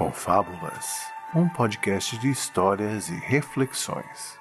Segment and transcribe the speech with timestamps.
[0.00, 4.40] Confábulas, um podcast de histórias e reflexões.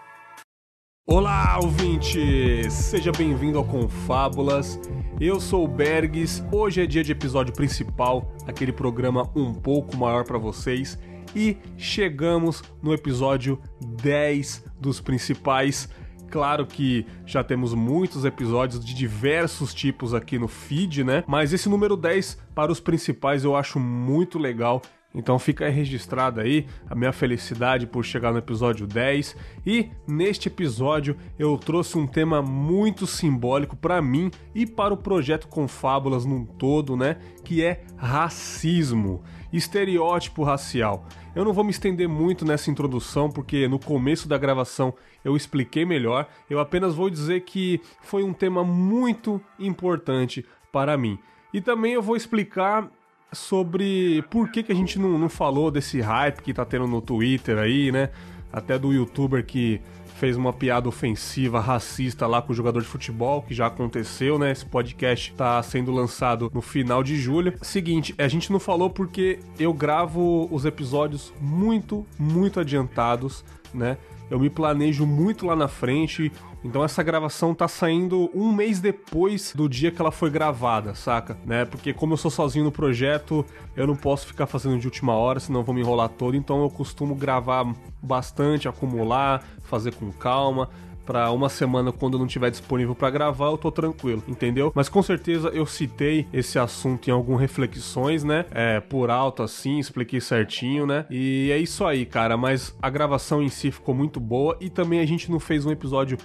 [1.05, 2.71] Olá, ouvinte!
[2.71, 4.79] Seja bem-vindo ao Confábulas.
[5.20, 6.42] Eu sou o Bergs.
[6.50, 10.98] Hoje é dia de episódio principal, aquele programa um pouco maior para vocês.
[11.36, 13.62] E chegamos no episódio
[14.01, 15.89] 10 dos principais.
[16.32, 21.21] Claro que já temos muitos episódios de diversos tipos aqui no feed, né?
[21.28, 24.82] Mas esse número 10 para os principais eu acho muito legal
[25.14, 29.36] então fica aí registrada aí a minha felicidade por chegar no episódio 10
[29.66, 35.48] e neste episódio eu trouxe um tema muito simbólico para mim e para o projeto
[35.48, 41.08] Confábulas num todo, né, que é racismo, estereótipo racial.
[41.36, 45.86] Eu não vou me estender muito nessa introdução porque no começo da gravação eu expliquei
[45.86, 46.28] melhor.
[46.50, 51.18] Eu apenas vou dizer que foi um tema muito importante para mim.
[51.54, 52.90] E também eu vou explicar
[53.32, 57.02] sobre por que, que a gente não, não falou desse hype que tá tendo no
[57.02, 58.10] Twitter aí, né?
[58.52, 59.80] Até do youtuber que
[60.20, 64.52] fez uma piada ofensiva, racista lá com o jogador de futebol, que já aconteceu, né?
[64.52, 67.54] Esse podcast tá sendo lançado no final de julho.
[67.62, 73.98] Seguinte, a gente não falou porque eu gravo os episódios muito, muito adiantados, né?
[74.30, 76.32] Eu me planejo muito lá na frente,
[76.64, 81.38] então essa gravação tá saindo um mês depois do dia que ela foi gravada, saca?
[81.46, 81.66] Né?
[81.66, 85.40] Porque como eu sou sozinho no projeto, eu não posso ficar fazendo de última hora,
[85.40, 86.36] senão vou me enrolar todo.
[86.36, 87.66] Então eu costumo gravar
[88.02, 90.70] bastante, acumular, fazer com calma
[91.10, 94.72] para uma semana quando eu não estiver disponível para gravar, eu tô tranquilo, entendeu?
[94.76, 98.46] Mas com certeza eu citei esse assunto em algumas reflexões, né?
[98.52, 101.08] É, por alto assim, expliquei certinho, né?
[101.10, 105.00] E é isso aí, cara, mas a gravação em si ficou muito boa e também
[105.00, 106.16] a gente não fez um episódio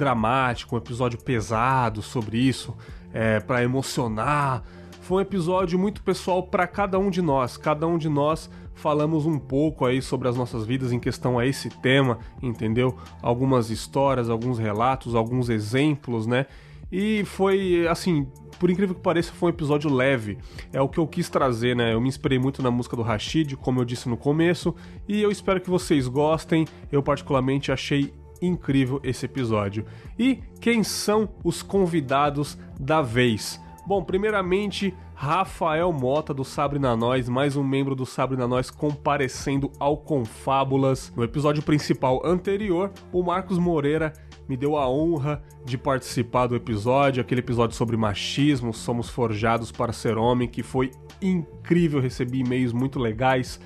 [0.00, 2.74] dramático, um episódio pesado sobre isso,
[3.12, 4.64] é, para emocionar.
[5.02, 7.58] Foi um episódio muito pessoal para cada um de nós.
[7.58, 11.46] Cada um de nós falamos um pouco aí sobre as nossas vidas em questão a
[11.46, 12.96] esse tema, entendeu?
[13.20, 16.46] Algumas histórias, alguns relatos, alguns exemplos, né?
[16.90, 18.26] E foi assim,
[18.58, 20.38] por incrível que pareça, foi um episódio leve.
[20.72, 21.92] É o que eu quis trazer, né?
[21.92, 24.74] Eu me inspirei muito na música do Rashid, como eu disse no começo,
[25.06, 26.66] e eu espero que vocês gostem.
[26.90, 29.84] Eu particularmente achei incrível esse episódio.
[30.18, 33.60] E quem são os convidados da vez?
[33.86, 38.70] Bom, primeiramente, Rafael Mota do Sabre na Nós, mais um membro do Sabre na Nós
[38.70, 41.12] comparecendo ao Confábulas.
[41.14, 44.12] No episódio principal anterior, o Marcos Moreira
[44.48, 49.92] me deu a honra de participar do episódio, aquele episódio sobre machismo, somos forjados para
[49.92, 50.90] ser homem, que foi
[51.20, 53.60] incrível, recebi e-mails muito legais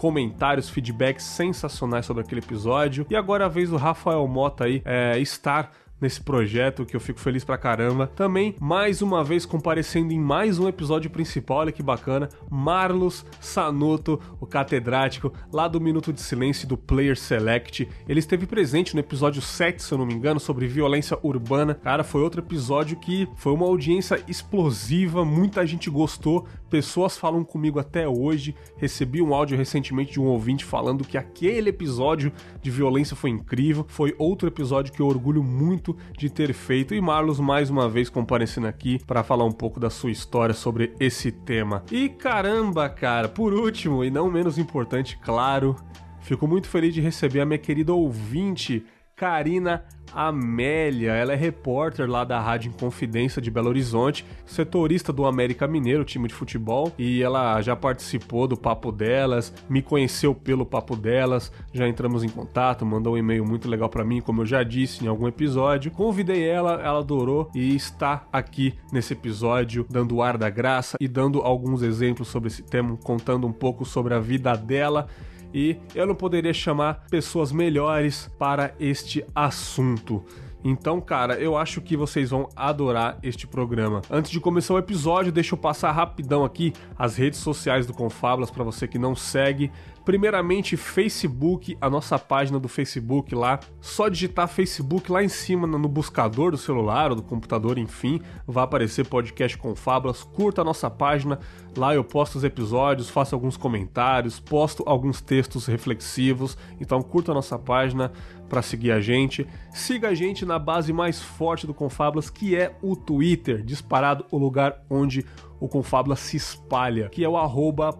[0.00, 3.06] comentários, feedbacks sensacionais sobre aquele episódio.
[3.10, 7.20] E agora a vez do Rafael Mota aí é, estar nesse projeto, que eu fico
[7.20, 8.06] feliz pra caramba.
[8.06, 14.20] Também, mais uma vez, comparecendo em mais um episódio principal, olha que bacana, Marlos Sanuto,
[14.40, 17.88] o catedrático, lá do Minuto de Silêncio do Player Select.
[18.08, 21.74] Ele esteve presente no episódio 7, se eu não me engano, sobre violência urbana.
[21.74, 27.78] Cara, foi outro episódio que foi uma audiência explosiva, muita gente gostou, pessoas falam comigo
[27.78, 28.54] até hoje.
[28.76, 33.84] Recebi um áudio recentemente de um ouvinte falando que aquele episódio de violência foi incrível.
[33.88, 36.94] Foi outro episódio que eu orgulho muito muito de ter feito.
[36.94, 40.94] E Marlos, mais uma vez, comparecendo aqui para falar um pouco da sua história sobre
[40.98, 41.84] esse tema.
[41.90, 45.76] E caramba, cara, por último e não menos importante, claro,
[46.20, 48.84] fico muito feliz de receber a minha querida ouvinte,
[49.16, 55.66] Karina Amélia, ela é repórter lá da Rádio Inconfidência de Belo Horizonte, setorista do América
[55.66, 60.96] Mineiro, time de futebol, e ela já participou do Papo Delas, me conheceu pelo Papo
[60.96, 64.62] Delas, já entramos em contato, mandou um e-mail muito legal para mim, como eu já
[64.62, 65.90] disse em algum episódio.
[65.90, 71.40] Convidei ela, ela adorou e está aqui nesse episódio dando ar da graça e dando
[71.40, 75.08] alguns exemplos sobre esse tema, contando um pouco sobre a vida dela
[75.52, 80.24] e eu não poderia chamar pessoas melhores para este assunto.
[80.62, 84.02] Então, cara, eu acho que vocês vão adorar este programa.
[84.10, 88.50] Antes de começar o episódio, deixa eu passar rapidão aqui as redes sociais do Confablas
[88.50, 89.70] para você que não segue.
[90.04, 93.60] Primeiramente, Facebook, a nossa página do Facebook lá.
[93.80, 98.64] Só digitar Facebook lá em cima no buscador do celular ou do computador, enfim, vai
[98.64, 100.22] aparecer podcast com Fábulas.
[100.22, 101.38] Curta a nossa página,
[101.76, 106.56] lá eu posto os episódios, faço alguns comentários, posto alguns textos reflexivos.
[106.80, 108.10] Então, curta a nossa página
[108.50, 109.46] para seguir a gente.
[109.72, 114.36] Siga a gente na base mais forte do Confablas, que é o Twitter, disparado o
[114.36, 115.24] lugar onde
[115.60, 117.96] o Confablas se espalha, que é o arroba.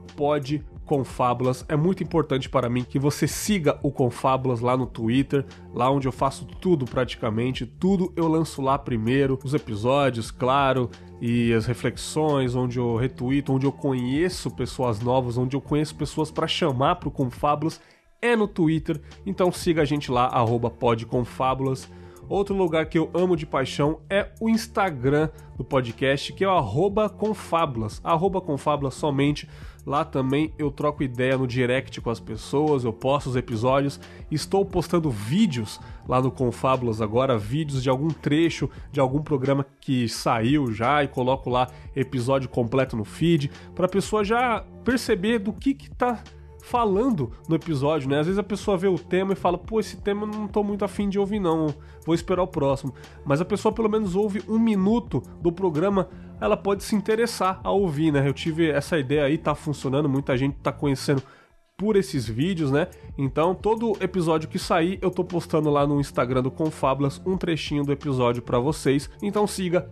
[1.69, 6.08] É muito importante para mim que você siga o Confábulas lá no Twitter, lá onde
[6.08, 7.64] eu faço tudo praticamente.
[7.64, 13.67] Tudo eu lanço lá primeiro, os episódios, claro, e as reflexões, onde eu retuito, onde
[13.67, 17.81] eu conheço pessoas novas, onde eu conheço pessoas para chamar para o Confábulas
[18.21, 19.01] é no Twitter.
[19.25, 20.31] Então siga a gente lá,
[20.79, 21.89] podconfábulas.
[22.29, 26.53] Outro lugar que eu amo de paixão é o Instagram do podcast, que é o
[26.53, 29.49] arroba confábulas, arroba confábulas somente.
[29.85, 33.99] Lá também eu troco ideia no direct com as pessoas, eu posto os episódios.
[34.31, 40.09] Estou postando vídeos lá no Confábulas agora, vídeos de algum trecho de algum programa que
[40.09, 45.53] saiu já e coloco lá episódio completo no feed, para a pessoa já perceber do
[45.53, 46.23] que que tá
[46.62, 48.21] falando no episódio, né?
[48.21, 50.62] Às vezes a pessoa vê o tema e fala, pô, esse tema eu não tô
[50.62, 51.75] muito afim de ouvir, não,
[52.05, 52.95] vou esperar o próximo.
[53.25, 56.09] Mas a pessoa pelo menos ouve um minuto do programa,
[56.41, 58.27] ela pode se interessar a ouvir, né?
[58.27, 61.23] Eu tive essa ideia aí, tá funcionando, muita gente tá conhecendo
[61.81, 62.89] por esses vídeos, né?
[63.17, 67.83] Então, todo episódio que sair, eu tô postando lá no Instagram do Confábulas um trechinho
[67.83, 69.09] do episódio para vocês.
[69.23, 69.91] Então siga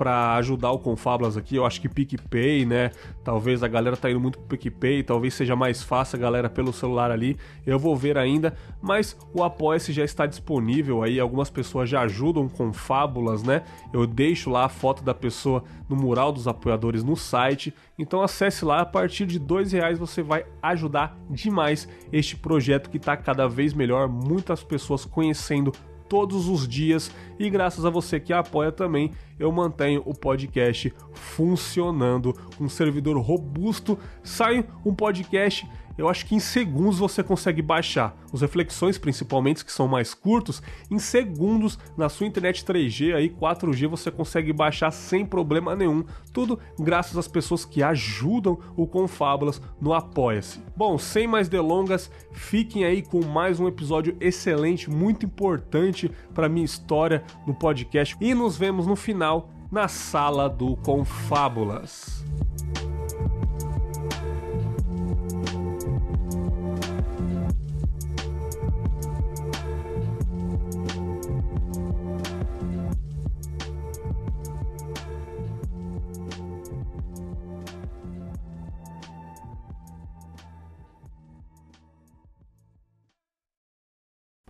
[0.00, 1.56] para ajudar o Confablas aqui.
[1.56, 2.90] Eu acho que PicPay, né?
[3.22, 6.72] Talvez a galera tá indo muito pro PicPay, talvez seja mais fácil a galera pelo
[6.72, 7.36] celular ali.
[7.66, 11.20] Eu vou ver ainda, mas o Apoia-se já está disponível aí.
[11.20, 13.62] Algumas pessoas já ajudam com fábulas, né?
[13.92, 17.74] Eu deixo lá a foto da pessoa no mural dos apoiadores no site.
[17.98, 22.96] Então acesse lá, a partir de dois reais você vai ajudar demais este projeto que
[22.96, 24.08] está cada vez melhor.
[24.08, 25.72] Muitas pessoas conhecendo
[26.10, 27.08] todos os dias
[27.38, 33.96] e graças a você que apoia também, eu mantenho o podcast funcionando, um servidor robusto.
[34.22, 35.66] Sai um podcast
[36.00, 38.16] eu acho que em segundos você consegue baixar.
[38.32, 43.86] Os reflexões, principalmente, que são mais curtos, em segundos na sua internet 3G aí 4G
[43.86, 46.02] você consegue baixar sem problema nenhum.
[46.32, 50.60] Tudo graças às pessoas que ajudam o Confábulas no Apoia-se.
[50.74, 56.64] Bom, sem mais delongas, fiquem aí com mais um episódio excelente, muito importante para minha
[56.64, 62.24] história no podcast e nos vemos no final na sala do Confábulas.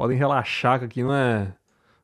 [0.01, 1.49] Podem relaxar que aqui não é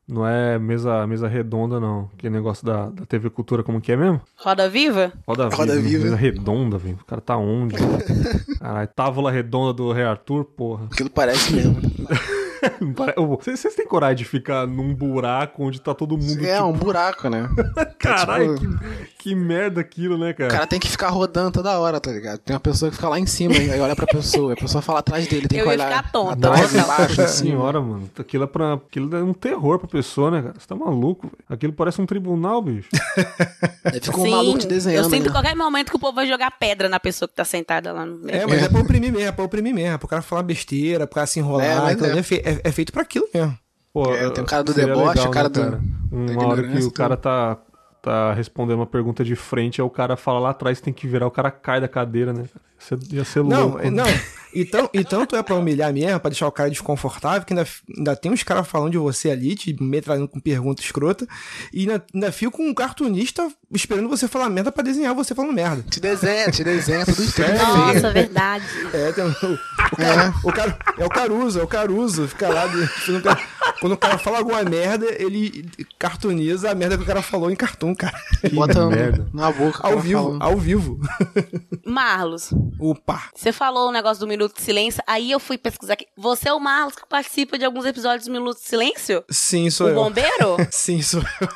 [0.07, 2.11] não é mesa, mesa redonda, não.
[2.15, 4.21] Que negócio da, da TV Cultura, como que é mesmo?
[4.35, 5.11] Roda Viva?
[5.27, 5.87] Roda, Roda Viva.
[5.87, 6.03] Viva.
[6.03, 6.99] Mesa redonda, velho.
[7.01, 7.75] O cara tá onde?
[8.61, 10.85] Caralho, távola redonda do Rei Arthur, porra.
[10.91, 11.75] Aquilo parece mesmo.
[13.43, 16.45] Vocês têm coragem de ficar num buraco onde tá todo mundo.
[16.45, 16.67] É, tipo...
[16.67, 17.49] um buraco, né?
[17.99, 18.79] Caralho, é, tipo...
[18.79, 20.49] que, que merda aquilo, né, cara?
[20.49, 22.39] O cara tem que ficar rodando toda hora, tá ligado?
[22.39, 24.99] Tem uma pessoa que fica lá em cima e olha pra pessoa, a pessoa fala
[24.99, 25.87] atrás dele, tem Eu que olhar.
[25.87, 27.47] Ficar tonta, atrás e embaixo, assim.
[27.47, 28.09] Senhora, mano.
[28.17, 28.73] Aquilo é, pra...
[28.73, 30.55] aquilo é um terror pra pessoa, né, cara?
[30.57, 31.37] Você tá maluco, velho.
[31.49, 32.89] Aquilo parece um tribunal, bicho.
[34.01, 35.05] Ficou um maluco te desenhando.
[35.05, 35.31] Eu sinto né?
[35.31, 38.17] qualquer momento que o povo vai jogar pedra na pessoa que tá sentada lá no
[38.17, 38.37] meio.
[38.37, 39.95] É, mas é, é pra oprimir mesmo, é pra oprimir mesmo.
[39.95, 41.65] É pro cara falar besteira, pro cara se enrolar.
[41.89, 42.17] É, é.
[42.43, 43.57] É, é feito pra aquilo mesmo.
[43.93, 45.61] Pô, é, tem o cara do deboche, legal, o cara né, do.
[45.61, 45.81] Cara?
[46.11, 47.57] Uma hora que o cara tá,
[48.01, 51.27] tá respondendo uma pergunta de frente, aí o cara fala lá atrás, tem que virar,
[51.27, 52.45] o cara cai da cadeira, né?
[53.11, 53.79] Ia ser louco.
[53.79, 54.05] Não, não.
[54.53, 57.67] E, tão, e tanto é pra humilhar mesmo, pra deixar o cara desconfortável, que ainda,
[57.95, 61.27] ainda tem uns caras falando de você ali, te metralhando com pergunta escrota,
[61.73, 65.83] e ainda, ainda fica um cartunista esperando você falar merda pra desenhar você falando merda.
[65.89, 67.41] Te desenha, te desenha, tudo isso.
[67.41, 68.65] Nossa, verdade.
[68.93, 70.47] É, tem, o, o, cara, é.
[70.47, 72.89] o cara, é o Caruso, é o Caruso, fica lá, de,
[73.79, 75.69] quando o cara fala alguma merda, ele
[75.99, 78.17] cartuniza a merda que o cara falou em cartão, cara.
[78.53, 79.27] Bota merda.
[79.33, 79.79] na boca.
[79.85, 80.99] Ao vivo, ao vivo.
[81.85, 83.29] Marlos, Opa!
[83.35, 86.07] Você falou o negócio do Minuto de Silêncio, aí eu fui pesquisar aqui.
[86.15, 89.23] Você é o Marlos que participa de alguns episódios do Minuto de Silêncio?
[89.29, 89.95] Sim, sou o eu.
[89.95, 90.57] bombeiro?
[90.71, 91.47] Sim, sou eu.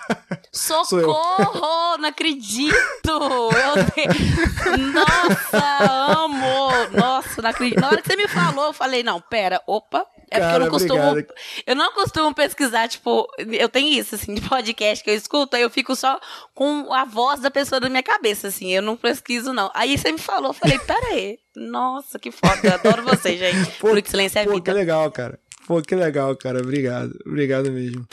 [0.52, 1.98] Socorro!
[2.02, 2.74] Não acredito!
[3.06, 5.84] Eu Nossa,
[6.24, 6.98] amo!
[6.98, 7.80] Nossa, não acredito.
[7.80, 10.04] Na hora que você me falou, eu falei, não, pera, opa.
[10.32, 11.08] É porque eu não costumo.
[11.10, 11.36] obrigado.
[11.68, 15.62] Eu não costumo pesquisar, tipo, eu tenho isso, assim, de podcast que eu escuto, aí
[15.62, 16.20] eu fico só
[16.56, 19.70] com a voz da pessoa na minha cabeça, assim, eu não pesquiso, não.
[19.76, 21.38] Aí você me falou, eu falei, pera aí.
[21.56, 23.78] Nossa, que foda, eu adoro você, gente.
[23.78, 24.74] Pô, de Silêncio é Pô, que vida.
[24.74, 25.38] legal, cara.
[25.68, 26.60] Pô, que legal, cara.
[26.62, 27.14] Obrigado.
[27.26, 28.08] Obrigado mesmo.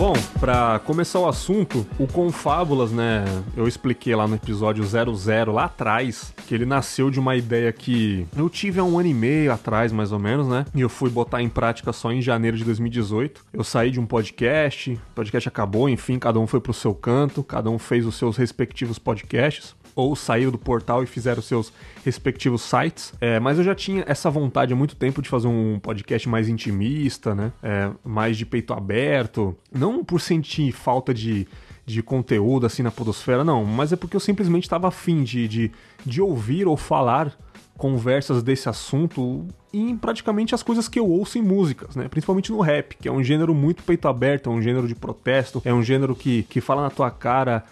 [0.00, 3.22] Bom, pra começar o assunto, o Confábulas, né?
[3.54, 8.26] Eu expliquei lá no episódio 00, lá atrás, que ele nasceu de uma ideia que
[8.34, 10.64] eu tive há um ano e meio atrás, mais ou menos, né?
[10.74, 13.44] E eu fui botar em prática só em janeiro de 2018.
[13.52, 17.44] Eu saí de um podcast, o podcast acabou, enfim, cada um foi pro seu canto,
[17.44, 21.72] cada um fez os seus respectivos podcasts ou saíram do portal e fizeram seus
[22.04, 23.12] respectivos sites.
[23.20, 26.48] É, mas eu já tinha essa vontade há muito tempo de fazer um podcast mais
[26.48, 27.52] intimista, né?
[27.62, 29.56] É, mais de peito aberto.
[29.72, 31.46] Não por sentir falta de,
[31.84, 33.64] de conteúdo assim na podosfera, não.
[33.64, 35.72] Mas é porque eu simplesmente estava afim de, de,
[36.04, 37.36] de ouvir ou falar
[37.80, 42.08] conversas desse assunto em praticamente as coisas que eu ouço em músicas, né?
[42.08, 45.62] Principalmente no rap, que é um gênero muito peito aberto, é um gênero de protesto,
[45.64, 47.64] é um gênero que, que fala na tua cara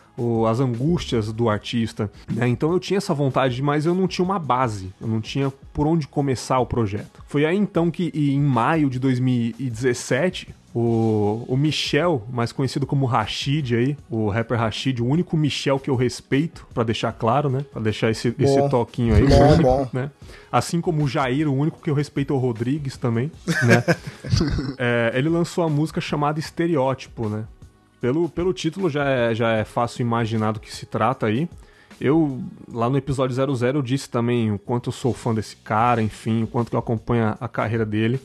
[0.48, 2.48] as angústias do artista, né?
[2.48, 5.86] Então eu tinha essa vontade, mas eu não tinha uma base, eu não tinha por
[5.86, 7.22] onde começar o projeto.
[7.26, 13.74] Foi aí então que em maio de 2017 o, o Michel, mais conhecido como Rashid
[13.74, 17.64] aí, o rapper Rashid, o único Michel que eu respeito, pra deixar claro, né?
[17.72, 19.88] Pra deixar esse, esse toquinho aí, Bom, único, bom.
[19.92, 20.08] né?
[20.52, 23.32] Assim como o Jair, o único que eu respeito é o Rodrigues também,
[23.64, 23.82] né?
[24.78, 27.44] É, ele lançou a música chamada Estereótipo, né?
[28.00, 31.48] Pelo, pelo título já é, já é fácil imaginar do que se trata aí.
[32.00, 32.40] Eu,
[32.72, 36.44] lá no episódio 00, eu disse também o quanto eu sou fã desse cara, enfim,
[36.44, 38.20] o quanto que eu acompanho a carreira dele.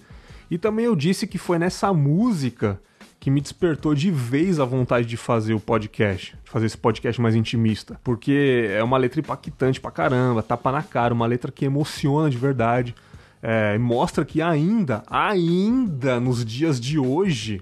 [0.53, 2.79] E também eu disse que foi nessa música
[3.19, 7.19] que me despertou de vez a vontade de fazer o podcast, de fazer esse podcast
[7.19, 7.99] mais intimista.
[8.03, 12.37] Porque é uma letra impactante pra caramba, tapa na cara, uma letra que emociona de
[12.37, 12.93] verdade.
[13.41, 17.59] É, mostra que ainda, ainda nos dias de hoje,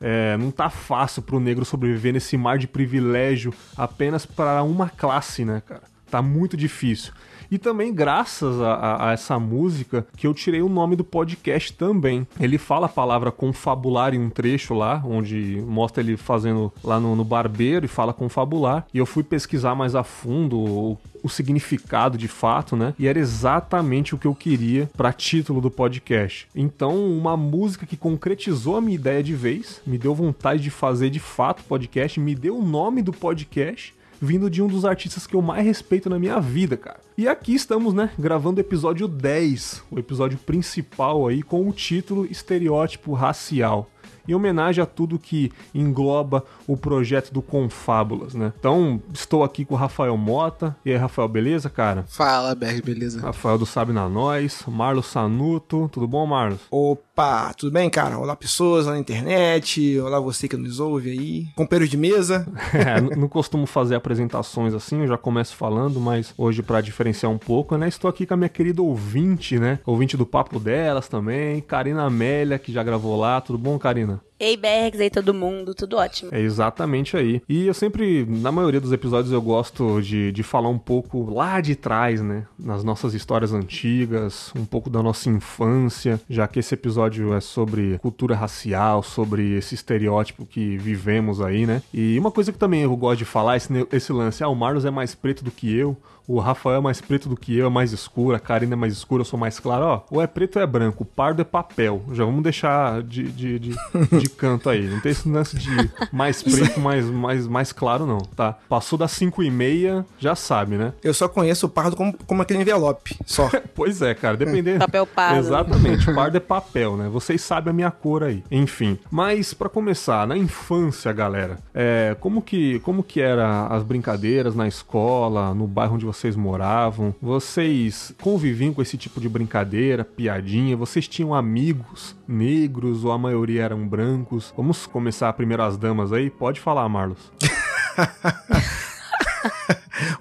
[0.00, 5.44] é, não tá fácil pro negro sobreviver nesse mar de privilégio apenas para uma classe,
[5.44, 5.84] né, cara?
[6.10, 7.12] Tá muito difícil.
[7.50, 11.72] E também graças a, a- a essa música que eu tirei o nome do podcast
[11.72, 12.26] também.
[12.40, 17.14] Ele fala a palavra confabular em um trecho lá, onde mostra ele fazendo lá no,
[17.14, 18.86] no barbeiro e fala confabular.
[18.92, 22.94] E eu fui pesquisar mais a fundo o, o significado de fato, né?
[22.98, 26.48] E era exatamente o que eu queria para título do podcast.
[26.54, 31.10] Então, uma música que concretizou a minha ideia de vez, me deu vontade de fazer
[31.10, 35.36] de fato podcast, me deu o nome do podcast vindo de um dos artistas que
[35.36, 36.98] eu mais respeito na minha vida, cara.
[37.16, 42.26] E aqui estamos, né, gravando o episódio 10, o episódio principal aí com o título
[42.26, 43.88] Estereótipo Racial.
[44.26, 48.52] Em homenagem a tudo que engloba o projeto do Confábulas, né?
[48.58, 50.76] Então, estou aqui com o Rafael Mota.
[50.84, 52.04] E aí, Rafael, beleza, cara?
[52.08, 53.20] Fala, Berg, beleza?
[53.20, 55.88] Rafael do Sabe na Nós, Marlos Sanuto.
[55.92, 56.60] Tudo bom, Marlos?
[56.70, 58.18] Opa, tudo bem, cara?
[58.18, 59.98] Olá, pessoas lá na internet.
[60.00, 61.46] Olá, você que nos ouve aí.
[61.54, 62.46] Companheiros de mesa.
[62.74, 67.38] É, não costumo fazer apresentações assim, eu já começo falando, mas hoje pra diferenciar um
[67.38, 67.86] pouco, né?
[67.88, 69.78] Estou aqui com a minha querida ouvinte, né?
[69.86, 73.40] Ouvinte do Papo Delas também, Karina Amélia, que já gravou lá.
[73.40, 74.13] Tudo bom, Karina?
[74.38, 76.30] Ei, Bergs, aí todo mundo, tudo ótimo.
[76.32, 77.40] É exatamente aí.
[77.48, 81.60] E eu sempre, na maioria dos episódios, eu gosto de, de falar um pouco lá
[81.60, 82.44] de trás, né?
[82.58, 87.96] Nas nossas histórias antigas, um pouco da nossa infância, já que esse episódio é sobre
[87.98, 91.80] cultura racial, sobre esse estereótipo que vivemos aí, né?
[91.92, 94.84] E uma coisa que também eu gosto de falar, esse, esse lance, ah, o Marlos
[94.84, 97.70] é mais preto do que eu, o Rafael é mais preto do que eu, é
[97.70, 99.84] mais escuro, a Karina é mais escura, eu sou mais claro.
[99.84, 102.02] Ó, ou é preto ou é branco, o pardo é papel.
[102.12, 103.76] Já vamos deixar de, de, de,
[104.20, 104.86] de canto aí.
[104.86, 108.56] Não tem esse lance de mais preto, mais, mais, mais claro, não, tá?
[108.68, 110.92] Passou das 5 e meia, já sabe, né?
[111.02, 113.50] Eu só conheço o pardo como, como aquele envelope, só.
[113.74, 114.78] Pois é, cara, dependendo.
[114.78, 115.38] Papel pardo.
[115.38, 117.08] Exatamente, pardo é papel, né?
[117.08, 118.44] Vocês sabem a minha cor aí.
[118.50, 124.54] Enfim, mas pra começar, na infância, galera, é, como que como que era as brincadeiras
[124.54, 127.14] na escola, no bairro onde vocês moravam?
[127.20, 130.76] Vocês conviviam com esse tipo de brincadeira, piadinha?
[130.76, 134.52] Vocês tinham amigos negros ou a maioria eram brancos?
[134.56, 136.30] Vamos começar primeiro as damas aí?
[136.30, 137.18] Pode falar, Marlos.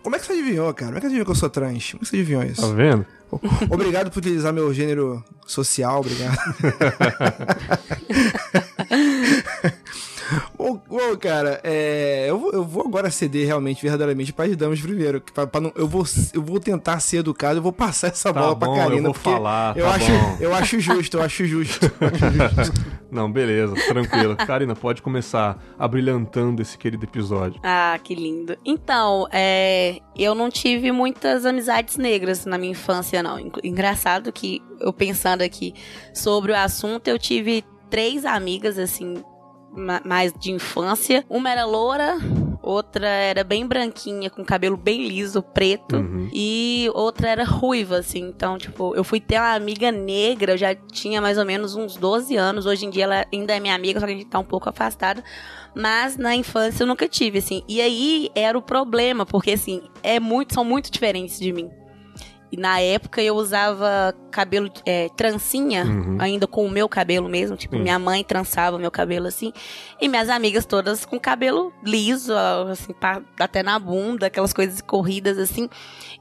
[0.01, 0.91] Como é que você adivinhou, cara?
[0.91, 1.91] Como é que você adivinhou que eu sou trans?
[1.91, 2.73] Como é que você adivinhou Tá isso?
[2.75, 3.05] vendo?
[3.69, 6.37] Obrigado por utilizar meu gênero social, obrigado.
[10.57, 14.79] Bom, bom, cara, é, eu, vou, eu vou agora ceder realmente, verdadeiramente, para as damas
[14.79, 15.21] primeiro.
[15.33, 16.03] pra- pra não- eu, vou,
[16.33, 18.99] eu vou tentar ser educado, eu vou passar essa Tá bola bom, pra Karina.
[18.99, 20.37] eu vou falar, eu tá acho, bom.
[20.39, 21.85] eu acho justo, eu acho justo.
[21.99, 22.93] eu acho justo.
[23.11, 24.35] Não, beleza, tranquilo.
[24.35, 27.59] Karina, pode começar abrilhantando esse querido episódio.
[27.63, 28.57] Ah, que lindo.
[28.65, 33.39] Então, é, eu não tive muitas amizades negras na minha infância, não.
[33.39, 35.73] Engra- Engraçado que eu pensando aqui
[36.13, 39.23] sobre o assunto, eu tive três amigas, assim,
[40.05, 41.25] mais de infância.
[41.29, 42.17] Uma era loura,
[42.61, 45.97] outra era bem branquinha, com cabelo bem liso, preto.
[45.97, 46.29] Uhum.
[46.33, 48.21] E outra era ruiva, assim.
[48.21, 51.97] Então, tipo, eu fui ter uma amiga negra, eu já tinha mais ou menos uns
[51.97, 52.65] 12 anos.
[52.65, 54.69] Hoje em dia ela ainda é minha amiga, só que a gente tá um pouco
[54.69, 55.23] afastada.
[55.75, 57.63] Mas na infância eu nunca tive, assim.
[57.67, 61.69] E aí era o problema, porque, assim, é muito, são muito diferentes de mim.
[62.53, 66.17] E na época eu usava cabelo é, trancinha, Uhum.
[66.19, 67.57] ainda com o meu cabelo mesmo.
[67.57, 67.81] Tipo, Sim.
[67.81, 69.51] minha mãe trançava o meu cabelo assim.
[69.99, 72.31] E minhas amigas todas com cabelo liso,
[72.71, 72.93] assim,
[73.39, 75.67] até na bunda, aquelas coisas corridas assim.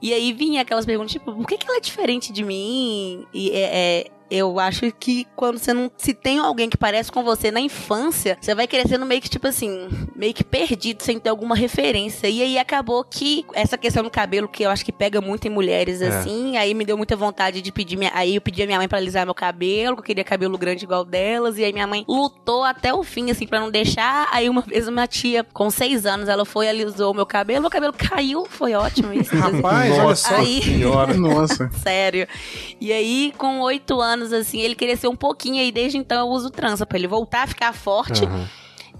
[0.01, 3.27] E aí vinha aquelas perguntas, tipo, por que, que ela é diferente de mim?
[3.35, 3.61] E é,
[4.01, 5.91] é, eu acho que quando você não.
[5.97, 9.47] Se tem alguém que parece com você na infância, você vai crescendo meio que, tipo
[9.47, 12.29] assim, meio que perdido, sem ter alguma referência.
[12.29, 15.51] E aí acabou que essa questão do cabelo, que eu acho que pega muito em
[15.51, 16.09] mulheres, É.
[16.09, 18.11] assim, aí me deu muita vontade de pedir minha.
[18.15, 20.85] Aí eu pedi a minha mãe pra alisar meu cabelo, que eu queria cabelo grande
[20.85, 21.59] igual delas.
[21.59, 24.29] E aí minha mãe lutou até o fim, assim, pra não deixar.
[24.33, 27.61] Aí uma vez uma tia, com seis anos, ela foi e alisou o meu cabelo,
[27.63, 29.35] meu cabelo caiu, foi ótimo isso.
[29.37, 30.37] Rapaz, olha Nossa só.
[30.37, 31.15] Aí- senhora.
[31.15, 31.71] Nossa.
[31.83, 32.27] Sério.
[32.81, 36.51] E aí, com oito anos, assim, ele cresceu um pouquinho e desde então eu uso
[36.51, 38.25] trança pra ele voltar a ficar forte.
[38.27, 38.47] Aham.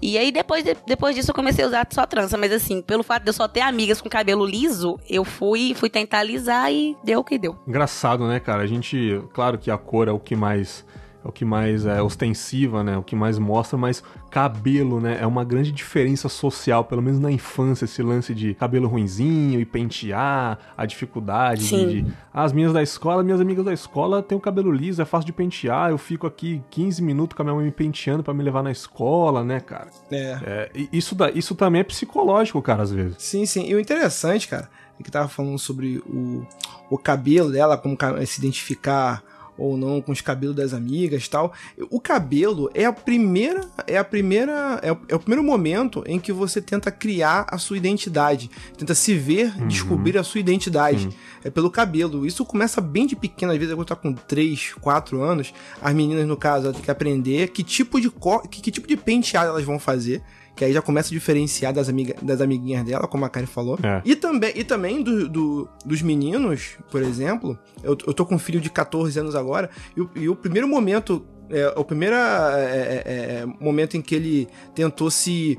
[0.01, 2.35] E aí, depois, de- depois disso, eu comecei a usar só trança.
[2.37, 5.89] Mas assim, pelo fato de eu só ter amigas com cabelo liso, eu fui, fui
[5.89, 7.55] tentar alisar e deu o que deu.
[7.65, 8.63] Engraçado, né, cara?
[8.63, 10.83] A gente, claro que a cor é o que mais
[11.23, 12.97] é o que mais é ostensiva, né?
[12.97, 15.17] O que mais mostra, mas cabelo, né?
[15.21, 19.65] É uma grande diferença social, pelo menos na infância, esse lance de cabelo ruinzinho e
[19.65, 24.41] pentear, a dificuldade de, de- As minhas da escola, minhas amigas da escola têm o
[24.41, 25.91] cabelo liso, é fácil de pentear.
[25.91, 28.71] Eu fico aqui 15 minutos com a minha mãe me penteando pra me levar na
[28.71, 29.87] escola, né, cara?
[30.11, 30.39] É.
[30.43, 33.15] É, isso, isso também é psicológico, cara, às vezes.
[33.19, 33.65] Sim, sim.
[33.67, 34.67] E o interessante, cara,
[34.99, 36.45] é que tava falando sobre o,
[36.89, 39.23] o cabelo dela, como se identificar
[39.57, 41.53] ou não com os cabelos das amigas e tal.
[41.89, 46.19] O cabelo é a primeira, é a primeira, é o, é o primeiro momento em
[46.19, 51.09] que você tenta criar a sua identidade, tenta se ver, descobrir a sua identidade.
[51.43, 52.25] É pelo cabelo.
[52.25, 56.25] Isso começa bem de pequeno, às vezes quando tá com 3, 4 anos, as meninas
[56.25, 59.49] no caso, elas têm que aprender que tipo de cor, que, que tipo de penteado
[59.49, 60.21] elas vão fazer.
[60.55, 63.79] Que aí já começa a diferenciar das, amiga, das amiguinhas dela, como a Karen falou.
[63.81, 64.01] É.
[64.05, 67.57] E também, e também do, do- dos meninos, por exemplo.
[67.81, 69.69] Eu, eu tô com um filho de 14 anos agora.
[69.97, 71.25] E o, e o primeiro momento.
[71.49, 75.57] É, o primeiro é, é, é, momento em que ele tentou se.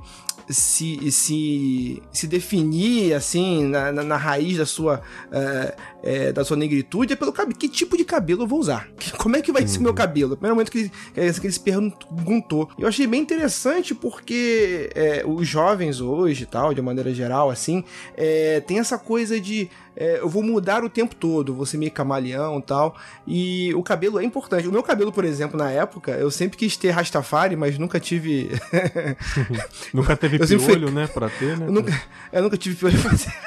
[0.48, 5.00] Se, se, se definir assim na, na, na raiz da sua
[5.32, 7.56] é, é, da sua negritude é pelo cabelo.
[7.58, 8.88] Que tipo de cabelo eu vou usar?
[8.98, 10.34] Que- Como é que vai ser o meu cabelo?
[10.34, 12.68] O primeiro momento que ele, que ele se perguntou.
[12.78, 17.82] Eu achei bem interessante porque é, os jovens hoje tal, de maneira geral, assim,
[18.16, 21.90] é, tem essa coisa de é, eu vou mudar o tempo todo, vou ser meio
[21.92, 22.96] camaleão e tal.
[23.26, 24.66] E o cabelo é importante.
[24.68, 28.50] O meu cabelo, por exemplo, na época, eu sempre quis ter Rastafari, mas nunca tive.
[29.92, 31.66] Nunca teve Eu sempre fui- piolho, né, pra ter, né?
[31.66, 32.02] Eu nunca,
[32.32, 33.32] eu nunca tive piolho pra fazer.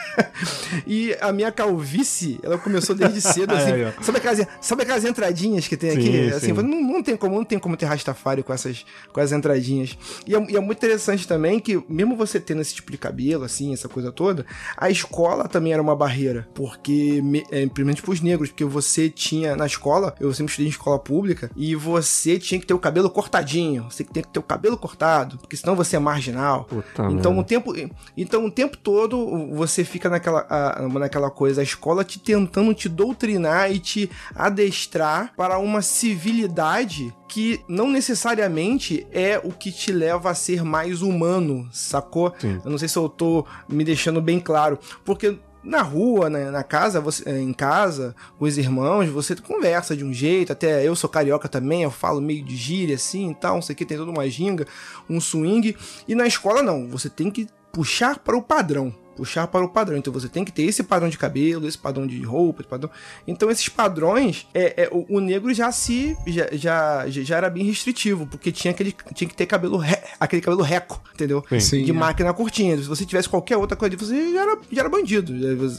[0.87, 3.71] E a minha calvície, ela começou desde cedo, assim.
[3.73, 3.91] Aí, ó.
[4.01, 6.11] sabe, aquelas, sabe aquelas entradinhas que tem Sim, aqui?
[6.11, 6.35] sim.
[6.35, 8.83] Assim, não, não tem como, não tem como ter Rastafari com essas,
[9.13, 9.97] com essas entradinhas.
[10.25, 13.43] E é, e é muito interessante também que, mesmo você tendo esse tipo de cabelo,
[13.43, 16.36] assim, essa coisa toda, a escola também era uma barreira.
[16.53, 20.69] Porque, me- é, principalmente pros negros, porque você tinha na escola, eu sempre estudei em
[20.71, 23.83] escola pública, e você tinha que ter o cabelo cortadinho.
[23.89, 26.65] Você tem que ter o cabelo cortado, porque senão você é marginal.
[26.65, 27.39] Puta Então merda.
[27.39, 27.73] o tempo,
[28.15, 32.87] então o tempo todo você fica naquela, a- naquela coisa, a escola te tentando te
[32.89, 40.29] doutrinar e te adestrar para uma civilidade que não necessariamente é o que te leva
[40.29, 42.33] a ser mais humano, sacou?
[42.39, 42.59] Sim.
[42.63, 46.63] Eu não sei se eu tô me deixando bem claro, porque na rua, né, na
[46.63, 51.09] casa, você, em casa, com os irmãos, você conversa de um jeito, até eu sou
[51.09, 53.97] carioca também, eu falo meio de gíria assim e tal, não sei o que, tem
[53.97, 54.65] toda uma ginga,
[55.09, 55.75] um swing,
[56.07, 58.95] e na escola não, você tem que puxar para o padrão.
[59.17, 59.97] Puxar para o padrão.
[59.97, 62.89] Então você tem que ter esse padrão de cabelo, esse padrão de roupa, esse padrão.
[63.27, 67.63] Então esses padrões, é, é o, o, negro já se já, já, já era bem
[67.63, 71.43] restritivo, porque tinha aquele tinha que ter cabelo re, aquele cabelo reco, entendeu?
[71.59, 71.83] Sim.
[71.83, 71.93] de é.
[71.93, 72.77] máquina curtinha.
[72.77, 75.33] Se você tivesse qualquer outra coisa, você já era, já era bandido.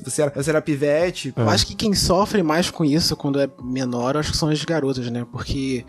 [0.04, 1.32] Você era, você era pivete.
[1.36, 4.64] Eu acho que quem sofre mais com isso quando é menor, acho que são as
[4.64, 5.24] garotas, né?
[5.30, 5.84] Porque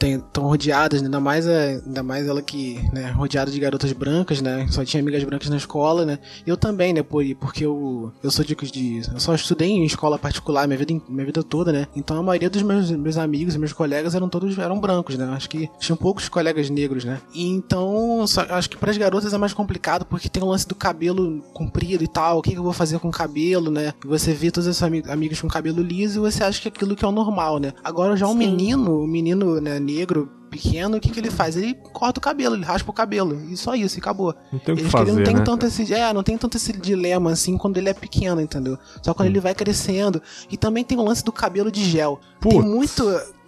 [0.00, 1.06] estão rodeadas, né?
[1.06, 4.66] ainda mais, a, ainda mais ela que, né, rodeada de garotas brancas, né?
[4.70, 6.18] Só tinha amigas brancas na escola, né?
[6.46, 7.02] Eu também, né?
[7.02, 9.02] Por, porque eu, eu sou de, de.
[9.12, 11.86] Eu só estudei em escola particular minha vida, minha vida toda, né?
[11.94, 15.26] Então a maioria dos meus, meus amigos e meus colegas eram todos eram brancos, né?
[15.26, 17.20] Acho que tinham poucos colegas negros, né?
[17.34, 20.66] E então, só, acho que para as garotas é mais complicado porque tem o lance
[20.66, 22.38] do cabelo comprido e tal.
[22.38, 23.92] O que, que eu vou fazer com o cabelo, né?
[24.06, 27.04] Você vê todos esses amigos, amigos com cabelo liso e você acha que aquilo que
[27.04, 27.74] é o normal, né?
[27.84, 28.38] Agora já um Sim.
[28.38, 31.56] menino, o menino né, negro pequeno, o que, que ele faz?
[31.56, 33.40] Ele corta o cabelo, ele raspa o cabelo.
[33.50, 34.34] E só isso, e acabou.
[34.52, 35.42] Não tem o que Eles que ele fazer, não tem né?
[35.42, 38.78] tanto esse, é, não tem tanto esse dilema assim quando ele é pequeno, entendeu?
[39.02, 40.22] Só quando ele vai crescendo.
[40.50, 42.20] E também tem o lance do cabelo de gel.
[42.40, 42.64] Tem Putz.
[42.68, 43.04] muito,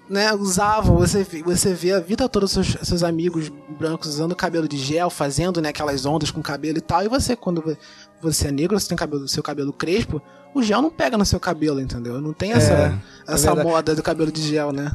[0.08, 4.68] né, usavam, você vê, você vê a vida toda seus, seus amigos brancos usando cabelo
[4.68, 7.02] de gel, fazendo, né, aquelas ondas com cabelo e tal.
[7.02, 7.76] E você quando vo-
[8.20, 10.22] você é negro, você tem cabelo, seu cabelo crespo,
[10.54, 12.18] o gel não pega no seu cabelo, entendeu?
[12.20, 12.98] Não tem essa é
[13.34, 13.68] essa verdade.
[13.68, 14.90] moda do cabelo de gel, né?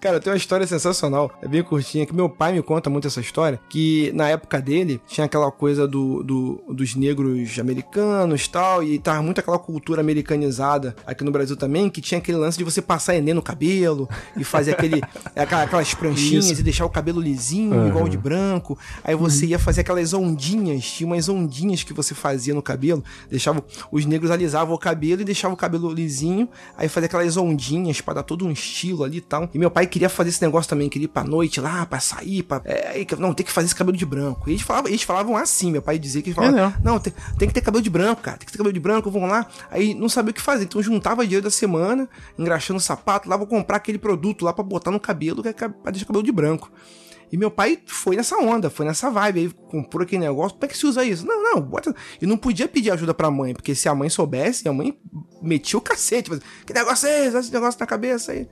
[0.00, 3.20] Cara, tem uma história sensacional, é bem curtinha, que meu pai me conta muito essa
[3.20, 8.82] história, que na época dele tinha aquela coisa do, do- dos negros americanos e tal,
[8.82, 12.64] e tava muito aquela cultura americanizada aqui no Brasil também, que tinha aquele lance de
[12.64, 15.00] você passar Enem no cabelo e fazer aquele,
[15.36, 16.60] aquela- aquelas pranchinhas Isso.
[16.60, 17.88] e deixar o cabelo lisinho, Aham.
[17.88, 18.78] igual de branco.
[19.04, 23.64] Aí você ia fazer aquelas ondinhas, tinha umas ondinhas que você fazia no cabelo, deixava,
[23.90, 28.14] os negros alisavam o cabelo e deixavam o cabelo lisinho, aí fazia aquelas ondinhas pra
[28.14, 29.48] dar todo um estilo ali e tal.
[29.52, 32.42] E meu pai queria fazer esse negócio também, queria ir pra noite lá, pra sair,
[32.42, 32.60] pra.
[32.64, 34.48] É, não, tem que fazer esse cabelo de branco.
[34.48, 36.92] E eles falavam, eles falavam assim, meu pai dizia que eles falavam, É, não.
[36.92, 39.10] não, tem, tem que ter cabelo de branco, cara, tem que ter cabelo de branco,
[39.10, 39.46] vamos lá.
[39.70, 43.36] Aí não sabia o que fazer, então juntava dinheiro da semana, engraxando o sapato, lá
[43.36, 46.24] vou comprar aquele produto lá pra botar no cabelo, que é pra deixar o cabelo
[46.24, 46.70] de branco.
[47.30, 50.68] E meu pai foi nessa onda, foi nessa vibe, aí comprou aquele negócio, como é
[50.68, 51.26] que se usa isso?
[51.26, 51.92] Não, não, bota.
[52.22, 54.96] E não podia pedir ajuda pra mãe, porque se a mãe soubesse, a mãe
[55.42, 57.36] metia o cacete, fazia, que negócio é esse?
[57.36, 58.48] Esse negócio na cabeça aí.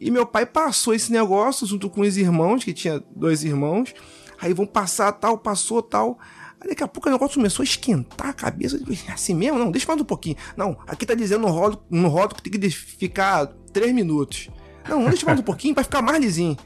[0.00, 3.94] E meu pai passou esse negócio junto com os irmãos, que tinha dois irmãos.
[4.40, 6.18] Aí vão passar tal, passou tal.
[6.60, 8.78] Aí daqui a pouco o negócio começou a esquentar a cabeça.
[9.12, 9.58] Assim mesmo?
[9.58, 10.36] Não, deixa mais um pouquinho.
[10.56, 14.50] Não, aqui tá dizendo no rótulo, no rótulo que tem que ficar três minutos.
[14.88, 16.56] Não, não deixa mais um pouquinho pra ficar mais lisinho.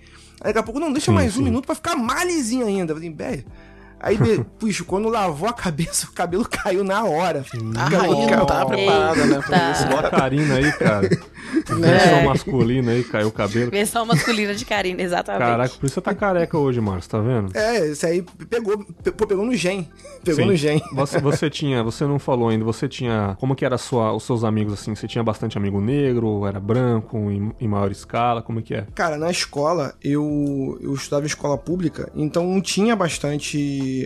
[0.41, 1.41] Aí daqui a pouco, não, deixa Sim, mais sim.
[1.41, 2.93] um minuto pra ficar mais lisinho ainda.
[2.93, 3.45] Eu falei, velho.
[4.01, 4.17] Aí,
[4.59, 7.45] puxa, quando lavou a cabeça, o cabelo caiu na hora.
[7.77, 9.85] A rainha não tá preparada, né, pra isso.
[9.85, 11.09] A Karina aí, cara.
[11.67, 12.25] Versão É.
[12.25, 13.71] masculina aí, caiu o cabelo.
[13.71, 15.41] Versão masculina de Karina, exatamente.
[15.49, 17.57] Caraca, por isso você tá careca hoje, Márcio, tá vendo?
[17.57, 18.79] É, isso aí pegou,
[19.27, 19.89] pegou no gen.
[20.23, 20.51] Pegou Sim.
[20.51, 20.83] no gen.
[20.93, 24.45] Você, você tinha, você não falou ainda, você tinha, como que era sua, os seus
[24.45, 24.95] amigos assim?
[24.95, 28.87] Você tinha bastante amigo negro, era branco, em, em maior escala, como que é?
[28.95, 33.57] Cara, na escola, eu, eu estudava em escola pública, então tinha bastante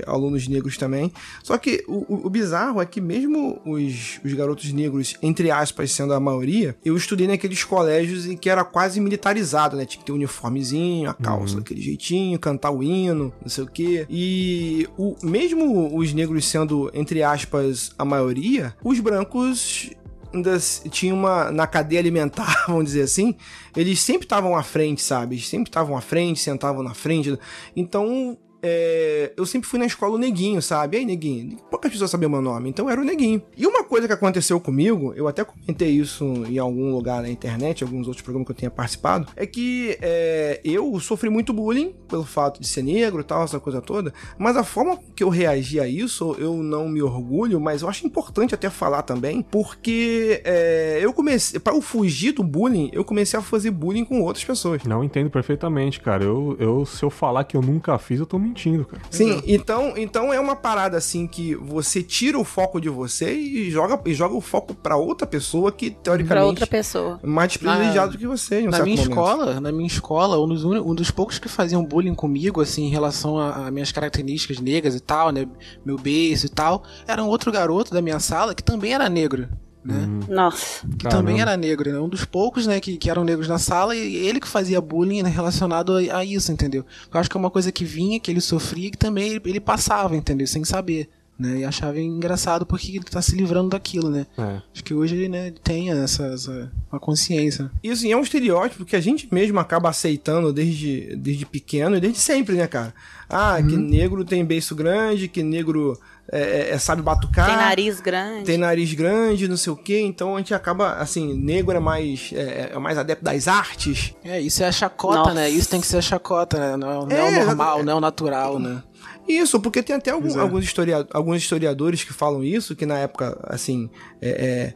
[0.06, 1.12] alunos negros também.
[1.42, 6.12] Só que o, o- bizarro é que mesmo os, os garotos negros, entre aspas, sendo
[6.14, 9.84] a maioria, eu estudei naqueles colégios em que era quase militarizado, né?
[9.84, 13.66] Tinha que ter um uniformezinho, a calça daquele jeitinho, cantar o hino, não sei o
[13.66, 14.06] quê.
[14.08, 19.90] E o, mesmo os negros sendo, entre aspas, a maioria, os brancos
[20.34, 20.58] ainda
[20.90, 23.34] tinha uma na cadeia alimentar, vamos dizer assim,
[23.76, 25.34] eles sempre estavam à frente, sabe?
[25.34, 27.38] Eles sempre estavam à frente, sentavam na frente.
[27.76, 30.96] Então, é, eu sempre fui na escola o neguinho, sabe?
[30.96, 33.42] Aí, neguinho, poucas pessoas sabiam meu nome, então era o neguinho.
[33.56, 37.82] E uma coisa que aconteceu comigo, eu até comentei isso em algum lugar na internet,
[37.82, 42.24] alguns outros programas que eu tenha participado, é que é, eu sofri muito bullying pelo
[42.24, 45.80] fato de ser negro e tal, essa coisa toda, mas a forma que eu reagi
[45.80, 50.98] a isso, eu não me orgulho, mas eu acho importante até falar também, porque é,
[51.00, 54.82] eu comecei, para eu fugir do bullying, eu comecei a fazer bullying com outras pessoas.
[54.84, 56.24] Não entendo perfeitamente, cara.
[56.24, 59.02] Eu, eu, se eu falar que eu nunca fiz, eu tô mentindo, cara.
[59.10, 63.70] Sim, então, então é uma parada assim que você tira o foco de você e
[63.70, 67.18] joga, e joga o foco pra outra pessoa que Pra teoricamente outra pessoa.
[67.22, 68.60] é mais privilegiado que você.
[68.60, 69.10] Em um Na certo minha momento.
[69.10, 72.90] escola, na minha escola, um dos, um dos poucos que faziam bullying comigo, assim, em
[72.90, 75.46] relação a, a minhas características negras e tal, né?
[75.84, 79.48] Meu beijo e tal, era um outro garoto da minha sala que também era negro.
[79.84, 80.08] Né?
[80.28, 80.86] Nossa.
[80.86, 81.10] Que Caramba.
[81.10, 81.98] também era negro, né?
[81.98, 85.22] Um dos poucos, né, que, que eram negros na sala e ele que fazia bullying
[85.22, 86.86] né, relacionado a, a isso, entendeu?
[87.12, 89.60] Eu acho que é uma coisa que vinha, que ele sofria, que também ele, ele
[89.60, 90.46] passava, entendeu?
[90.46, 91.58] Sem saber, né?
[91.58, 94.26] E achava engraçado porque ele tá se livrando daquilo, né?
[94.38, 94.62] É.
[94.72, 97.68] Acho que hoje, né, ele tem essa, essa uma consciência.
[97.82, 102.00] E assim, é um estereótipo que a gente mesmo acaba aceitando desde, desde pequeno e
[102.00, 102.94] desde sempre, né, cara?
[103.28, 105.98] Ah, que negro tem beiço grande, que negro
[106.30, 107.46] é, é, é, sabe batucar.
[107.46, 108.44] Tem nariz grande.
[108.44, 110.00] Tem nariz grande, não sei o quê.
[110.00, 114.14] Então a gente acaba, assim, negro é mais, é, é mais adepto das artes.
[114.24, 115.34] É, isso é a chacota, Nossa.
[115.34, 115.50] né?
[115.50, 116.76] Isso tem que ser a chacota, né?
[116.76, 118.82] Não, não é, É, o normal, não é o natural, né?
[119.28, 120.40] Isso, porque tem até algum- é.
[120.40, 123.88] alguns, historia- alguns historiadores que falam isso, que na época, assim,
[124.20, 124.74] é, é,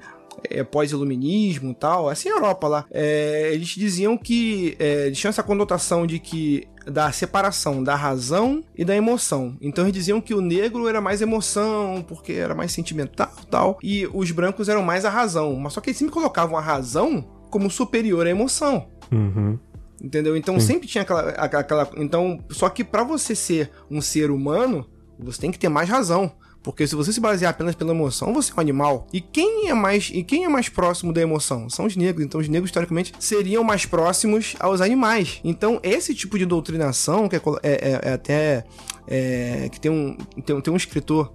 [0.49, 5.43] é pós-iluminismo e tal, assim, Europa lá, é, eles diziam que é, eles tinham essa
[5.43, 9.57] conotação de que da separação da razão e da emoção.
[9.61, 13.79] Então eles diziam que o negro era mais emoção, porque era mais sentimental e tal,
[13.83, 15.57] e os brancos eram mais a razão.
[15.57, 18.87] Mas só que eles sempre colocavam a razão como superior à emoção.
[19.11, 19.59] Uhum.
[20.01, 20.37] Entendeu?
[20.37, 24.87] Então sempre tinha aquela, aquela- aquela- Então, só que pra você ser um ser humano,
[25.19, 26.31] você tem que ter mais razão.
[26.67, 29.07] Porque se você se basear apenas pela emoção, você é um animal.
[29.13, 31.71] E quem é mais e quem é mais próximo da emoção?
[31.71, 32.27] São os negros.
[32.27, 35.39] Então os negros, historicamente, seriam mais próximos aos animais.
[35.45, 38.65] Então, esse tipo de doutrinação, que é, é- é- é até.
[39.07, 41.33] é, que tem um, tem, tem um escritor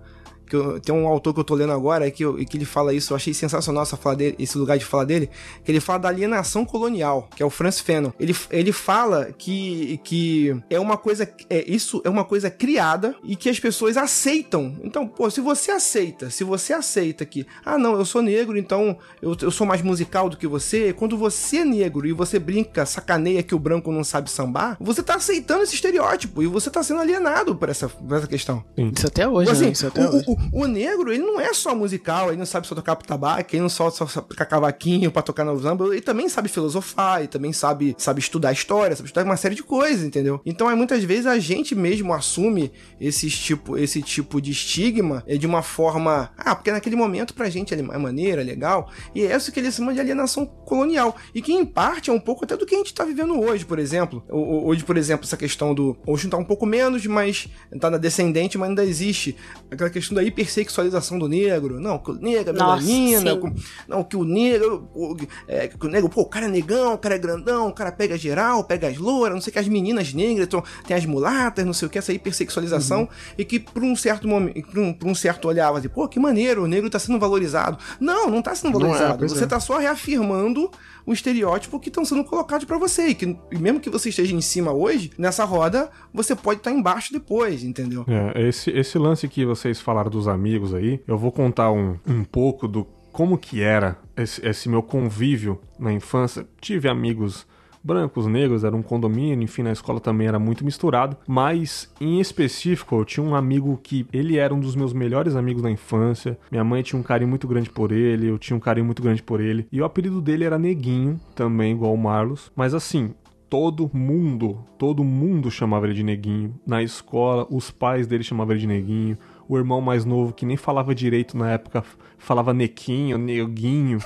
[0.51, 2.93] que eu- tem um autor que eu tô lendo agora que, eu- que ele fala
[2.93, 5.29] isso, eu achei sensacional essa fala dele, esse lugar de fala dele,
[5.63, 8.11] que ele fala da alienação colonial, que é o Francis Fanon.
[8.19, 13.35] Ele, ele fala que, que é uma coisa, é, isso é uma coisa criada e
[13.37, 14.75] que as pessoas aceitam.
[14.83, 18.97] Então, pô, se você aceita, se você aceita que, ah, não, eu sou negro, então
[19.21, 22.85] eu, eu sou mais musical do que você, quando você é negro e você brinca,
[22.85, 26.83] sacaneia que o branco não sabe sambar, você tá aceitando esse estereótipo e você tá
[26.83, 28.63] sendo alienado por essa, por essa questão.
[28.77, 29.71] Isso até hoje, Assim, né?
[29.71, 30.25] Isso até o, hoje.
[30.27, 33.61] o- o negro, ele não é só musical, ele não sabe só tocar tabaco, ele
[33.61, 37.53] não só, só tocar cavaquinho pra tocar no samba, ele também sabe filosofar, ele também
[37.53, 40.41] sabe, sabe estudar história, sabe estudar uma série de coisas, entendeu?
[40.45, 45.37] Então, aí, muitas vezes a gente mesmo assume esses tipo, esse tipo de estigma é,
[45.37, 49.35] de uma forma, ah, porque naquele momento pra gente é maneira, é legal, e é
[49.35, 52.55] isso que eles chamam de alienação colonial, e que em parte é um pouco até
[52.55, 54.23] do que a gente tá vivendo hoje, por exemplo.
[54.29, 55.97] Hoje, por exemplo, essa questão do.
[56.05, 57.47] Hoje tá um pouco menos, mas
[57.79, 59.35] tá na descendente, mas ainda existe
[59.69, 61.79] aquela questão da hipersexualização do negro.
[61.79, 63.53] Não, que o negro é melanina, com-
[63.87, 64.89] não, que o negro.
[64.93, 65.15] o-
[65.47, 67.91] é, que o negro, pô, o cara é negão, o cara é grandão, o cara
[67.91, 71.05] pega geral, pega as louras, não sei o que, as meninas negras, então, tem as
[71.05, 73.07] mulatas, não sei o que, essa hipersexualização,
[73.37, 76.19] e que por um certo momento, por um, por um certo olhar, assim, pô, que
[76.19, 77.77] maneiro, o negro tá sendo valorizado.
[77.99, 79.17] Não, não tá sendo é, valorizado.
[79.19, 79.47] pois você é.
[79.47, 80.69] tá só reafirmando
[81.03, 83.07] o estereótipo que estão sendo colocados pra você.
[83.07, 86.71] E, que, e mesmo que você esteja em cima hoje, nessa roda, você pode estar
[86.71, 88.05] embaixo depois, entendeu?
[88.07, 92.23] É, esse, esse lance que vocês falaram dos amigos aí, eu vou contar um, um
[92.23, 96.45] pouco do como que era esse, esse meu convívio na infância.
[96.59, 97.45] Tive amigos
[97.83, 102.95] brancos, negros, era um condomínio, enfim, na escola também era muito misturado, mas em específico
[102.95, 106.37] eu tinha um amigo que ele era um dos meus melhores amigos na infância.
[106.51, 109.23] Minha mãe tinha um carinho muito grande por ele, eu tinha um carinho muito grande
[109.23, 113.13] por ele, e o apelido dele era Neguinho, também igual o Marlos, mas assim,
[113.51, 116.57] todo mundo, todo mundo chamava ele de neguinho.
[116.65, 119.17] Na escola, os pais dele chamavam ele de neguinho.
[119.51, 121.83] O irmão mais novo, que nem falava direito na época,
[122.17, 123.99] falava nequinho, neguinho,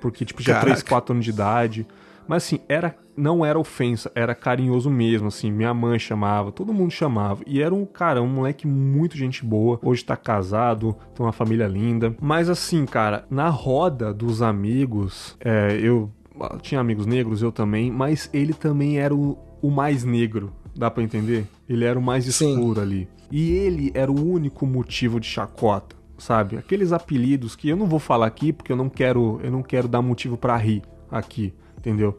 [0.00, 0.72] porque tipo tinha Caraca.
[0.72, 1.86] 3, 4 anos de idade.
[2.26, 6.90] Mas assim, era não era ofensa, era carinhoso mesmo, assim, minha mãe chamava, todo mundo
[6.90, 7.44] chamava.
[7.46, 9.78] E era um cara, um moleque muito gente boa.
[9.84, 12.16] Hoje tá casado, tem uma família linda.
[12.20, 17.88] Mas assim, cara, na roda dos amigos, é, eu ah, tinha amigos negros, eu também,
[17.88, 21.46] mas ele também era o, o mais negro, dá pra entender?
[21.68, 22.52] Ele era o mais Sim.
[22.52, 23.08] escuro ali.
[23.30, 26.56] E ele era o único motivo de chacota, sabe?
[26.56, 29.86] Aqueles apelidos que eu não vou falar aqui porque eu não quero, eu não quero
[29.86, 31.54] dar motivo pra rir aqui,
[31.88, 32.18] entendeu?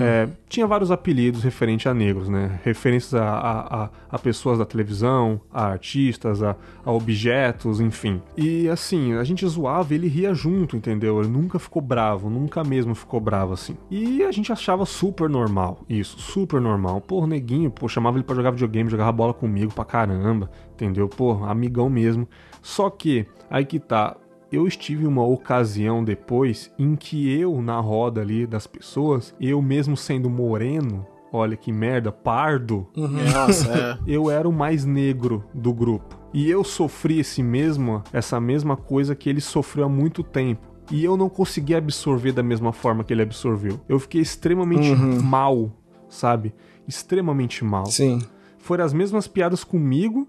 [0.00, 2.58] É, tinha vários apelidos referentes a negros, né?
[2.64, 8.22] Referências a, a, a- a pessoas da televisão, a artistas, a, a objetos, enfim.
[8.36, 11.20] E assim, a gente zoava e ele ria junto, entendeu?
[11.20, 13.76] Ele nunca ficou bravo, nunca mesmo ficou bravo assim.
[13.90, 17.00] E a gente achava super normal isso, super normal.
[17.00, 21.08] Pô, neguinho, pô, chamava ele pra jogar videogame, jogava bola comigo pra caramba, entendeu?
[21.08, 22.26] Pô, amigão mesmo.
[22.62, 24.16] Só que, aí que tá,
[24.50, 29.96] eu estive uma ocasião depois em que eu, na roda ali das pessoas, eu mesmo
[29.96, 33.98] sendo moreno, olha que merda, pardo, Nossa, é.
[34.06, 36.18] eu era o mais negro do grupo.
[36.32, 40.66] E eu sofri esse mesmo, essa mesma coisa que ele sofreu há muito tempo.
[40.90, 43.80] E eu não consegui absorver da mesma forma que ele absorveu.
[43.88, 45.70] Eu fiquei extremamente mal,
[46.08, 46.54] sabe?
[46.86, 48.20] Extremamente mal Sim.
[48.58, 50.26] foram as mesmas piadas comigo.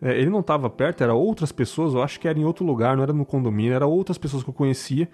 [0.00, 2.96] É, ele não estava perto, era outras pessoas, eu acho que era em outro lugar,
[2.96, 5.08] não era no condomínio, era outras pessoas que eu conhecia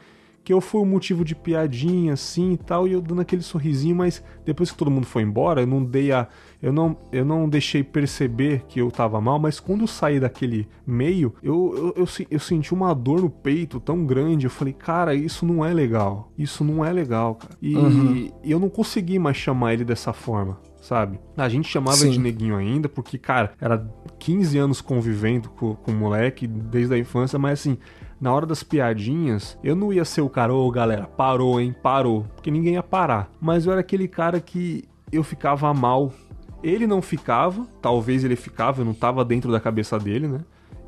[0.45, 3.97] que eu fui o motivo de piadinha assim e tal, e eu dando aquele sorrisinho,
[3.97, 6.29] mas depois que todo mundo foi embora, eu não dei a.
[6.63, 10.69] Eu não, eu não deixei perceber que eu tava mal, mas quando eu saí daquele
[10.87, 14.47] meio, eu, eu, eu, eu senti uma dor no peito tão grande.
[14.47, 16.31] Eu falei, cara, isso não é legal.
[16.39, 17.55] Isso não é legal, cara.
[17.61, 18.31] E, uhum.
[18.43, 21.19] eu não consegui mais chamar ele dessa forma sabe?
[21.35, 22.11] A gente chamava Sim.
[22.11, 23.79] de neguinho ainda, porque, cara, era
[24.25, 27.77] 15 anos convivendo com, com o moleque desde a infância, mas assim,
[28.19, 31.77] na hora das piadinhas, eu não ia ser o cara, ô oh, galera, parou, hein,
[31.83, 33.31] parou, porque ninguém ia parar.
[33.39, 36.11] Mas eu era aquele cara que eu ficava mal.
[36.63, 40.41] Ele não ficava, talvez ele ficava, eu não tava dentro da cabeça dele, né?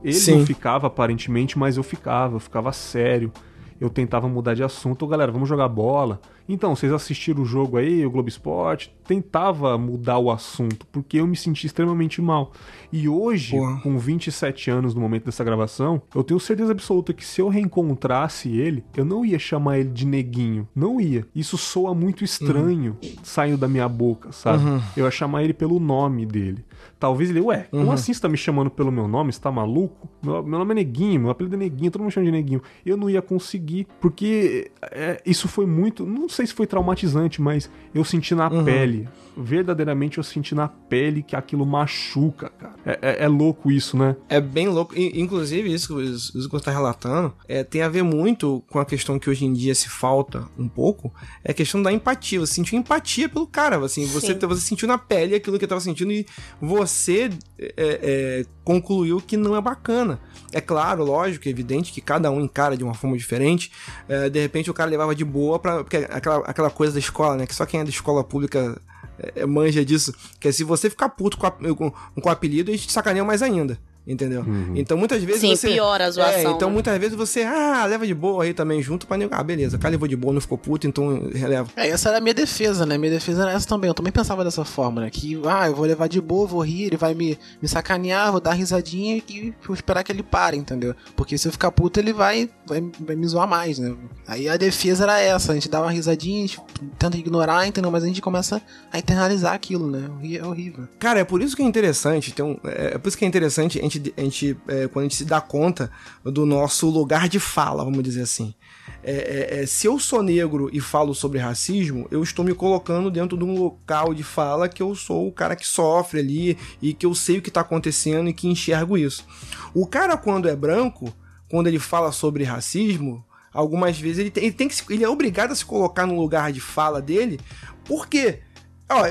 [0.03, 0.39] Ele Sim.
[0.39, 3.31] não ficava aparentemente, mas eu ficava, eu ficava sério.
[3.81, 6.21] Eu tentava mudar de assunto, oh, galera, vamos jogar bola.
[6.49, 11.27] Então, vocês assistiram o jogo aí, o Globo Esporte, tentava mudar o assunto, porque eu
[11.27, 12.53] me senti extremamente mal.
[12.93, 13.81] E hoje, Porra.
[13.81, 18.49] com 27 anos no momento dessa gravação, eu tenho certeza absoluta que se eu reencontrasse
[18.49, 20.69] ele, eu não ia chamar ele de neguinho.
[20.75, 21.27] Não ia.
[21.35, 23.11] Isso soa muito estranho uhum.
[23.23, 24.65] saindo da minha boca, sabe?
[24.65, 24.81] Uhum.
[24.97, 26.65] Eu ia chamar ele pelo nome dele.
[26.99, 27.93] Talvez ele, ué, como uhum.
[27.93, 29.31] assim você tá me chamando pelo meu nome?
[29.31, 30.09] Você tá maluco?
[30.23, 32.63] Meu, meu nome é Neguinho, meu apelido é Neguinho, todo mundo me chama de Neguinho.
[32.87, 36.07] Eu não ia conseguir, porque é, isso foi muito.
[36.07, 38.65] Não sei se foi traumatizante, mas eu senti na uhum.
[38.65, 39.07] pele.
[39.37, 42.75] Verdadeiramente eu senti na pele que aquilo machuca, cara.
[42.85, 44.17] É, é, é louco isso, né?
[44.29, 44.95] É bem louco.
[44.97, 49.19] Inclusive, isso que o Zico tá relatando é, tem a ver muito com a questão
[49.19, 51.13] que hoje em dia se falta um pouco.
[51.45, 52.41] É a questão da empatia.
[52.41, 53.77] Você sentiu empatia pelo cara.
[53.85, 56.27] Assim, você, você sentiu na pele aquilo que ele tava sentindo e
[56.61, 60.19] você é, é, concluiu que não é bacana.
[60.57, 63.71] É claro, lógico, é evidente que cada um encara de uma forma diferente.
[64.09, 65.85] É, de repente o cara levava de boa pra.
[65.85, 67.47] Porque aquela, aquela coisa da escola, né?
[67.47, 68.81] Que só quem é da escola pública
[69.19, 70.15] é, manja disso.
[70.41, 73.27] Que é se você ficar puto com, a, com, com o apelido, eles te sacaneiam
[73.27, 74.43] mais ainda entendeu?
[74.43, 74.73] Uhum.
[74.77, 75.69] Então muitas vezes Sim, você...
[75.69, 76.53] piora a zoação.
[76.53, 76.75] É, então né?
[76.75, 79.93] muitas vezes você, ah, leva de boa aí também junto pra Ah, beleza, o cara
[79.93, 81.69] levou de boa, não ficou puto, então releva.
[81.77, 82.97] É, essa era a minha defesa, né?
[82.97, 83.89] Minha defesa era essa também.
[83.89, 85.11] Eu também pensava dessa forma, né?
[85.11, 88.41] Que, ah, eu vou levar de boa, vou rir, ele vai me, me sacanear, vou
[88.41, 90.95] dar risadinha e vou esperar que ele pare, entendeu?
[91.17, 93.95] Porque se eu ficar puto, ele vai, vai, vai me zoar mais, né?
[94.27, 96.61] Aí a defesa era essa, a gente dá uma risadinha, a gente
[96.99, 97.91] tenta ignorar, entendeu?
[97.91, 98.61] Mas a gente começa
[98.93, 100.09] a internalizar aquilo, né?
[100.37, 100.89] É horrível.
[100.99, 103.83] Cara, é por isso que é interessante, então, é por isso que é interessante a
[103.83, 105.91] gente, a gente é, quando a gente se dá conta
[106.25, 108.55] do nosso lugar de fala, vamos dizer assim.
[109.03, 113.11] É, é, é, se eu sou negro e falo sobre racismo, eu estou me colocando
[113.11, 116.93] dentro de um local de fala que eu sou o cara que sofre ali e
[116.93, 119.25] que eu sei o que está acontecendo e que enxergo isso.
[119.73, 121.13] O cara, quando é branco,
[121.49, 125.53] quando ele fala sobre racismo, algumas vezes ele tem, ele tem que ele é obrigado
[125.53, 127.39] a se colocar no lugar de fala dele,
[127.85, 128.41] porque
[128.89, 129.03] Ó,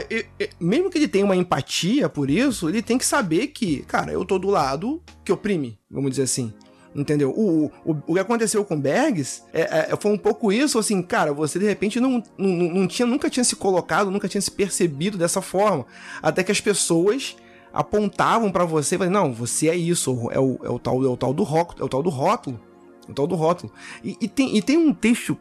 [0.59, 4.23] mesmo que ele tenha uma empatia por isso, ele tem que saber que, cara, eu
[4.23, 6.53] tô do lado que oprime, vamos dizer assim.
[6.95, 7.31] Entendeu?
[7.31, 11.33] O, o, o que aconteceu com Bergs é, é, foi um pouco isso, assim, cara,
[11.33, 15.17] você de repente não, não, não tinha, nunca tinha se colocado, nunca tinha se percebido
[15.17, 15.85] dessa forma.
[16.23, 17.35] Até que as pessoas
[17.73, 21.07] apontavam para você e falavam, não, você é isso, é o, é o, tal, é
[21.09, 22.61] o tal do rótulo, é o tal do rótulo.
[23.05, 23.73] É o tal do rótulo.
[24.01, 25.37] E, e, tem, e tem um texto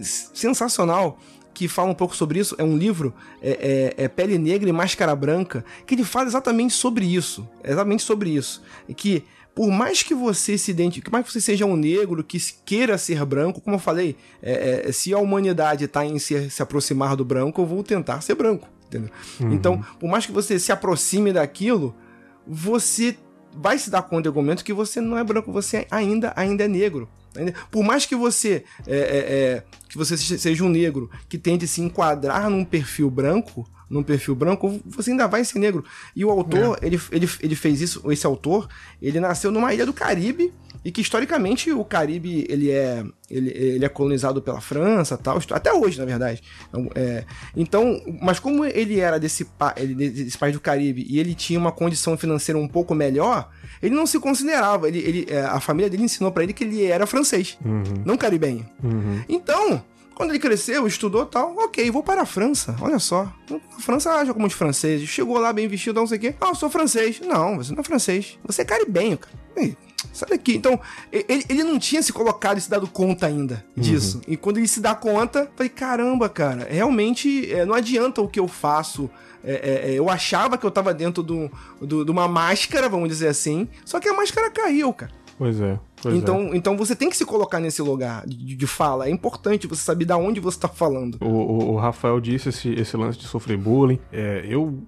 [0.00, 1.18] sensacional
[1.54, 2.54] que fala um pouco sobre isso.
[2.58, 6.74] É um livro, é, é, é, Pele Negra e Máscara Branca, que ele fala exatamente
[6.74, 7.48] sobre isso.
[7.62, 8.62] Exatamente sobre isso.
[8.96, 12.38] Que por mais que você se identifique, por mais que você seja um negro que
[12.64, 16.60] queira ser branco, como eu falei, é, é, se a humanidade está em se, se
[16.60, 18.68] aproximar do branco, eu vou tentar ser branco.
[18.86, 19.10] Entendeu?
[19.40, 19.52] Uhum.
[19.52, 21.94] Então, por mais que você se aproxime daquilo,
[22.46, 23.16] você
[23.52, 26.64] vai se dar conta em algum momento que você não é branco, você ainda, ainda
[26.64, 27.08] é negro.
[27.70, 31.80] Por mais que você é, é, é, que você seja um negro que tente se
[31.80, 35.84] enquadrar num perfil branco, num perfil branco, você ainda vai ser negro.
[36.14, 36.86] E o autor, é.
[36.86, 38.68] ele, ele, ele fez isso, esse autor,
[39.00, 40.52] ele nasceu numa ilha do Caribe
[40.84, 45.72] e que historicamente o Caribe ele é, ele, ele é colonizado pela França tal, até
[45.72, 46.42] hoje, na verdade.
[46.68, 47.24] Então, é,
[47.56, 51.72] então mas como ele era desse, ele, desse país do Caribe e ele tinha uma
[51.72, 53.48] condição financeira um pouco melhor,
[53.82, 56.84] ele não se considerava, ele, ele, é, a família dele ensinou para ele que ele
[56.84, 57.82] era francês, uhum.
[58.04, 58.68] não caribenho.
[58.82, 59.22] Uhum.
[59.28, 59.82] Então,
[60.14, 62.76] quando ele cresceu, estudou tal, ok, vou para a França.
[62.80, 63.32] Olha só.
[63.76, 65.08] A França age como de franceses.
[65.08, 66.34] Chegou lá bem vestido, não sei o quê.
[66.40, 67.20] Ah, eu sou francês.
[67.20, 68.38] Não, você não é francês.
[68.44, 69.34] Você é caribenho, cara.
[69.56, 69.76] Ei,
[70.12, 70.56] sai daqui.
[70.56, 70.78] Então,
[71.12, 74.18] ele, ele não tinha se colocado e se dado conta ainda disso.
[74.18, 74.34] Uhum.
[74.34, 78.40] E quando ele se dá conta, falei, caramba, cara, realmente é, não adianta o que
[78.40, 79.10] eu faço.
[79.42, 83.08] É, é, é eu achava que eu tava dentro de do, do, uma máscara, vamos
[83.08, 83.68] dizer assim.
[83.84, 85.12] Só que a máscara caiu, cara.
[85.36, 85.78] Pois é.
[86.00, 86.56] Pois então, é.
[86.56, 89.08] então você tem que se colocar nesse lugar de, de fala.
[89.08, 91.18] É importante você saber de onde você está falando.
[91.20, 93.98] O, o, o, Rafael disse esse, esse lance de sofrer bullying.
[94.12, 94.82] É, eu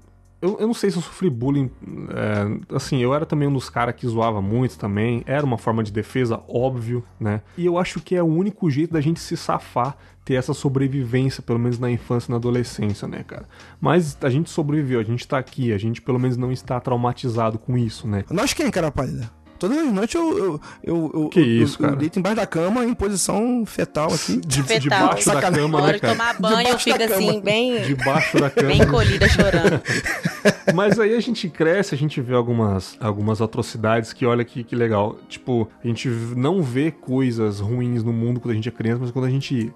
[0.47, 1.71] eu, eu não sei se eu sofri bullying.
[2.11, 5.23] é, assim, eu era também um dos caras que zoava muito também.
[5.27, 7.43] Era uma forma de defesa, óbvio, né?
[7.59, 11.43] E eu acho que é o único jeito da gente se safar, ter essa sobrevivência,
[11.43, 13.49] pelo menos na infância e na adolescência, né, cara?
[13.81, 17.59] Mas a gente sobreviveu, a gente tá aqui, a gente pelo menos não está traumatizado
[17.59, 18.25] com isso, né?
[18.31, 19.31] Nós quem, cara pálida?
[19.59, 22.47] Todas as noites eu, eu, eu, eu, Que eu- isso, eu, eu deito embaixo da
[22.47, 24.37] cama em posição fetal aqui.
[24.47, 24.81] De, Fetal.
[25.09, 26.13] debaixo da cama, né, de cara?
[26.15, 27.41] tomar banho, Debaixo da fica assim, cama.
[27.41, 28.69] bem, Debaixo da cama.
[28.69, 29.81] bem encolhida, chorando.
[30.75, 34.75] Mas aí a gente cresce, a gente vê algumas, algumas atrocidades que olha que, que
[34.77, 35.17] legal.
[35.29, 39.11] Tipo, a gente não vê coisas ruins no mundo quando a gente é criança, mas
[39.11, 39.73] quando a gente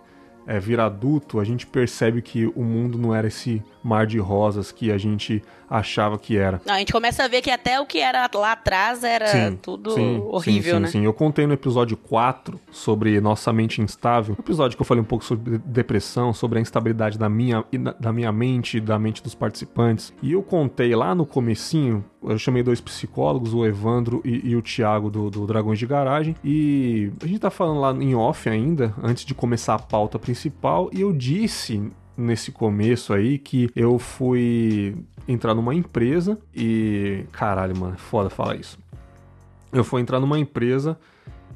[0.47, 4.73] é, vira adulto, a gente percebe que o mundo não era esse mar de rosas
[4.73, 6.61] que a gente achava que era.
[6.67, 9.57] Não, a gente começa a ver que até o que era lá atrás era Sim,
[9.63, 10.87] tudo sim, horrível, sim, né?
[10.89, 11.05] Sim, sim.
[11.05, 14.35] Eu contei no episódio 4 sobre nossa mente instável.
[14.37, 17.65] Um episódio que eu falei um pouco sobre depressão, sobre a instabilidade da minha,
[18.01, 20.13] da- minha mente e da mente dos participantes.
[20.21, 24.63] E eu contei lá no comecinho, eu chamei dois psicólogos, o Evandro e, e o
[24.63, 26.35] Thiago do, do Dragões de Garagem.
[26.45, 30.91] E a gente tá falando lá em off ainda, antes de começar a pauta principal.
[30.93, 34.97] E eu disse nesse começo aí que eu fui
[35.27, 37.25] entrar numa empresa e.
[37.33, 38.79] Caralho, mano, é foda falar isso.
[39.73, 40.99] Eu fui entrar numa empresa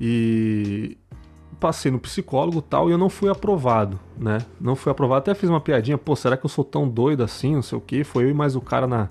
[0.00, 0.96] e
[1.58, 4.38] passei no psicólogo e tal, e eu não fui aprovado, né?
[4.60, 5.18] Não fui aprovado.
[5.20, 7.54] Até fiz uma piadinha, pô, será que eu sou tão doido assim?
[7.54, 8.04] Não sei o quê.
[8.04, 9.08] Foi eu e mais o cara na,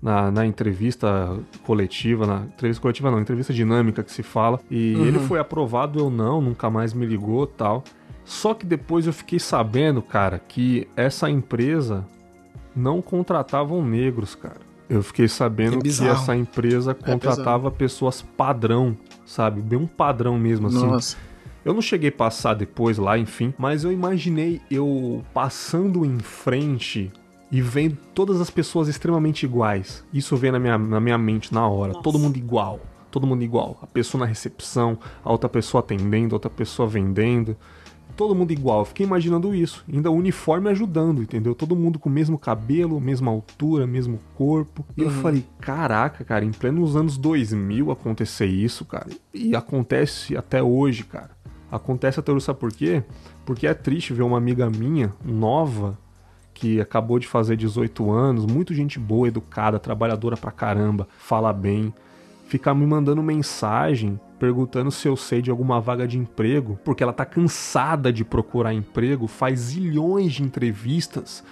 [0.00, 4.60] na, na entrevista coletiva, na entrevista coletiva não, entrevista dinâmica que se fala.
[4.70, 7.82] E ele foi aprovado, eu não, nunca mais me ligou tal.
[8.28, 12.06] Só que depois eu fiquei sabendo, cara, que essa empresa
[12.76, 14.60] não contratavam negros, cara.
[14.86, 19.62] Eu fiquei sabendo Que que, essa empresa contratava pessoas padrão, sabe?
[19.62, 20.86] Bem um padrão mesmo, assim.
[20.86, 21.16] Nossa.
[21.64, 27.10] Eu não cheguei a passar depois lá, enfim, mas eu imaginei eu passando em frente
[27.50, 30.04] e vendo todas as pessoas extremamente iguais.
[30.12, 31.94] Isso veio na minha, na minha mente na hora.
[31.94, 32.02] Nossa.
[32.02, 32.78] Todo mundo igual.
[33.10, 33.78] Todo mundo igual.
[33.80, 37.56] A pessoa na recepção, a outra pessoa atendendo, a outra pessoa vendendo.
[38.18, 38.80] Todo mundo igual.
[38.80, 39.84] Eu fiquei imaginando isso.
[39.88, 41.54] Ainda o uniforme ajudando, entendeu?
[41.54, 44.84] Todo mundo com o mesmo cabelo, mesma altura, mesmo corpo.
[44.96, 49.06] E eu falei, caraca, cara, em plenos anos 2000 acontecer isso, cara.
[49.32, 51.30] E acontece até hoje, cara.
[51.70, 53.04] Acontece até hoje, sabe por quê?
[53.46, 55.96] Porque é triste ver uma amiga minha, nova,
[56.52, 61.94] que acabou de fazer 18 anos, muito gente boa, educada, trabalhadora pra caramba, fala bem,
[62.48, 67.12] ficar me mandando mensagem perguntando se eu sei de alguma vaga de emprego, porque ela
[67.12, 71.42] tá cansada de procurar emprego, faz zilhões de entrevistas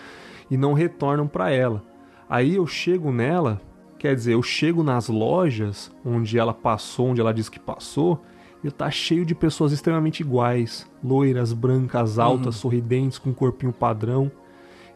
[0.51, 1.83] e não retornam pra ela.
[2.31, 3.61] Aí eu chego nela,
[3.99, 8.23] quer dizer, eu chego nas lojas onde ela passou, onde ela disse que passou,
[8.65, 14.31] e tá cheio de pessoas extremamente iguais, loiras, brancas, altas, sorridentes, com corpinho padrão.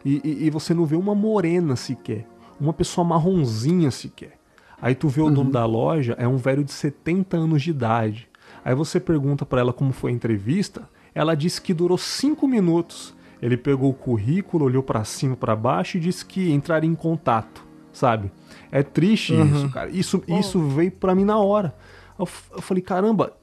[0.03, 2.25] E, e- e você não vê uma morena sequer,
[2.59, 4.39] uma pessoa marronzinha sequer.
[4.81, 8.27] Aí tu vê o dono da loja, é um velho de 70 anos de idade.
[8.65, 13.13] Aí você pergunta pra ela como foi a entrevista, ela disse que durou 5 minutos.
[13.41, 17.63] Ele pegou o currículo, olhou pra cima, pra baixo e disse que entraria em contato,
[17.91, 18.31] sabe?
[18.71, 19.89] É triste isso, cara.
[19.89, 21.75] Isso, isso veio pra mim na hora.
[22.17, 23.33] Eu, eu falei, caramba,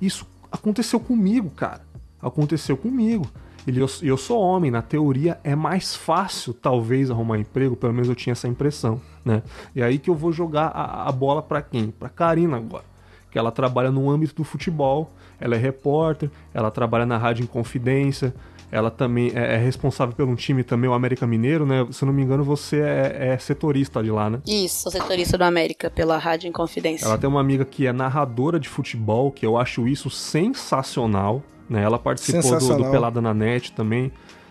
[0.00, 1.82] isso aconteceu comigo, cara.
[2.22, 3.26] Aconteceu comigo.
[3.66, 8.08] E eu, eu sou homem, na teoria é mais fácil, talvez, arrumar emprego, pelo menos
[8.08, 9.42] eu tinha essa impressão, né?
[9.74, 11.90] E aí que eu vou jogar a, a bola pra quem?
[11.90, 12.84] Pra Karina agora.
[13.30, 18.34] Que ela trabalha no âmbito do futebol, ela é repórter, ela trabalha na Rádio Inconfidência,
[18.72, 21.86] ela também é, é responsável pelo um time também, o América Mineiro, né?
[21.90, 24.40] Se eu não me engano, você é, é setorista de lá, né?
[24.46, 27.04] Isso, sou setorista do América pela Rádio Inconfidência.
[27.04, 31.42] Ela tem uma amiga que é narradora de futebol, que eu acho isso sensacional.
[31.70, 31.82] Né?
[31.82, 32.90] Ela participou do, do.
[32.90, 34.10] Pelada na Net também.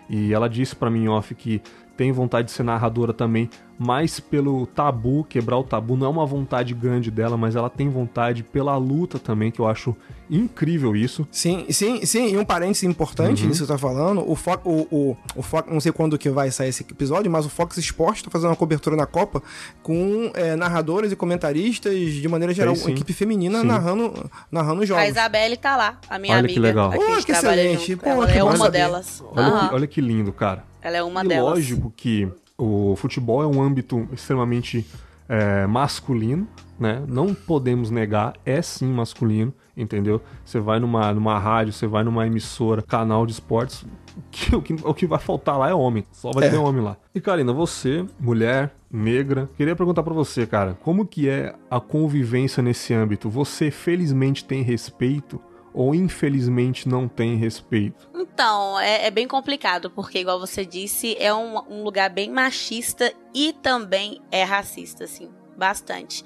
[0.09, 1.61] E ela disse pra mim off que
[1.97, 3.49] tem vontade de ser narradora também,
[3.79, 7.87] mas pelo tabu, quebrar o tabu, não é uma vontade grande dela, mas ela tem
[7.89, 9.95] vontade pela luta também, que eu acho
[10.29, 11.25] incrível isso.
[11.31, 12.33] Sim, sim, sim.
[12.33, 14.29] E um parênteses importante nisso que você tá falando.
[14.29, 17.45] O Fox, o, o, o Fox, não sei quando que vai sair esse episódio, mas
[17.45, 19.41] o Fox Sports tá fazendo uma cobertura na Copa
[19.81, 22.91] com é, narradores e comentaristas, de maneira geral, sim.
[22.91, 23.67] equipe feminina Sim.
[23.67, 25.03] narrando, narrando jogos.
[25.03, 26.67] A Isabelle tá lá, a minha Olha que amiga.
[26.67, 26.91] legal.
[26.91, 27.95] a Oh, a gente que excelente.
[27.95, 28.71] Pô, Ela que é uma saber.
[28.77, 29.23] delas.
[29.31, 29.67] Olha, Aham.
[29.69, 30.63] que, olha que lindo, cara.
[30.81, 31.49] Ela é uma e delas.
[31.53, 32.27] lógico que
[32.59, 34.85] o futebol é um âmbito extremamente
[35.27, 36.47] é, masculino,
[36.79, 37.03] né?
[37.07, 40.21] Não podemos negar, é sim masculino, entendeu?
[40.43, 43.85] Você vai numa, numa rádio, você vai numa emissora, canal de esportes,
[44.31, 46.49] que, o, que, o que vai faltar lá é homem, só vai É.
[46.49, 46.97] ter homem lá.
[47.13, 52.63] E Karina, você, mulher, negra, queria perguntar pra você, cara, como que é a convivência
[52.63, 53.29] nesse âmbito?
[53.29, 55.39] Você felizmente tem respeito
[55.73, 58.09] ou infelizmente não tem respeito?
[58.13, 63.13] Então, é, é bem complicado, porque, igual você disse, é um, um, lugar bem machista
[63.33, 66.23] e também é racista, assim, bastante.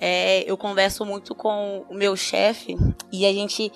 [0.00, 2.76] É, eu converso muito com o meu chefe
[3.12, 3.72] e a gente.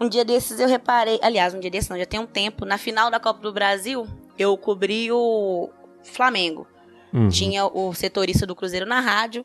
[0.00, 1.18] Um dia desses eu reparei.
[1.22, 2.64] Aliás, um dia desses não, já tem um tempo.
[2.64, 4.06] Na final da Copa do Brasil,
[4.38, 5.70] eu cobri o
[6.02, 6.66] Flamengo.
[7.12, 7.28] Uhum.
[7.28, 9.44] Tinha o setorista do Cruzeiro na rádio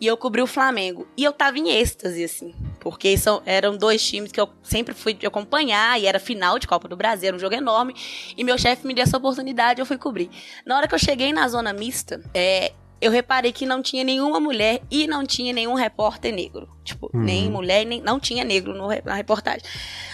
[0.00, 1.06] e eu cobri o Flamengo.
[1.16, 2.54] E eu tava em êxtase, assim.
[2.80, 6.88] Porque são, eram dois times que eu sempre fui acompanhar, e era final de Copa
[6.88, 7.94] do Brasil, era um jogo enorme.
[8.36, 10.30] E meu chefe me deu essa oportunidade, eu fui cobrir.
[10.64, 14.40] Na hora que eu cheguei na zona mista, é, eu reparei que não tinha nenhuma
[14.40, 16.68] mulher e não tinha nenhum repórter negro.
[16.82, 17.22] Tipo, uhum.
[17.22, 19.62] nem mulher, nem não tinha negro no, na reportagem.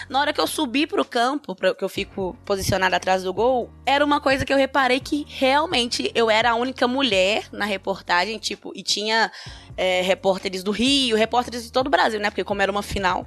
[0.09, 3.69] Na hora que eu subi pro campo, pra, que eu fico posicionada atrás do gol,
[3.85, 8.37] era uma coisa que eu reparei que realmente eu era a única mulher na reportagem,
[8.37, 9.31] tipo, e tinha
[9.77, 12.29] é, repórteres do Rio, repórteres de todo o Brasil, né?
[12.29, 13.25] Porque como era uma final.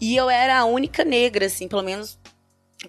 [0.00, 2.18] E eu era a única negra, assim, pelo menos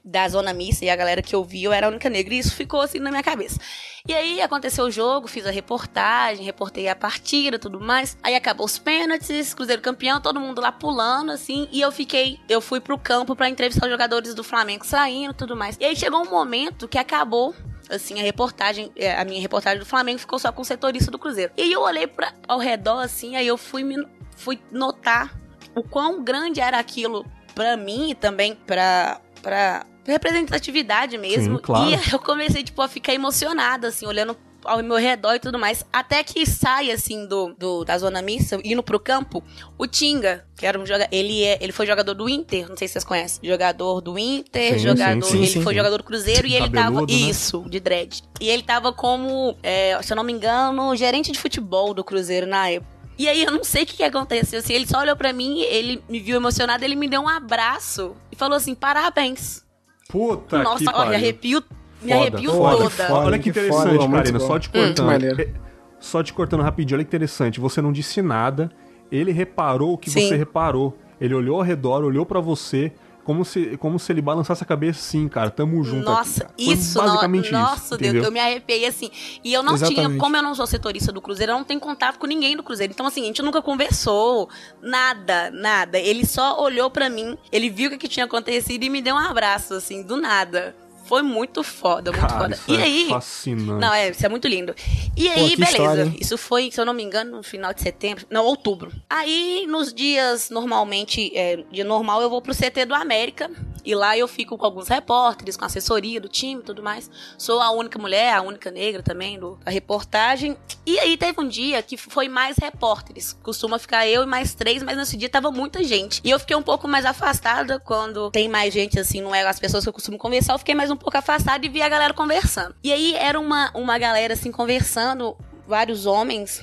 [0.03, 2.33] da zona mista e a galera que eu vi, eu era a única negra.
[2.33, 3.59] E isso ficou assim na minha cabeça.
[4.07, 8.17] E aí aconteceu o jogo, fiz a reportagem, reportei a partida, tudo mais.
[8.23, 11.67] Aí acabou os pênaltis, Cruzeiro campeão, todo mundo lá pulando, assim.
[11.71, 15.55] E eu fiquei, eu fui pro campo para entrevistar os jogadores do Flamengo saindo, tudo
[15.55, 15.77] mais.
[15.79, 17.53] E aí chegou um momento que acabou
[17.89, 21.17] assim, a reportagem, é, a minha reportagem do Flamengo ficou só com o setorista do
[21.17, 21.53] Cruzeiro.
[21.55, 25.33] E eu olhei pra, ao redor, assim, aí eu fui, me, fui notar
[25.73, 27.25] o quão grande era aquilo
[27.55, 31.57] para mim e também pra, pra representatividade mesmo.
[31.57, 31.89] Sim, claro.
[31.89, 35.85] E eu comecei, tipo, a ficar emocionada, assim, olhando ao meu redor e tudo mais.
[35.91, 39.43] Até que sai, assim, do, do da zona mista, indo pro campo,
[39.77, 41.07] o Tinga, que era um jogador.
[41.11, 43.39] Ele, é, ele foi jogador do Inter, não sei se vocês conhecem.
[43.43, 45.23] Jogador do Inter, sim, jogador.
[45.23, 47.01] Sim, sim, ele foi jogador do Cruzeiro e ele tava.
[47.01, 47.07] Né?
[47.09, 48.23] Isso, de dread.
[48.39, 52.45] E ele tava como, é, se eu não me engano, gerente de futebol do Cruzeiro
[52.45, 52.96] na época.
[53.17, 54.59] E aí eu não sei o que, que aconteceu.
[54.59, 58.15] Assim, ele só olhou para mim, ele me viu emocionado, ele me deu um abraço
[58.31, 59.65] e falou assim: parabéns.
[60.09, 61.63] Puta Nossa, que olha, arrepio,
[62.01, 62.89] me foda, arrepio foda, toda.
[62.89, 65.41] Foda, olha que interessante, foda, Karina, só te cortando.
[65.41, 65.53] Hum.
[65.99, 67.59] Só te cortando rapidinho, olha que interessante.
[67.59, 68.71] Você não disse nada,
[69.11, 70.27] ele reparou o que Sim.
[70.27, 70.97] você reparou.
[71.19, 72.91] Ele olhou ao redor, olhou para você,
[73.27, 76.97] como se, como se ele balançasse a cabeça assim, cara, tamo junto Nossa, aqui, isso,
[76.97, 79.11] basicamente no, nossa, isso, Deus, eu me arrepiei assim.
[79.43, 80.07] E eu não Exatamente.
[80.07, 82.63] tinha, como eu não sou setorista do Cruzeiro, eu não tenho contato com ninguém do
[82.63, 82.93] Cruzeiro.
[82.93, 84.47] Então, assim, a gente nunca conversou,
[84.81, 85.99] nada, nada.
[85.99, 89.19] Ele só olhou para mim, ele viu o que tinha acontecido e me deu um
[89.19, 90.73] abraço, assim, do nada.
[91.07, 92.59] Foi muito foda, muito Cara, foda.
[92.67, 93.07] E é aí.
[93.09, 93.79] Fascinante.
[93.79, 94.75] Não, é, isso é muito lindo.
[95.15, 95.71] E aí, Pô, beleza.
[95.71, 98.25] História, isso foi, se eu não me engano, no final de setembro.
[98.29, 98.91] Não, outubro.
[99.09, 103.49] Aí, nos dias normalmente, é, dia normal, eu vou pro CT do América.
[103.83, 107.09] E lá eu fico com alguns repórteres, com assessoria do time e tudo mais.
[107.37, 110.57] Sou a única mulher, a única negra também do, da reportagem.
[110.85, 113.37] E aí teve um dia que foi mais repórteres.
[113.43, 116.21] Costuma ficar eu e mais três, mas nesse dia tava muita gente.
[116.23, 119.59] E eu fiquei um pouco mais afastada quando tem mais gente, assim, não é as
[119.59, 120.53] pessoas que eu costumo conversar.
[120.53, 122.75] Eu fiquei mais um pouco afastada e vi a galera conversando.
[122.83, 126.61] E aí era uma, uma galera, assim, conversando, vários homens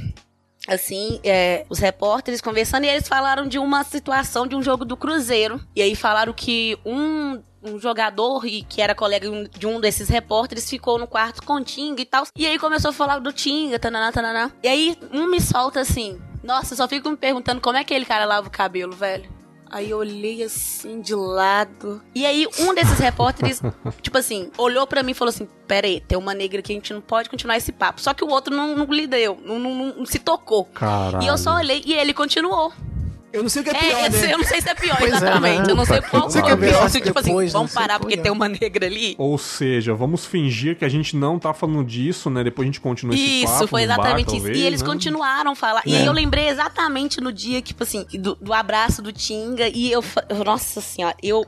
[0.66, 4.96] assim, é, os repórteres conversando e eles falaram de uma situação de um jogo do
[4.96, 5.60] Cruzeiro.
[5.74, 10.68] E aí falaram que um um jogador e que era colega de um desses repórteres
[10.68, 12.24] ficou no quarto com o Tinga e tal.
[12.36, 14.50] E aí começou a falar do Tinga, tananá, tananá.
[14.62, 18.04] E aí um me solta assim: Nossa, só fico me perguntando como é que aquele
[18.04, 19.32] cara lava o cabelo, velho.
[19.70, 22.00] Aí eu olhei assim de lado.
[22.14, 23.60] E aí um desses repórteres,
[24.02, 26.76] tipo assim, olhou para mim e falou assim: Pera aí, tem uma negra aqui, a
[26.76, 28.00] gente não pode continuar esse papo.
[28.00, 30.64] Só que o outro não, não lhe deu, não, não, não se tocou.
[30.66, 31.22] Caralho.
[31.22, 32.72] E eu só olhei e ele continuou.
[33.34, 34.32] Eu não sei o que é pior, é, né?
[34.32, 35.56] Eu não sei se é pior, pois exatamente.
[35.56, 35.70] É, né?
[35.72, 36.84] Eu não sei qual que é pior.
[36.84, 39.16] Assim, tipo assim, vamos parar porque tem uma negra ali.
[39.18, 42.44] Ou seja, vamos fingir que a gente não tá falando disso, né?
[42.44, 44.44] Depois a gente continua esse isso, papo foi exatamente bar, isso.
[44.44, 44.86] Talvez, e eles né?
[44.86, 45.82] continuaram a falar.
[45.84, 45.90] É.
[45.90, 49.68] E eu lembrei exatamente no dia, tipo assim, do, do abraço do Tinga.
[49.68, 50.04] E eu,
[50.46, 51.44] nossa senhora, eu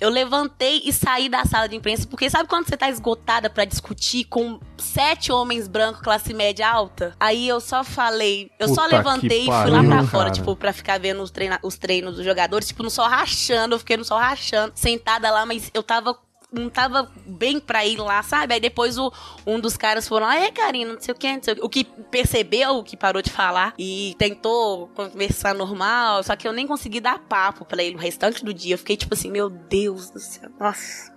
[0.00, 3.64] eu levantei e saí da sala de imprensa, porque sabe quando você tá esgotada para
[3.64, 7.14] discutir com sete homens brancos, classe média alta?
[7.20, 10.06] Aí eu só falei, eu Puta só levantei e fui pariu, lá pra cara.
[10.06, 13.74] fora, tipo, pra ficar vendo os, treina os treinos dos jogadores, tipo, no sol rachando,
[13.74, 16.16] eu fiquei no sol rachando, sentada lá, mas eu tava
[16.52, 18.54] não tava bem pra ir lá, sabe?
[18.54, 19.12] Aí depois o,
[19.46, 21.62] um dos caras foram, ah, é, Karina, não sei o que, não sei o que.
[21.62, 26.52] O que percebeu, o que parou de falar e tentou conversar normal, só que eu
[26.52, 28.74] nem consegui dar papo pra ele o restante do dia.
[28.74, 31.12] Eu fiquei tipo assim, meu Deus do céu, nossa.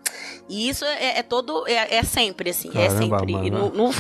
[0.50, 3.34] E isso é, é todo, é, é, sempre assim, Caramba, é sempre.
[3.34, 3.72] Mano.
[3.74, 3.94] No, no,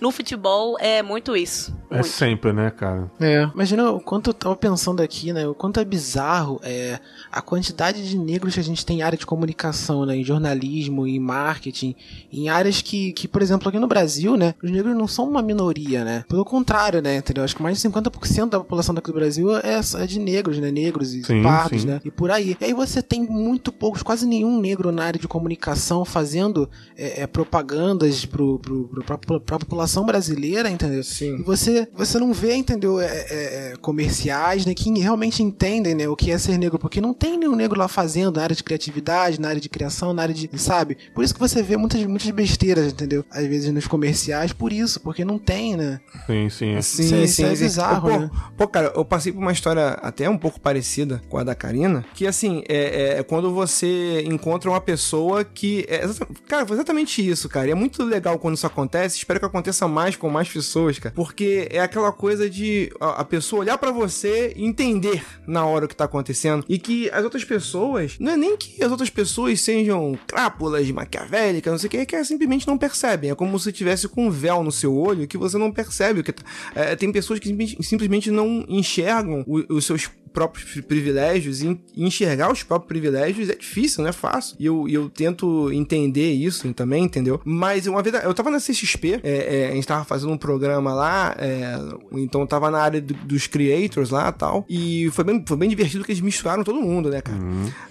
[0.00, 1.74] no, futebol é muito isso.
[1.90, 3.10] É sempre, né, cara?
[3.20, 3.42] É.
[3.54, 5.46] Imagina o quanto eu tava pensando aqui, né?
[5.46, 6.98] O quanto é bizarro é,
[7.30, 10.16] a quantidade de negros que a gente tem em área de comunicação, né?
[10.16, 11.94] Em jornalismo, em marketing,
[12.32, 14.54] em áreas que, que, por exemplo, aqui no Brasil, né?
[14.62, 16.24] Os negros não são uma minoria, né?
[16.28, 17.16] Pelo contrário, né?
[17.16, 17.44] Entendeu?
[17.44, 20.70] Acho que mais de 50% da população daqui do Brasil é, é de negros, né?
[20.70, 21.88] Negros e Sim, pardos, sim.
[21.88, 22.00] né?
[22.04, 22.56] E por aí.
[22.58, 27.22] E aí você tem muito poucos, quase nenhum negro na área de comunicação fazendo é,
[27.22, 31.02] é, propagandas pro, pro, pro, pra, pra população brasileira, entendeu?
[31.02, 31.36] Sim.
[31.40, 36.08] E você, você não vê, entendeu, é, é, é, comerciais, né, que realmente entendem, né,
[36.08, 38.62] o que é ser negro, porque não tem nenhum negro lá fazendo na área de
[38.64, 40.96] criatividade, na área de criação, na área de, sabe?
[41.14, 43.24] Por isso que você vê muitas, muitas besteiras, entendeu?
[43.30, 46.00] Às vezes nos comerciais, por isso, porque não tem, né?
[46.26, 46.80] Sim, sim.
[46.80, 47.64] Sim, Isso é- sim, é sim.
[47.64, 48.30] bizarro, pô, né?
[48.56, 52.04] pô, cara, eu passei por uma história até um pouco parecida com a da Karina,
[52.14, 55.79] que assim, é, é quando você encontra uma pessoa que.
[55.88, 56.02] É,
[56.48, 57.68] cara, foi exatamente isso, cara.
[57.68, 59.18] E é muito legal quando isso acontece.
[59.18, 61.14] Espero que aconteça mais com mais pessoas, cara.
[61.14, 65.84] Porque é aquela coisa de a, a pessoa olhar pra você e entender na hora
[65.84, 66.64] o que tá acontecendo.
[66.68, 68.16] E que as outras pessoas.
[68.18, 72.06] Não é nem que as outras pessoas sejam crápulas maquiavélicas, não sei o que, é
[72.06, 73.30] que elas simplesmente não percebem.
[73.30, 76.24] É como se tivesse com um véu no seu olho que você não percebe o
[76.24, 76.42] que tá.
[76.74, 77.48] É, tem pessoas que
[77.82, 83.54] simplesmente- não enxergam os seus próprios pri- privilégios e en- enxergar os próprios privilégios é
[83.54, 84.56] difícil, não é fácil.
[84.58, 87.40] E eu, eu tento entender isso também, entendeu?
[87.44, 90.92] Mas uma vez eu tava na CXP, é, é, a gente tava fazendo um programa
[90.94, 91.74] lá, é,
[92.12, 95.56] então eu tava na área do- dos creators lá e tal, e foi bem, foi
[95.56, 97.38] bem divertido que eles misturaram todo mundo, né, cara?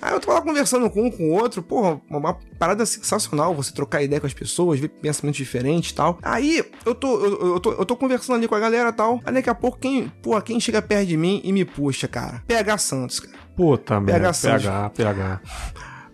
[0.01, 3.73] Aí eu tava lá conversando com um com o outro, porra, uma, parada sensacional você
[3.73, 6.17] trocar ideia com as pessoas, ver pensamentos diferentes e tal.
[6.21, 9.19] Aí eu tô, eu, eu tô, eu tô conversando ali com a galera e tal,
[9.25, 12.28] aí daqui a pouco quem, pô, quem chega perto de mim e me puxa, cara?
[12.47, 13.37] PH Santos, cara.
[13.55, 14.33] Puta merda.
[14.33, 14.63] Santos.
[14.63, 15.41] PH, PH.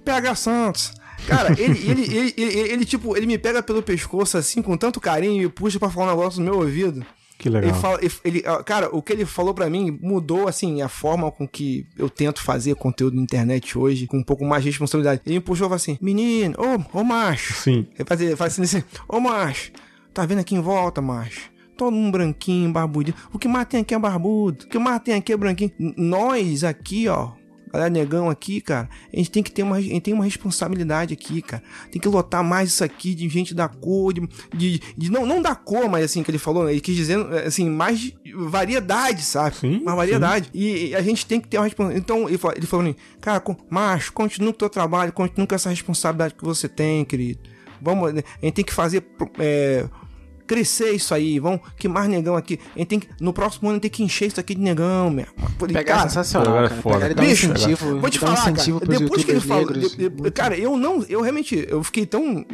[0.04, 0.94] PH Santos.
[1.28, 5.44] Cara, ele, ele, ele, ele, tipo, ele me pega pelo pescoço assim, com tanto carinho,
[5.44, 7.06] e puxa pra falar um negócio no meu ouvido.
[7.38, 7.70] Que legal.
[7.70, 11.48] Ele fala, ele, cara, o que ele falou pra mim mudou, assim, a forma com
[11.48, 15.22] que eu tento fazer conteúdo na internet hoje, com um pouco mais de responsabilidade.
[15.26, 17.54] Ele me puxou e falou assim: Menino, ô, ô macho.
[17.54, 17.88] Sim.
[17.94, 19.72] Ele faz, ele faz assim, assim: Ô macho,
[20.14, 21.52] tá vendo aqui em volta, macho?
[21.78, 23.16] Todo um branquinho, barbudinho.
[23.34, 24.66] O que mais tem aqui é barbudo.
[24.66, 25.72] O que mais tem aqui é branquinho.
[25.98, 27.32] Nós aqui, ó.
[27.74, 31.14] Galera negão aqui, cara, a gente tem que ter uma, a gente tem uma responsabilidade
[31.14, 31.62] aqui, cara.
[31.92, 34.22] Tem que lotar mais isso aqui de gente da cor, de,
[34.56, 36.72] de, de- não, não da cor, mas assim que ele falou, né?
[36.72, 39.58] ele quis dizer assim, mais de variedade, sabe?
[39.58, 40.50] Sim, uma variedade.
[40.54, 42.02] E, e a gente tem que ter uma responsabilidade.
[42.06, 45.56] Então, ele falou, ele falou assim, cara, macho, continua com o teu trabalho, continua com
[45.56, 47.42] essa responsabilidade que você tem, querido.
[47.82, 49.06] Vamos, né, a gente tem que fazer
[49.38, 49.86] é,
[50.48, 52.60] crescer isso aí, vamos, que mais negão aqui.
[52.76, 55.26] A gente tem que, no próximo ano, tem que encher isso aqui de negão, meu.
[55.58, 56.82] Falei, Pegar cara, sensacional, é cara.
[56.82, 57.08] foda.
[57.08, 60.10] Pegar um Bicho, incentivo, Vou te um falar, incentivo cara, depois que ele falou, de-
[60.10, 62.46] de- cara, eu não, eu realmente, eu fiquei tão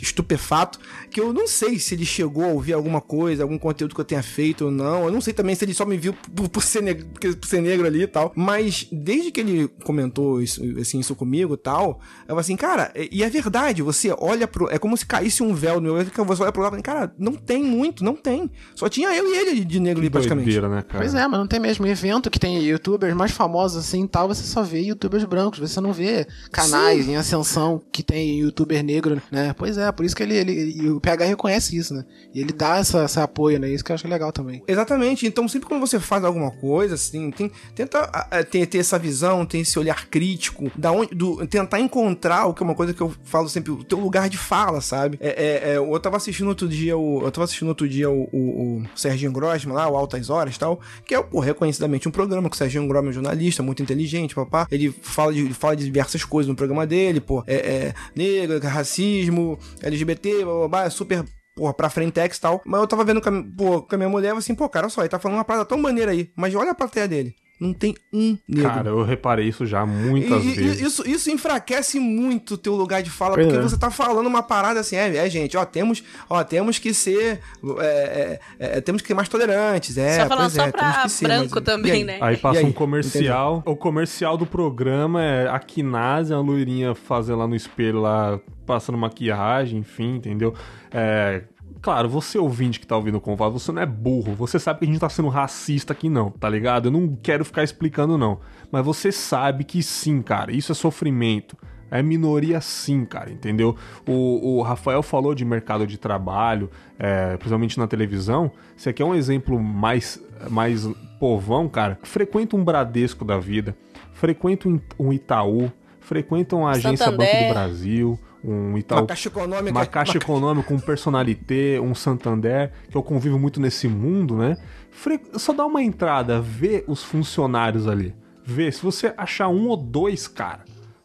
[0.00, 0.78] estupefato
[1.10, 4.04] que eu não sei se ele chegou a ouvir alguma coisa, algum conteúdo que eu
[4.04, 5.04] tenha feito ou não.
[5.04, 7.60] Eu não sei também se ele só me viu por, por ser, negro, por ser
[7.60, 8.32] negro ali e tal.
[8.34, 12.92] Mas desde que ele comentou isso, assim, isso comigo e tal, eu falei assim, cara,
[13.10, 14.68] e é verdade, você olha pro.
[14.70, 16.82] É como se caísse um véu no meu que você olha pro lado e fala,
[16.82, 18.50] cara, não tem muito, não tem.
[18.74, 20.44] Só tinha eu e ele de negro ali, praticamente.
[20.44, 21.02] Doideira, né, cara?
[21.02, 24.28] Pois é, mas não tem mesmo evento que tem youtubers mais famosos assim e tal,
[24.28, 29.20] você só vê youtubers brancos, você não vê canais em ascensão que tem youtuber negro,
[29.30, 29.54] né?
[29.56, 32.04] Pois é, por isso que ele, ele e o PH reconhece isso, né?
[32.34, 33.70] E ele dá essa, esse apoio, né?
[33.70, 34.62] Isso que eu acho legal também.
[34.66, 35.26] Exatamente.
[35.26, 38.98] Então, sempre quando você faz alguma coisa, assim, tem, tenta ah, ah, ter, ter essa
[38.98, 42.94] visão, ter esse olhar crítico, da onde, do, tentar encontrar o que é uma coisa
[42.94, 45.18] que eu falo sempre, o teu lugar de fala, sabe?
[45.20, 47.29] É, é, é, eu tava assistindo outro dia o.
[47.30, 50.58] Eu tava assistindo outro dia o, o, o Serginho Grossman lá, o Altas Horas e
[50.58, 53.82] tal, que é, pô, reconhecidamente um programa que o Serginho Grossman é um jornalista, muito
[53.82, 54.66] inteligente, papá.
[54.70, 57.44] Ele fala de, ele fala de diversas coisas no programa dele, pô.
[57.46, 61.24] É, é negro, racismo, LGBT, blá, blá, blá, é super
[61.54, 62.60] porra, pra frentex e tal.
[62.64, 64.90] Mas eu tava vendo com a, pô, com a minha mulher, assim, pô, cara, olha
[64.90, 66.30] só, ele tá falando uma parada tão maneira aí.
[66.36, 67.34] Mas olha a plateia dele.
[67.60, 68.70] Não tem um negro.
[68.70, 70.80] Cara, eu reparei isso já muitas E- e- vezes.
[70.80, 73.62] isso, isso enfraquece muito o teu lugar de fala, Pois porque é.
[73.62, 77.40] você tá falando uma parada assim, é, é, gente, ó, temos, ó, temos que ser,
[77.80, 80.92] é, é, é, temos que ser mais tolerantes, é, só falando pois é, só temos
[80.94, 82.04] pra que ser, branco mas- também, aí?
[82.04, 82.18] né?
[82.22, 82.64] Aí passa aí?
[82.64, 83.62] um comercial.
[83.66, 88.96] O comercial do programa é a Kinase, a loirinha fazendo lá no espelho, lá, passando
[88.96, 90.54] maquiagem, enfim, entendeu?
[90.90, 91.42] É.
[91.82, 94.34] Claro, você ouvinte que tá ouvindo o Convado, você não é burro.
[94.34, 96.88] Você sabe que a gente tá sendo racista aqui, não, tá ligado?
[96.88, 98.40] Eu não quero ficar explicando, não.
[98.70, 101.56] Mas você sabe que sim, cara, isso é sofrimento.
[101.90, 103.74] É minoria sim, cara, entendeu?
[104.06, 108.52] O, o Rafael falou de mercado de trabalho, é, principalmente na televisão.
[108.76, 111.98] Você quer um exemplo mais, mais povão, cara?
[112.02, 113.74] Frequenta um Bradesco da vida,
[114.12, 117.32] frequenta um um Itaú, frequenta uma agência Santander.
[117.32, 119.00] Banco do Brasil, um Itaú.
[119.00, 119.70] Uma caixa econômica.
[119.70, 124.56] Uma caixa econômica, um personalité, um Santander, que eu convivo muito nesse mundo, né?
[124.90, 128.14] Fre- Só dá uma entrada, vê os funcionários ali.
[128.44, 130.64] Vê, se você achar um ou dois, cara,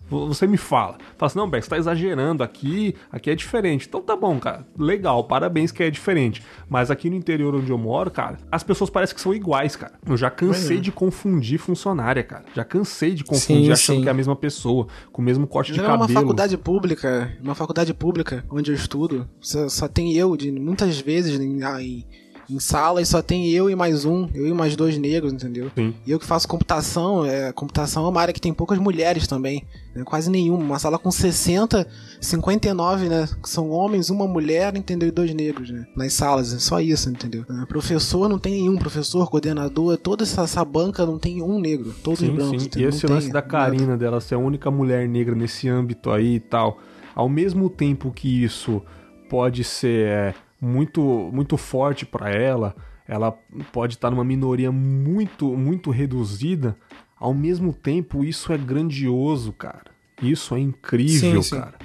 [0.10, 0.98] você me fala.
[1.18, 3.88] Fala assim, não, Beck, você tá exagerando aqui, aqui é diferente.
[3.88, 6.44] Então tá bom, cara, legal, parabéns que é diferente.
[6.70, 9.94] Mas aqui no interior onde eu moro, cara, as pessoas parecem que são iguais, cara.
[10.06, 12.46] Eu já cansei de confundir funcionária, cara.
[12.54, 14.02] Já cansei de confundir Sim, achando sim.
[14.04, 16.20] que é a mesma pessoa, com o mesmo corte de Não é uma cabelo.
[16.20, 19.28] faculdade pública, uma faculdade pública onde eu estudo.
[19.40, 22.06] Só, só tem eu, de muitas vezes em, ah, em,
[22.50, 25.72] em sala, e só tem eu e mais um, eu e mais dois negros, entendeu?
[25.76, 25.94] Sim.
[26.06, 29.64] E eu que faço computação, é, computação é uma área que tem poucas mulheres também,
[29.96, 30.64] né, quase nenhuma.
[30.64, 31.88] Uma sala com 60,
[32.22, 33.28] 59, né?
[33.42, 35.08] que São homens, uma mulher, entendeu?
[35.10, 35.86] E dois negros, né?
[35.96, 37.46] Nas salas, é só isso, entendeu?
[37.50, 41.94] É, Professor não tem nenhum, professor, coordenador, toda essa, essa banca não tem um negro,
[42.04, 42.64] todos Sim, brancos.
[42.64, 42.70] sim.
[42.78, 43.48] E esse Não lance da nada.
[43.48, 46.80] Karina dela ser a única mulher negra nesse âmbito aí e tal,
[47.14, 48.82] ao mesmo tempo que isso
[49.30, 51.02] pode ser é, muito
[51.34, 52.76] muito forte pra ela,
[53.08, 53.32] ela
[53.72, 56.76] pode estar numa minoria muito muito reduzida,
[57.20, 59.94] ao mesmo tempo isso é grandioso, cara.
[60.22, 61.60] Isso é incrível, Sim, sim.
[61.62, 61.76] cara.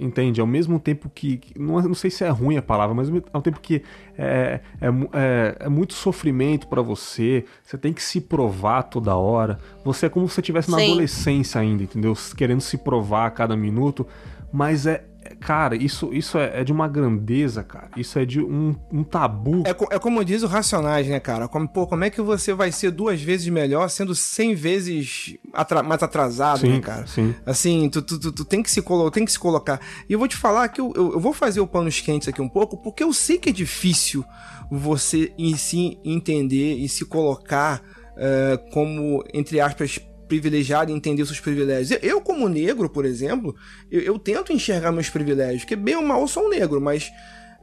[0.00, 0.40] Entende?
[0.40, 1.40] Ao mesmo tempo que.
[1.56, 3.82] Não, não sei se é ruim a palavra, mas ao mesmo tempo que
[4.18, 9.14] é, é, mu- é- é muito sofrimento pra você, você tem que se provar toda
[9.14, 9.58] hora.
[9.84, 10.86] Você é como se você estivesse na Sim.
[10.86, 12.14] adolescência ainda, entendeu?
[12.36, 14.04] Querendo se provar a cada minuto.
[14.52, 15.04] Mas é.
[15.44, 17.90] Cara, isso, isso é, é de uma grandeza, cara.
[17.98, 19.62] Isso é de um, um tabu.
[19.66, 21.46] É, é como diz o Racionais, né, cara?
[21.46, 25.82] Como, pô, como é que você vai ser duas vezes melhor sendo 100 vezes atra-
[25.82, 27.06] mais atrasado, sim, né, cara?
[27.06, 27.34] sim.
[27.44, 29.78] Assim, tu, tu, tu, tu tem, que se colo tem que se colocar.
[30.08, 32.40] E eu vou te falar que eu, eu, eu vou fazer o panos quentes aqui
[32.40, 34.24] um pouco, porque eu sei que é difícil
[34.70, 37.82] você em si entender e se colocar
[38.16, 39.98] eh, como, entre aspas,
[40.28, 41.98] privilegiado e entender os seus privilégios.
[42.02, 43.54] Eu, como negro, por exemplo,
[43.90, 47.10] eu, eu tento enxergar meus privilégios, porque bem ou mal eu sou um negro, mas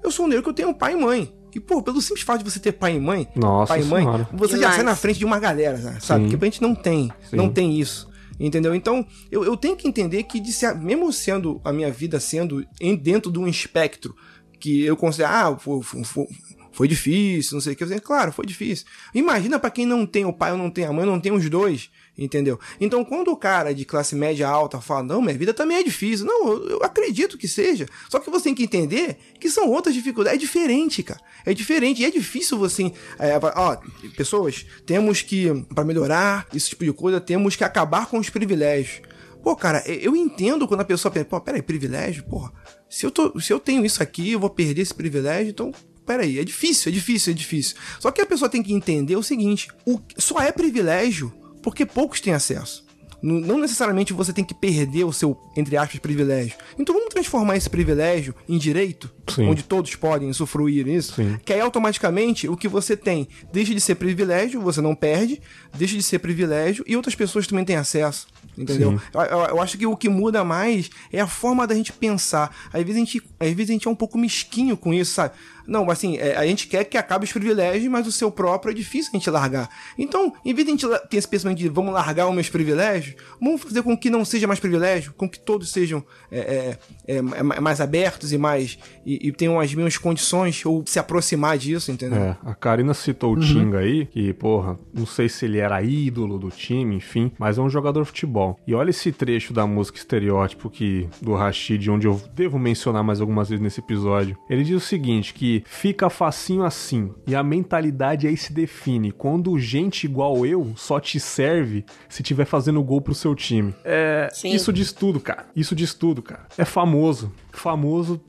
[0.04, 1.34] eu sou um negro que eu tenho pai e mãe.
[1.54, 4.04] E, pô, pelo simples fato de você ter pai e mãe, Nossa pai e mãe,
[4.04, 4.30] Senhora.
[4.32, 6.24] você já sai na frente de uma galera, sabe?
[6.24, 6.30] Sim.
[6.30, 7.36] Porque a gente não tem, Sim.
[7.36, 8.10] não tem isso.
[8.40, 8.74] Entendeu?
[8.74, 12.66] Então, eu, eu tenho que entender que, de ser- mesmo sendo a minha vida sendo
[12.80, 14.16] em, dentro de um espectro
[14.60, 16.28] que eu considero, ah, foi, foi, foi-
[16.72, 17.84] foi difícil, não sei o que.
[17.84, 18.86] Eu falei, claro, foi difícil.
[19.14, 21.48] Imagina pra quem não tem o pai ou não tem a mãe, não tem os
[21.50, 21.92] dois.
[22.18, 22.60] Entendeu?
[22.80, 26.26] Então, quando o cara de classe média alta fala, não, minha vida também é difícil.
[26.26, 27.88] Não, eu, eu acredito que seja.
[28.10, 30.38] Só que você tem que entender que são outras dificuldades.
[30.38, 31.22] É diferente, cara.
[31.46, 32.02] É diferente.
[32.02, 32.92] E é difícil você.
[33.18, 33.78] É, ó,
[34.16, 39.02] pessoas, temos que, pra melhorar esse tipo de coisa, temos que acabar com os privilégios.
[39.42, 42.24] Pô, cara, eu entendo quando a pessoa pensa, pô, peraí, privilégio?
[42.26, 42.52] Porra,
[42.90, 45.72] se eu, tô, se eu tenho isso aqui, eu vou perder esse privilégio, então.
[46.06, 47.78] Peraí, é difícil, é difícil, é difícil.
[48.00, 51.32] Só que a pessoa tem que entender o seguinte: o, só é privilégio
[51.62, 52.86] porque poucos têm acesso.
[53.22, 56.56] Não necessariamente você tem que perder o seu, entre aspas, privilégio.
[56.78, 59.48] Então vamos transformar esse privilégio em direito, Sim.
[59.48, 61.14] onde todos podem usufruir isso.
[61.14, 61.38] Sim.
[61.46, 65.40] Que aí automaticamente o que você tem deixa de ser privilégio, você não perde,
[65.78, 68.28] deixa de ser privilégio e outras pessoas também têm acesso.
[68.58, 69.00] Entendeu?
[69.14, 72.54] Eu, eu- eu acho que o que muda mais é a forma da gente pensar.
[72.74, 75.34] Às vezes a gente, às vezes a gente é um pouco mesquinho com isso, sabe?
[75.68, 78.72] Não, mas assim, é, a gente quer que acabe os privilégios, mas o seu próprio
[78.72, 79.70] é difícil a gente largar.
[79.98, 83.16] Então, em vez de a gente ter esse pensamento de vamos largar os meus privilégios,
[83.40, 86.78] vamos fazer com que não seja mais privilégio, com que todos sejam é,
[87.08, 87.22] é, é, é
[87.62, 88.78] mais abertos e mais.
[89.06, 92.18] E, e tenham as mesmas condições ou se aproximar disso, entendeu?
[92.22, 96.38] É, a Karina citou o Tinga aí, que, porra, não sei se ele era ídolo
[96.40, 98.31] do time, enfim, mas é um jogador de futebol.
[98.66, 103.20] E olha esse trecho da música estereótipo que, do Rashid, onde eu devo mencionar mais
[103.20, 104.38] algumas vezes nesse episódio.
[104.50, 109.12] Ele diz o seguinte, que fica facinho assim, e a mentalidade aí se define.
[109.12, 113.74] Quando gente igual eu só te serve se tiver fazendo gol pro seu time.
[113.84, 114.52] É, Sim.
[114.52, 115.46] isso diz tudo, cara.
[115.56, 116.48] Isso diz tudo, cara.
[116.58, 117.32] É famoso.
[117.52, 118.22] Famoso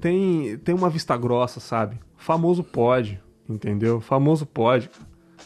[0.00, 1.98] tem, tem uma vista grossa, sabe?
[2.16, 4.00] Famoso pode, entendeu?
[4.00, 4.90] Famoso pode.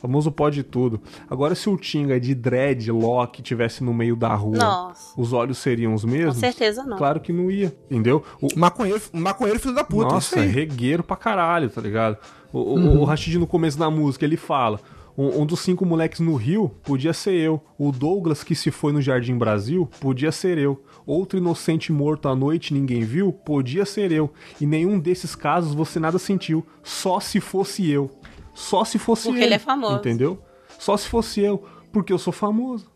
[0.05, 1.01] Famoso pode tudo.
[1.31, 5.19] Agora, se o Tinga de dreadlock tivesse no meio da rua, Nossa.
[5.19, 6.35] os olhos seriam os mesmos?
[6.35, 6.99] Com certeza não.
[6.99, 8.23] Claro que não ia, entendeu?
[8.39, 10.47] O, Maconheiro, maconheiro filho da puta, nossa, isso aí.
[10.47, 12.19] regueiro pra caralho, tá ligado?
[12.53, 13.01] O, o- Uhum.
[13.01, 14.79] o Rashid, no começo da música, ele fala:
[15.17, 17.63] um, um dos cinco moleques no Rio podia ser eu.
[17.79, 20.85] O Douglas, que se foi no Jardim Brasil, podia ser eu.
[21.07, 24.31] Outro inocente morto à noite, ninguém viu, podia ser eu.
[24.61, 26.63] E nenhum desses casos você nada sentiu.
[26.83, 28.11] Só se fosse eu.
[28.55, 29.47] Só se fosse Porque ele.
[29.47, 29.97] ele é famoso.
[29.97, 30.43] Entendeu?
[30.79, 31.65] Só se fosse eu.
[31.93, 32.91] Porque eu sou famoso.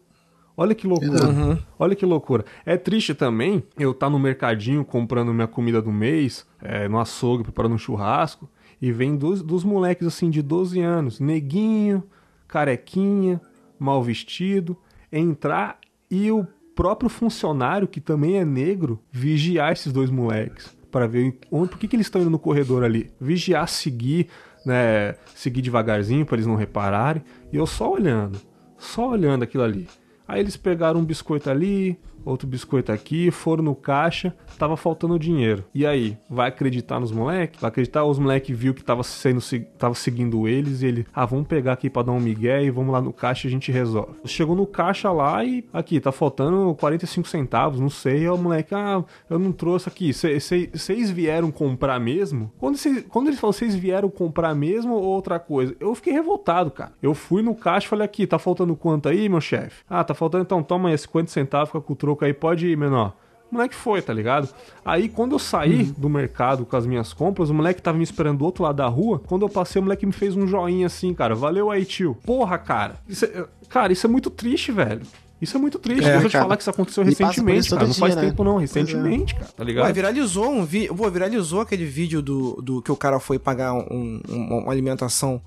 [0.56, 1.58] Olha que loucura.
[1.78, 2.44] Olha que loucura.
[2.66, 7.44] É triste também eu estar no mercadinho comprando minha comida do mês, é, no açougue,
[7.44, 8.48] preparando um churrasco,
[8.82, 12.02] e vem dos, dos moleques assim de 12 anos, neguinho,
[12.48, 13.40] carequinha,
[13.78, 14.76] mal vestido,
[15.12, 15.78] entrar
[16.10, 16.44] e o
[16.74, 20.76] próprio funcionário, que também é negro, vigiar esses dois moleques.
[20.90, 23.12] Pra ver onde, por que, que eles estão indo no corredor ali.
[23.20, 24.28] Vigiar, seguir,
[24.68, 25.16] né?
[25.34, 27.24] Seguir devagarzinho pra eles não repararem.
[27.52, 28.40] E eu só olhando.
[28.76, 29.88] Só olhando aquilo ali.
[30.26, 35.64] Aí eles pegaram um biscoito ali, outro biscoito aqui, foram no caixa, tava faltando dinheiro.
[35.74, 37.60] E aí, vai acreditar nos moleques?
[37.60, 39.40] Vai acreditar os moleques viu que tava sendo
[39.78, 42.92] tava seguindo eles e ele, ah, vamos pegar aqui para dar um migué e vamos
[42.92, 44.14] lá no caixa e a gente resolve.
[44.24, 48.22] Chegou no caixa lá e aqui tá faltando 45 centavos, não sei.
[48.22, 50.12] E o moleque, ah, eu não trouxe aqui.
[50.12, 52.52] Vocês vieram comprar mesmo?
[52.58, 56.70] Quando, cê, quando ele falou vocês vieram comprar mesmo ou outra coisa, eu fiquei revoltado,
[56.70, 56.92] cara.
[57.02, 59.82] Eu fui no caixa e falei aqui, tá faltando quanto aí, meu chefe?
[59.88, 62.76] Ah, tá faltando então, toma aí 50 centavos, fica com o troco aí, pode ir,
[62.76, 63.14] menor.
[63.50, 64.48] O moleque foi, tá ligado?
[64.84, 65.94] Aí quando eu saí uhum.
[65.96, 68.86] do mercado com as minhas compras, o moleque tava me esperando do outro lado da
[68.86, 69.20] rua.
[69.26, 71.34] Quando eu passei, o moleque me fez um joinha assim, cara.
[71.34, 72.14] Valeu aí, tio.
[72.26, 72.96] Porra, cara.
[73.08, 75.00] Isso é, cara, isso é muito triste, velho.
[75.40, 76.04] Isso é muito triste.
[76.04, 77.86] É, Deixa eu te falar que isso aconteceu recentemente, cara.
[77.86, 78.50] Não faz dia, tempo, né?
[78.50, 78.58] não.
[78.58, 79.38] Recentemente, é.
[79.38, 79.52] cara.
[79.56, 79.84] Tá ligado?
[79.86, 80.94] Ué, viralizou um vídeo.
[80.94, 85.40] Pô, viralizou aquele vídeo do, do que o cara foi pagar um, um, uma alimentação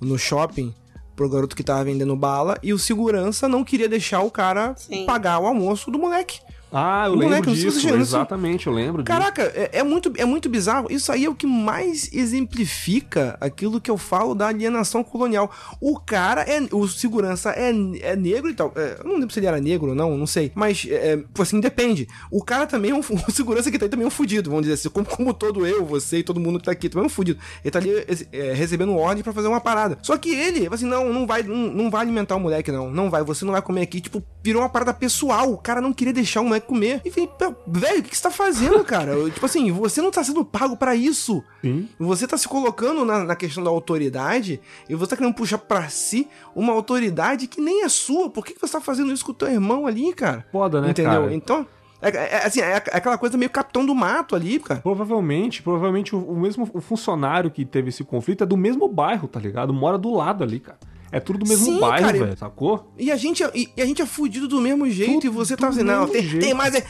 [0.00, 0.72] no shopping
[1.14, 5.04] pro garoto que tava vendendo bala e o segurança não queria deixar o cara Sim.
[5.06, 6.40] pagar o almoço do moleque.
[6.72, 9.56] Ah, eu lembro moleque, disso, exatamente, eu lembro Caraca, disso.
[9.56, 10.86] É, é, muito, é muito bizarro.
[10.90, 15.50] Isso aí é o que mais exemplifica aquilo que eu falo da alienação colonial.
[15.80, 16.62] O cara é.
[16.72, 17.70] O segurança é,
[18.00, 18.72] é negro e tal.
[18.74, 20.50] É, eu não lembro se ele era negro ou não, não sei.
[20.54, 22.08] Mas, é, é assim, depende.
[22.30, 23.02] O cara também é um.
[23.22, 24.88] O segurança que tá aí também é um fudido, vamos dizer assim.
[24.88, 27.38] Como, como todo eu, você e todo mundo que tá aqui, também é um fudido.
[27.62, 27.90] Ele tá ali
[28.32, 29.98] é, recebendo ordem para fazer uma parada.
[30.02, 32.90] Só que ele, assim, não, não vai, não, não vai alimentar o moleque, não.
[32.90, 34.00] Não vai, você não vai comer aqui.
[34.00, 35.52] Tipo, virou uma parada pessoal.
[35.52, 37.00] O cara não queria deixar o moleque comer.
[37.04, 39.12] E velho, o que, você tá fazendo, cara?
[39.30, 41.42] tipo assim, você não tá sendo pago para isso.
[41.60, 41.88] Sim.
[41.98, 45.88] Você tá se colocando na, na, questão da autoridade e você tá querendo puxar para
[45.88, 48.30] si uma autoridade que nem é sua.
[48.30, 50.46] Por que, que você tá fazendo isso com o teu irmão ali, cara?
[50.50, 51.22] Foda, né, Entendeu?
[51.22, 51.34] Cara?
[51.34, 51.66] Então...
[52.04, 54.80] É, é, assim, é, aquela coisa meio capitão do mato ali, cara.
[54.80, 59.28] Provavelmente, provavelmente o, o mesmo o funcionário que teve esse conflito é do mesmo bairro,
[59.28, 59.72] tá ligado?
[59.72, 60.78] Mora do lado ali, cara.
[61.12, 62.90] É tudo do mesmo Sim, bairro, velho, sacou?
[62.98, 65.54] E a, gente, e, e, a gente é fudido do mesmo jeito tudo, e você
[65.54, 66.74] tá dizendo, não, tem, tem, mais.
[66.74, 66.82] É,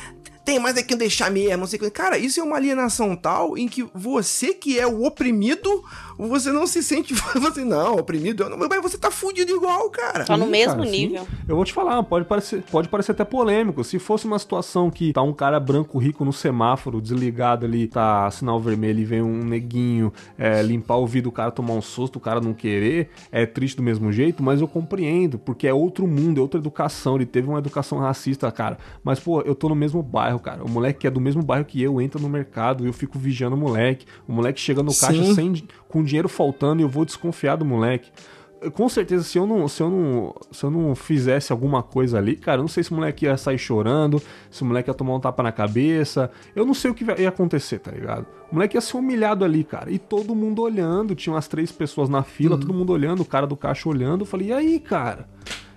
[0.44, 1.90] tem mais é que deixar mesmo, não sei o que.
[1.90, 5.84] Cara, isso é uma alienação tal em que você que é o oprimido,
[6.28, 7.14] você não se sente.
[7.42, 10.24] Você, não, oprimido, não, mas você tá fudido igual, cara.
[10.24, 11.22] Tá no mesmo cara, nível.
[11.22, 11.28] Sim.
[11.48, 13.82] Eu vou te falar, pode parecer, pode parecer até polêmico.
[13.82, 18.30] Se fosse uma situação que tá um cara branco rico no semáforo, desligado ali, tá
[18.30, 22.16] sinal vermelho e vem um neguinho é, limpar o vidro, o cara tomar um susto,
[22.16, 26.06] o cara não querer, é triste do mesmo jeito, mas eu compreendo, porque é outro
[26.06, 27.16] mundo, é outra educação.
[27.16, 28.78] Ele teve uma educação racista, cara.
[29.02, 30.64] Mas, pô, eu tô no mesmo bairro bairro, cara.
[30.64, 33.18] O moleque que é do mesmo bairro que eu entra no mercado e eu fico
[33.18, 34.06] vigiando o moleque.
[34.26, 38.10] O moleque chega no caixa sem, com dinheiro faltando e eu vou desconfiar do moleque
[38.70, 42.36] com certeza, se eu não, se eu não, se eu não fizesse alguma coisa ali,
[42.36, 45.16] cara, eu não sei se o moleque ia sair chorando, se o moleque ia tomar
[45.16, 48.26] um tapa na cabeça, eu não sei o que ia acontecer, tá ligado?
[48.50, 52.08] O moleque ia ser humilhado ali, cara, e todo mundo olhando, tinha umas três pessoas
[52.08, 52.60] na fila, uhum.
[52.60, 55.26] todo mundo olhando, o cara do caixa olhando, eu falei, e aí, cara?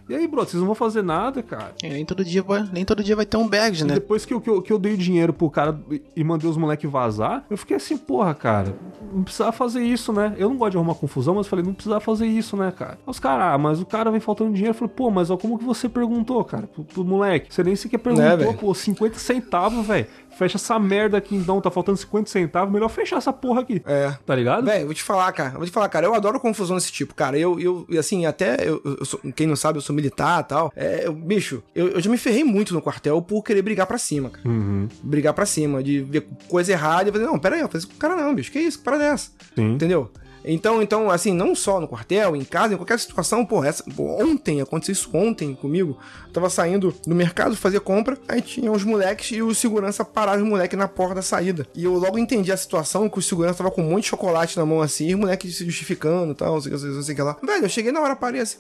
[0.08, 1.74] E aí, bro, vocês não vão fazer nada, cara.
[1.82, 3.92] É, nem todo dia vai, nem todo dia vai ter um bag, né?
[3.92, 5.80] E depois que eu, que, eu, que eu dei o dinheiro pro cara
[6.16, 8.76] e mandei os moleques vazar, eu fiquei assim, porra, cara,
[9.12, 10.36] não precisava fazer isso, né?
[10.38, 13.00] Eu não gosto de arrumar confusão, mas falei, não precisava fazer isso, né, cara?
[13.06, 14.72] Os caras, ah, mas o cara vem faltando dinheiro.
[14.76, 17.54] Eu falei, pô, mas ó, como que você perguntou, cara, pro, pro moleque?
[17.54, 21.72] Você nem sequer perguntou, né, pô, 50 centavos, velho fecha essa merda aqui então, tá
[21.72, 23.82] faltando 50 centavos, melhor fechar essa porra aqui.
[23.86, 24.14] É.
[24.26, 24.66] Tá ligado?
[24.66, 27.38] Velho, vou te falar, cara, vou te falar, cara, eu adoro confusão desse tipo, cara.
[27.38, 30.72] Eu, eu assim, até, eu, eu sou, quem não sabe, eu sou militar e tal.
[30.76, 33.98] É, eu, bicho, eu, eu, já me ferrei muito no quartel por querer brigar pra
[33.98, 34.48] cima, cara.
[34.48, 34.88] Uhum.
[35.02, 37.94] Brigar pra cima, de ver coisa errada e fazer, não, pera aí, eu fazer com
[37.94, 39.32] o cara não, bicho, que isso, que parada é essa?
[39.56, 39.74] Sim.
[39.74, 40.12] Entendeu?
[40.48, 44.22] Então, então, assim, não só no quartel, em casa, em qualquer situação, pô, essa, pô,
[44.22, 45.98] ontem, aconteceu isso ontem comigo.
[46.28, 50.42] Eu tava saindo no mercado fazer compra, aí tinha os moleques e o segurança parava
[50.42, 51.66] os moleques na porta da saída.
[51.74, 54.56] E eu logo entendi a situação, que o segurança tava com um monte de chocolate
[54.58, 57.38] na mão assim, e o moleque se justificando e tal, não sei o que, lá.
[57.42, 58.58] Velho, eu cheguei na hora, parei assim,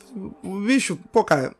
[0.65, 1.53] bicho, pô, cara,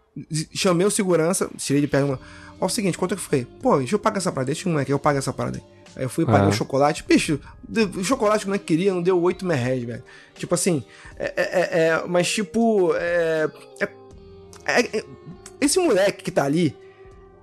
[0.53, 2.17] chamei o segurança, tirei de perto,
[2.59, 3.45] ó, o seguinte, quanto é que foi?
[3.61, 5.74] Pô, deixa eu pagar essa parada, deixa o moleque, eu pago essa parada aí.
[5.95, 7.03] Aí eu fui pagar o chocolate.
[7.07, 7.39] Bicho,
[7.97, 10.03] o chocolate que não queria não deu 8 merréis, velho.
[10.35, 10.83] Tipo assim,
[11.17, 15.05] é, é, é, é mas tipo, é, é, é,
[15.61, 16.75] esse moleque que tá ali,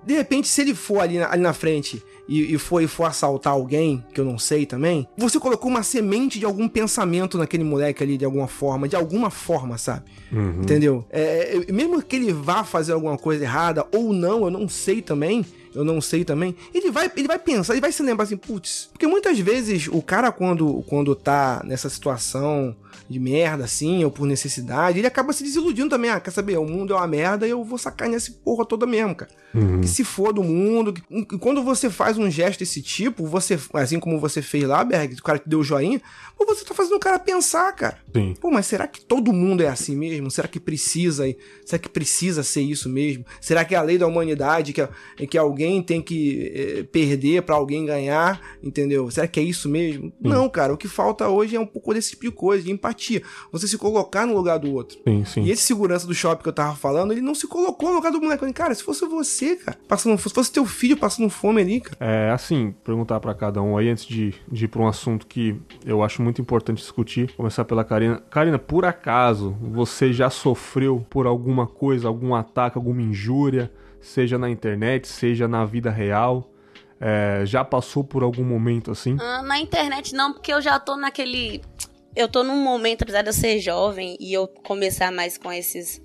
[0.05, 3.05] de repente, se ele for ali na, ali na frente e, e, for, e for
[3.05, 7.63] assaltar alguém, que eu não sei também, você colocou uma semente de algum pensamento naquele
[7.63, 10.11] moleque ali, de alguma forma, de alguma forma, sabe?
[10.33, 10.63] Uhum.
[10.63, 11.05] Entendeu?
[11.11, 15.45] É, mesmo que ele vá fazer alguma coisa errada ou não, eu não sei também
[15.75, 16.55] eu não sei também.
[16.75, 18.91] Ele vai, ele vai pensar, ele vai se lembrar assim, putz.
[18.93, 22.77] Porque muitas vezes o cara, quando, quando tá nessa situação
[23.13, 26.11] de merda, assim, ou por necessidade, ele acaba se desiludindo também.
[26.11, 26.57] Ah, quer saber?
[26.59, 29.31] O mundo é uma merda e eu vou sacar nessa porra toda mesmo, cara.
[29.55, 29.81] Uhum.
[29.83, 30.93] Que se for do mundo.
[30.93, 34.83] que- E quando você faz um gesto desse tipo, você, assim como você fez lá,
[34.83, 36.01] Berg, o cara que deu o joinha,
[36.39, 37.99] pô, você tá fazendo o cara pensar, cara.
[38.15, 38.35] Sim.
[38.41, 40.31] Pô, mas será que todo mundo é assim mesmo?
[40.31, 41.25] Será que precisa?
[41.67, 43.25] Será que precisa ser isso mesmo?
[43.41, 44.89] Será que é a lei da humanidade que, é
[45.29, 48.41] que alguém tem que eh, perder pra alguém ganhar?
[48.63, 49.11] Entendeu?
[49.11, 50.13] Será que é isso mesmo?
[50.21, 50.73] Não, cara.
[50.73, 53.02] O que falta hoje é um pouco desse tipo de coisa, de empatia.
[53.51, 54.99] Você se colocar no lugar do outro.
[55.07, 55.43] Sim, sim.
[55.43, 58.13] E esse segurança do shopping que eu tava falando, ele não se colocou no lugar
[58.13, 58.41] do moleque.
[58.41, 61.97] Falei, Cara, se fosse você, cara, passando, se fosse teu filho passando fome ali, cara.
[62.01, 65.61] É, assim, perguntar pra cada um aí antes de, de ir pra um assunto que
[65.85, 67.33] eu acho muito importante discutir.
[67.37, 68.23] Começar pela Karina.
[68.31, 74.51] Karina, por acaso você já sofreu por alguma coisa, algum ataque, alguma injúria, seja na
[74.51, 76.49] internet, seja na vida real?
[77.05, 79.17] É, já passou por algum momento assim?
[79.21, 81.61] Ah, na internet não, porque eu já tô naquele.
[82.15, 86.01] Eu tô num momento, apesar de eu ser jovem e eu começar mais com esses.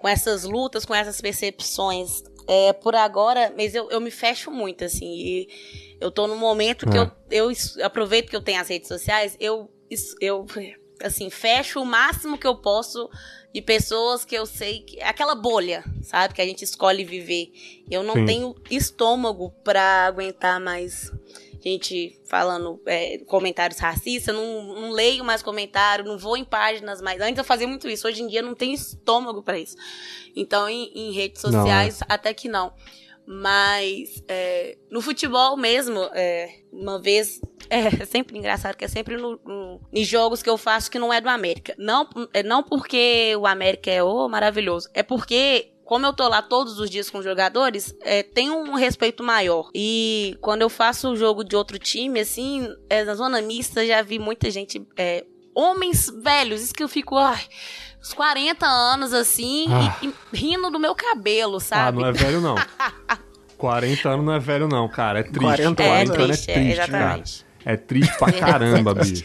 [0.00, 2.22] com essas lutas, com essas percepções.
[2.48, 5.06] É, por agora, mas eu, eu me fecho muito, assim.
[5.06, 5.48] E
[6.00, 7.02] eu tô num momento que É.
[7.30, 9.70] eu, eu aproveito que eu tenho as redes sociais, eu,
[10.20, 10.46] eu
[11.02, 13.08] assim, fecho o máximo que eu posso
[13.54, 15.00] de pessoas que eu sei que.
[15.02, 16.34] Aquela bolha, sabe?
[16.34, 17.52] Que a gente escolhe viver.
[17.90, 18.24] Eu não Sim.
[18.26, 21.12] tenho estômago pra aguentar mais
[21.68, 27.20] gente falando é, comentários racistas, não, não leio mais comentário, não vou em páginas mais.
[27.20, 29.76] Antes eu fazia muito isso, hoje em dia não tenho estômago pra isso.
[30.34, 32.72] Então, em, em redes Não, sociais, até que não.
[33.26, 37.40] Mas é, no futebol mesmo, é, uma vez.
[37.72, 41.12] É sempre engraçado que é sempre no, no- em jogos que eu faço que não
[41.12, 41.72] é do América.
[41.78, 42.04] Não,
[42.34, 46.78] é, não porque o América é o maravilhoso, é porque como eu tô lá todos
[46.78, 49.68] os dias com os jogadores, é, tem um respeito maior.
[49.74, 54.00] E quando eu faço o jogo de outro time, assim, é, na zona mista, já
[54.00, 54.86] vi muita gente.
[54.96, 57.16] é, homens velhos, isso que eu fico.
[57.16, 57.42] Ai,
[58.00, 59.96] uns 40 anos assim, Ah.
[60.00, 61.98] e, e rindo do meu cabelo, sabe?
[61.98, 62.54] Ah, não é velho não.
[63.58, 65.18] 40 anos não é velho não, cara.
[65.18, 65.40] É triste.
[65.40, 67.44] 40 É anos triste, é é, triste, exatamente.
[67.44, 67.72] cara.
[67.74, 69.24] É triste pra caramba, bicho.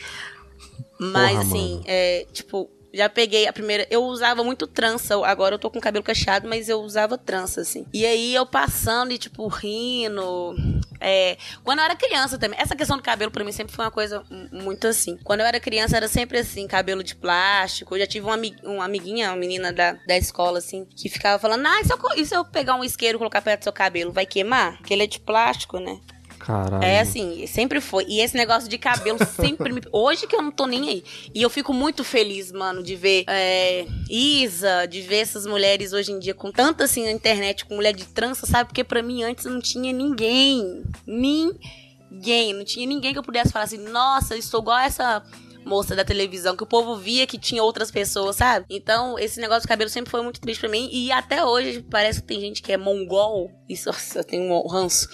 [0.99, 1.83] Mas Porra, assim, mano.
[1.85, 3.85] é, tipo, já peguei a primeira.
[3.89, 5.15] Eu usava muito trança.
[5.25, 7.85] Agora eu tô com cabelo cacheado, mas eu usava trança, assim.
[7.93, 10.55] E aí eu passando e, tipo, rindo.
[11.01, 12.57] É, quando eu era criança também.
[12.59, 15.17] Essa questão do cabelo pra mim sempre foi uma coisa muito assim.
[15.23, 17.95] Quando eu era criança era sempre assim, cabelo de plástico.
[17.95, 21.65] Eu já tive uma, uma amiguinha, uma menina da, da escola, assim, que ficava falando:
[21.65, 23.73] Ah, e se, eu, e se eu pegar um isqueiro e colocar perto do seu
[23.73, 24.13] cabelo?
[24.13, 24.77] Vai queimar?
[24.77, 25.99] Porque ele é de plástico, né?
[26.45, 26.83] Caralho.
[26.83, 28.05] É assim, sempre foi.
[28.07, 29.81] E esse negócio de cabelo sempre me.
[29.91, 31.03] Hoje que eu não tô nem aí.
[31.33, 36.11] E eu fico muito feliz, mano, de ver é, Isa, de ver essas mulheres hoje
[36.11, 38.69] em dia com tanta assim na internet, com mulher de trança, sabe?
[38.69, 40.83] Porque pra mim antes não tinha ninguém.
[41.07, 42.53] Ninguém.
[42.53, 45.23] Não tinha ninguém que eu pudesse falar assim, nossa, eu estou igual essa
[45.65, 48.67] moça da televisão, que o povo via que tinha outras pessoas, sabe?
[48.69, 50.87] Então, esse negócio do cabelo sempre foi muito triste pra mim.
[50.91, 53.51] E até hoje, parece que tem gente que é mongol.
[53.67, 55.09] Isso, nossa, eu tenho um ranço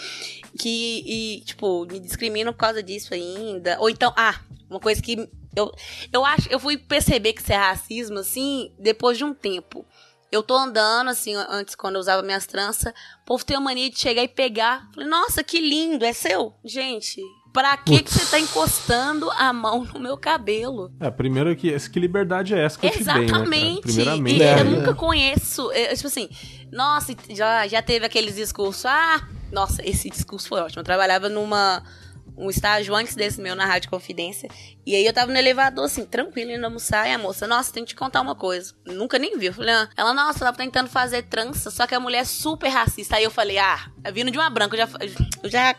[0.57, 3.77] que, e, tipo, me discriminam por causa disso ainda.
[3.79, 4.39] Ou então, ah,
[4.69, 5.71] uma coisa que eu,
[6.13, 9.85] eu acho, eu fui perceber que isso é racismo, assim, depois de um tempo.
[10.31, 13.89] Eu tô andando, assim, antes, quando eu usava minhas tranças, o povo tem a mania
[13.89, 14.89] de chegar e pegar.
[14.93, 16.53] Falei, nossa, que lindo, é seu?
[16.63, 17.21] Gente,
[17.51, 20.89] pra que, que você tá encostando a mão no meu cabelo?
[21.01, 23.25] É, primeiro que, que liberdade é essa que eu te dei, né, cara?
[23.25, 23.81] Exatamente.
[23.81, 24.39] Primeiramente.
[24.39, 24.63] E É, eu é.
[24.63, 25.69] nunca conheço.
[25.73, 26.29] é, tipo assim,
[26.71, 28.85] nossa, já, já teve aqueles discursos.
[28.85, 30.79] Ah, nossa, esse discurso foi ótimo.
[30.79, 31.83] Eu trabalhava numa.
[32.37, 34.49] Um estágio antes desse meu na Rádio Confidência.
[34.85, 37.07] E aí eu tava no elevador, assim, tranquilo, indo almoçar.
[37.07, 38.73] E a moça, nossa, tem que te contar uma coisa.
[38.85, 39.49] Nunca nem viu.
[39.51, 39.87] Eu falei, ah.
[39.95, 43.17] ela, nossa, tava tentando fazer trança, só que a mulher é super racista.
[43.17, 44.75] Aí eu falei, ah, é vindo de uma branca.
[44.75, 44.89] Eu já,
[45.43, 45.75] eu já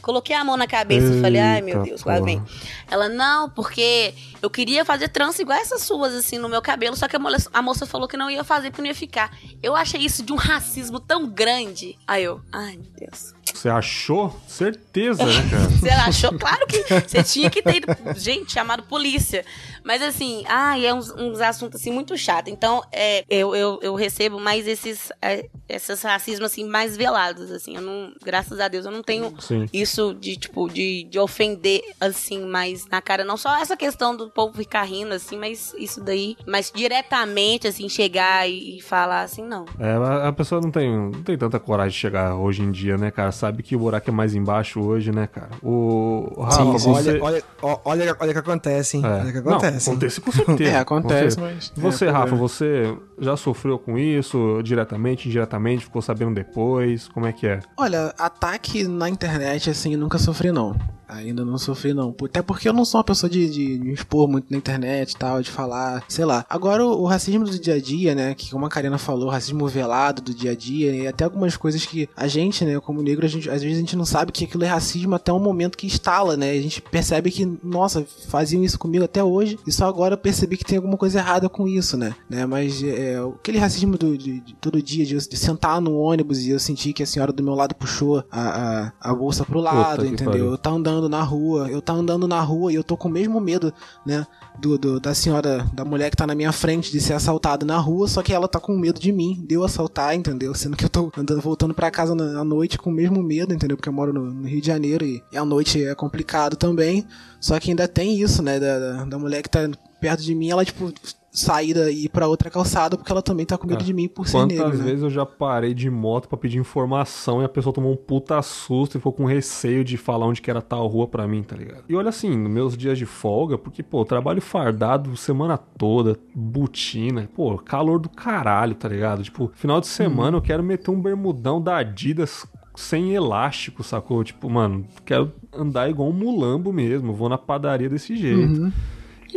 [0.00, 1.06] coloquei a mão na cabeça.
[1.06, 2.24] e falei, ai, meu Deus, lá porra.
[2.24, 2.42] vem.
[2.90, 7.06] Ela, não, porque eu queria fazer trança igual essas suas, assim, no meu cabelo, só
[7.08, 9.36] que a, mole- a moça falou que não ia fazer porque não ia ficar.
[9.62, 11.98] Eu achei isso de um racismo tão grande.
[12.06, 13.35] Aí eu, ai, meu Deus.
[13.56, 14.34] Você achou?
[14.46, 15.68] Certeza, né, cara?
[15.68, 16.38] Você achou?
[16.38, 17.82] Claro que você tinha que ter,
[18.16, 19.44] gente, chamado polícia.
[19.84, 22.48] Mas assim, ai, é uns, uns assuntos assim muito chato.
[22.48, 27.76] Então, é, eu, eu, eu recebo mais esses, é, esses racismos assim mais velados, assim.
[27.76, 29.66] Eu não, graças a Deus, eu não tenho Sim.
[29.72, 34.28] isso de tipo de, de ofender assim mais na cara, não só essa questão do
[34.28, 39.44] povo ficar rindo assim, mas isso daí, mas diretamente assim chegar e, e falar assim,
[39.44, 39.64] não.
[39.78, 42.96] É, a- a pessoa não tem, não tem tanta coragem de chegar hoje em dia,
[42.98, 43.30] né, cara?
[43.46, 45.50] Sabe que o buraco é mais embaixo hoje, né, cara?
[45.62, 46.92] O Rafa, Sim, sim.
[46.92, 47.20] você...
[47.20, 49.04] Olha, olha, olha, olha o que acontece, hein?
[49.06, 49.08] É.
[49.08, 49.88] Olha o que Não, acontece.
[49.88, 49.94] hein?
[49.96, 50.70] acontece com certeza.
[50.76, 51.70] É, acontece, certeza.
[51.76, 52.48] Você, é, Rafa, problema.
[52.48, 55.84] você já sofreu com isso diretamente, indiretamente?
[55.84, 57.06] Ficou sabendo depois?
[57.06, 57.60] Como é que é?
[57.76, 60.74] Olha, ataque na internet, assim, nunca sofri, não.
[61.08, 62.14] Ainda não sofri, não.
[62.24, 65.16] Até porque eu não sou uma pessoa de, de me expor muito na internet e
[65.16, 66.44] tal, de falar, sei lá.
[66.48, 68.34] Agora, o, o, racismo do dia a dia, né?
[68.34, 71.84] Que como a Karina falou, racismo velado do dia a dia, e até algumas coisas
[71.86, 74.44] que a gente, né, como negro, a gente, às vezes a gente não sabe que
[74.44, 76.50] aquilo é racismo até o momento que instala, né?
[76.50, 80.56] A gente percebe que, nossa, faziam isso comigo até hoje, e só agora eu percebi
[80.56, 82.14] que tem alguma coisa errada com isso, né?
[82.28, 82.46] né?
[82.46, 86.50] Mas é, aquele racismo do, de, de todo dia, de, de, sentar no ônibus e
[86.50, 90.02] eu sentir que a senhora do meu lado puxou a, a, a bolsa pro lado,
[90.02, 90.50] Puta entendeu?
[90.50, 93.10] Eu tá andando na rua, eu tá andando na rua e eu tô com o
[93.10, 93.72] mesmo medo,
[94.04, 94.26] né?
[94.58, 97.76] Do, do, da senhora, da mulher que tá na minha frente de ser assaltada na
[97.78, 100.54] rua, só que ela tá com medo de mim, de eu assaltar, entendeu?
[100.54, 103.52] Sendo que eu tô andando, voltando para casa na, à noite com o mesmo medo,
[103.52, 103.76] entendeu?
[103.76, 107.06] Porque eu moro no, no Rio de Janeiro e, e, à noite é complicado também.
[107.38, 108.58] Só que ainda tem isso, né?
[108.58, 109.68] Da, da, da mulher que tá
[110.00, 110.92] perto de mim, ela, tipo,
[111.38, 114.26] saída e ir pra outra calçada porque ela também tá com medo de mim por
[114.26, 114.64] ser Quantas negro.
[114.64, 114.86] Quantas né?
[114.86, 118.40] vezes eu já parei de moto para pedir informação e a pessoa tomou um puta
[118.40, 121.54] susto e ficou com receio de falar onde que era tal rua pra mim, tá
[121.54, 121.84] ligado?
[121.88, 127.28] E olha assim, nos meus dias de folga, porque, pô, trabalho fardado semana toda, butina,
[127.34, 129.22] pô, calor do caralho, tá ligado?
[129.22, 130.38] Tipo, final de semana hum.
[130.38, 134.22] eu quero meter um bermudão da Adidas sem elástico, sacou?
[134.22, 138.62] Tipo, mano, quero andar igual um mulambo mesmo, vou na padaria desse jeito.
[138.62, 138.72] Uhum.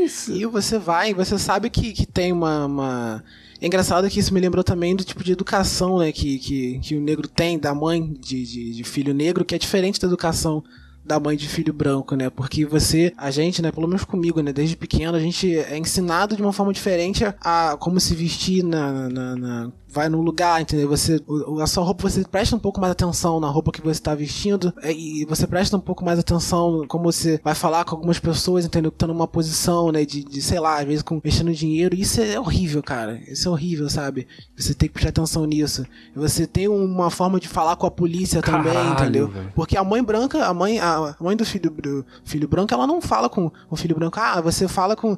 [0.03, 0.31] Isso.
[0.33, 3.23] E você vai, você sabe que, que tem uma, uma...
[3.61, 6.95] É engraçado que isso me lembrou também do tipo de educação né, que, que, que
[6.95, 10.63] o negro tem, da mãe de, de, de filho negro, que é diferente da educação
[11.03, 12.29] da mãe de filho branco, né?
[12.29, 16.35] Porque você, a gente, né, pelo menos comigo, né, desde pequeno, a gente é ensinado
[16.35, 20.61] de uma forma diferente a, a como se vestir na, na, na vai no lugar,
[20.61, 20.87] entendeu?
[20.89, 21.19] Você,
[21.61, 24.73] a sua roupa, você presta um pouco mais atenção na roupa que você está vestindo
[24.81, 28.65] é, e você presta um pouco mais atenção como você vai falar com algumas pessoas,
[28.65, 28.91] entendeu?
[28.91, 31.95] Que estão numa posição, né, de, de, sei lá, às vezes com, mexendo dinheiro.
[31.95, 33.19] Isso é horrível, cara.
[33.27, 34.27] Isso é horrível, sabe?
[34.55, 35.85] Você tem que prestar atenção nisso.
[36.15, 39.27] Você tem uma forma de falar com a polícia também, Caralho, entendeu?
[39.27, 39.51] Véio.
[39.55, 43.01] Porque a mãe branca, a mãe, a mãe do filho, do filho branco, ela não
[43.01, 45.17] fala com o filho branco, ah, você fala com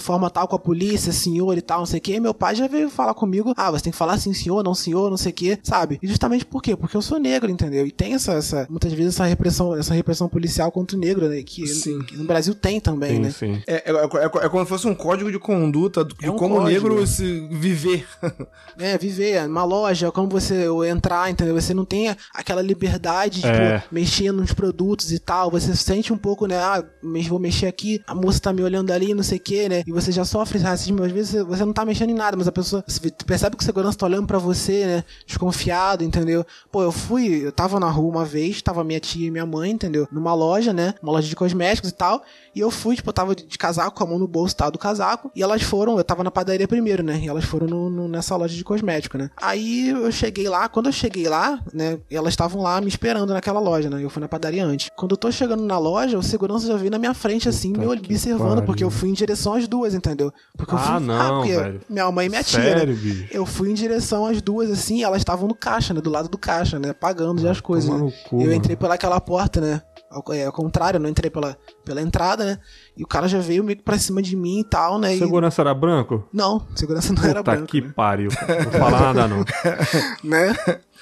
[0.00, 2.20] forma tal com a polícia, senhor e tal, não sei o que.
[2.20, 5.10] Meu pai já veio falar comigo, ah, você tem que falar assim, senhor, não senhor,
[5.10, 5.98] não sei o que, sabe?
[6.02, 6.76] E justamente por quê?
[6.76, 7.86] Porque eu sou negro, entendeu?
[7.86, 11.42] E tem essa, essa muitas vezes essa repressão, essa repressão policial contra o negro, né?
[11.42, 13.30] Que, que no Brasil tem também, sim, né?
[13.30, 13.62] Sim.
[13.66, 16.58] É, é, é, é, como se fosse um código de conduta de é um como
[16.58, 18.06] o negro se viver.
[18.78, 19.46] é, viver.
[19.46, 21.54] Uma loja, como você entrar, entendeu?
[21.54, 23.78] Você não tem aquela liberdade de é.
[23.78, 25.50] tipo, mexer nos produtos e tal.
[25.50, 26.58] Você sente um pouco, né?
[26.58, 26.84] Ah,
[27.28, 29.82] vou mexer aqui, a moça tá me olhando ali, não sei o que, né?
[29.86, 31.02] E você já sofre racismo.
[31.02, 32.84] Às vezes você não tá mexendo em nada, mas a pessoa.
[32.86, 35.04] Você percebe que o segurança tá olhando para você, né?
[35.26, 36.44] Desconfiado, entendeu?
[36.72, 39.70] Pô, eu fui, eu tava na rua uma vez, tava minha tia e minha mãe,
[39.70, 40.08] entendeu?
[40.10, 40.94] Numa loja, né?
[41.02, 42.22] Uma loja de cosméticos e tal.
[42.54, 44.78] E eu fui, tipo, eu tava de casaco, com a mão no bolso tal do
[44.78, 45.30] casaco.
[45.34, 47.20] E elas foram, eu tava na padaria primeiro, né?
[47.22, 49.30] E elas foram no, no, nessa loja de cosmético, né?
[49.36, 51.98] Aí eu cheguei lá, quando eu cheguei lá, né?
[52.10, 54.02] Elas estavam lá me esperando naquela loja, né?
[54.02, 54.90] Eu fui na padaria antes.
[54.96, 57.86] Quando eu tô chegando na loja, o segurança já veio na minha frente, assim, Puta
[57.86, 58.64] me observando, pariu.
[58.64, 60.32] porque eu fui em direção às duas, entendeu?
[60.56, 60.94] Porque eu fui.
[60.94, 61.80] Ah, não, ah, velho.
[61.88, 62.86] Minha mãe e minha Sério, tia.
[62.86, 62.94] Né?
[62.94, 63.28] Bicho?
[63.30, 66.00] Eu fui em direção às duas, assim, elas estavam no caixa, né?
[66.00, 66.92] Do lado do caixa, né?
[66.92, 67.88] Pagando já as coisas.
[67.88, 68.12] Né?
[68.32, 69.82] Eu entrei pelaquela porta, né?
[70.10, 72.58] Ao, é, ao contrário, eu não entrei pela, pela entrada, né?
[72.96, 75.16] E o cara já veio meio que pra cima de mim e tal, né?
[75.16, 75.62] Segurança e...
[75.62, 76.28] era branco?
[76.32, 77.60] Não, segurança não Puta era branco.
[77.60, 77.92] Puta que né?
[77.94, 78.30] pariu.
[78.30, 79.44] Não vou falar nada, não.
[80.24, 80.56] né?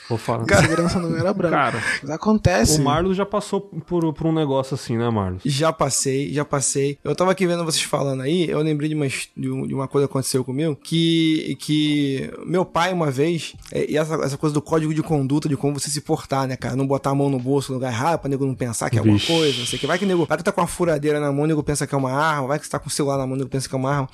[0.08, 0.44] Vou falar.
[0.44, 1.56] Cara, segurança não era branca.
[1.56, 2.80] Cara, Mas acontece.
[2.80, 5.42] O Marlos já passou por, por um negócio assim, né, Marlos?
[5.44, 6.98] Já passei, já passei.
[7.02, 10.12] Eu tava aqui vendo vocês falando aí, eu lembrei de uma, de uma coisa que
[10.12, 14.92] aconteceu comigo, que, que meu pai uma vez, é, e essa, essa coisa do código
[14.92, 16.76] de conduta, de como você se portar, né, cara?
[16.76, 18.98] Não botar a mão no bolso no lugar errado, pra nego não pensar que é
[18.98, 19.32] alguma Vixe.
[19.32, 19.86] coisa, não sei o que.
[19.86, 21.98] Vai que nego, vai que tá com uma furadeira na mão, nego pensa que é
[21.98, 23.78] uma arma, vai que você tá com o celular na mão, nego pensa que é
[23.78, 24.08] uma arma.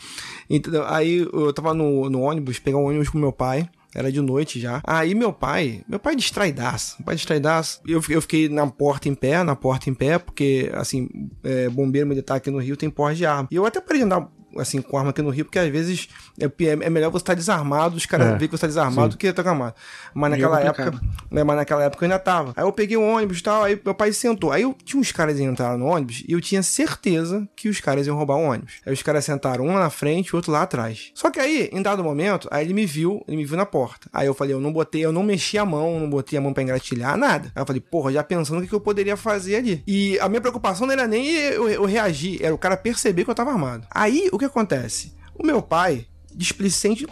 [0.49, 4.21] Então, aí eu tava no, no ônibus, pegar um ônibus com meu pai, era de
[4.21, 4.81] noite já.
[4.87, 7.81] Aí meu pai, meu pai distraidaço, meu pai distraidaço.
[7.87, 11.09] Eu, eu fiquei na porta em pé, na porta em pé, porque, assim,
[11.43, 13.49] é, bombeiro militar aqui no Rio tem porte de arma.
[13.51, 16.09] E eu até parei de andar assim, com arma aqui no Rio, porque às vezes
[16.39, 16.51] é,
[16.85, 19.17] é melhor você estar desarmado, os caras é, verem que você está desarmado sim.
[19.17, 19.75] do que estar armado.
[20.15, 22.53] Mas naquela época, né, mas naquela época eu ainda tava.
[22.57, 24.53] Aí eu peguei o um ônibus e tal, aí meu pai sentou.
[24.53, 27.81] Aí eu tinha uns caras que entraram no ônibus e eu tinha certeza que os
[27.81, 28.75] caras iam roubar o ônibus.
[28.85, 31.11] Aí os caras sentaram um na frente e o outro lá atrás.
[31.15, 34.09] Só que aí, em dado momento, aí ele me viu, ele me viu na porta.
[34.13, 36.53] Aí eu falei, eu não botei, eu não mexi a mão, não botei a mão
[36.53, 37.53] pra engatilhar, nada.
[37.55, 39.83] Aí eu falei, porra, já pensando o que, que eu poderia fazer ali.
[39.87, 43.31] E a minha preocupação não era nem eu, eu reagir, era o cara perceber que
[43.31, 43.87] eu tava armado.
[43.91, 45.15] Aí, o que acontece?
[45.35, 47.07] O meu pai, displicente,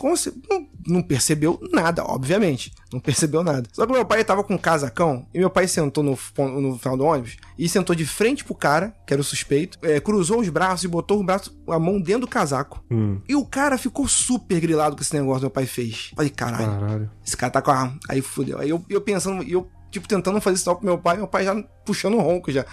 [0.49, 2.72] não, não percebeu nada, obviamente.
[2.93, 3.68] Não percebeu nada.
[3.72, 6.97] Só que meu pai tava com um casacão e meu pai sentou no, no final
[6.97, 10.49] do ônibus e sentou de frente pro cara, que era o suspeito, é, cruzou os
[10.49, 12.83] braços e botou o braço, a mão dentro do casaco.
[12.91, 13.20] Hum.
[13.29, 16.12] E o cara ficou super grilado com esse negócio que meu pai fez.
[16.14, 17.11] Falei, caralho, caralho.
[17.24, 17.93] esse cara tá com a.
[18.09, 18.59] Aí fudeu.
[18.59, 21.55] Aí eu, eu pensando, eu, tipo, tentando fazer isso pro meu pai, meu pai já
[21.84, 22.64] puxando ronco já.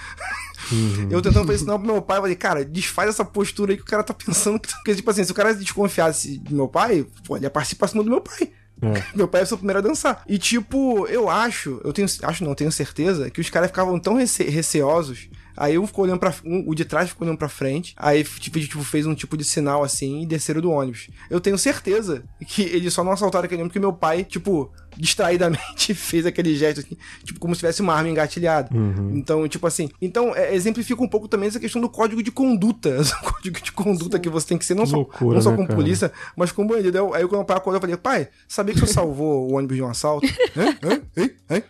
[0.72, 1.10] Uhum.
[1.12, 3.84] Eu tentando fazer sinal pro meu pai, eu falei, cara, desfaz essa postura aí que
[3.84, 4.74] o cara tá pensando que.
[4.74, 7.88] Porque, tipo assim, se o cara desconfiasse do meu pai, pô, ele ia partir pra
[7.88, 8.52] cima do meu pai.
[8.82, 9.04] É.
[9.16, 10.22] Meu pai é o primeiro a dançar.
[10.28, 14.16] E, tipo, eu acho, eu tenho, acho não, tenho certeza, que os caras ficavam tão
[14.16, 16.34] rece receosos Aí um ficou olhando pra.
[16.44, 17.94] Um, o de trás ficou olhando pra frente.
[17.98, 21.10] Aí tipo, tipo, fez um tipo de sinal assim e desceram do ônibus.
[21.30, 25.94] Eu tenho certeza que eles só não assaltaram aquele ônibus porque meu pai, tipo, distraidamente
[25.96, 28.76] fez aquele gesto assim, tipo, como se tivesse uma arma engatilhada.
[28.76, 29.12] Uhum.
[29.16, 29.90] Então, tipo assim.
[30.02, 32.96] Então, é, exemplifica um pouco também essa questão do código de conduta.
[33.26, 34.22] O código de conduta Sim.
[34.22, 35.76] que você tem que ser, não, loucura, só, não só né, com cara?
[35.76, 36.98] polícia, mas com bandido.
[36.98, 39.76] Aí, aí quando o pai acordou, eu falei, pai, sabia que você salvou o ônibus
[39.76, 40.28] de um assalto?
[40.56, 40.78] Hã?
[40.84, 41.02] Hã?
[41.18, 41.30] Hã?
[41.50, 41.64] Hã?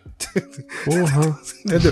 [0.86, 1.40] Porra.
[1.66, 1.92] Entendeu?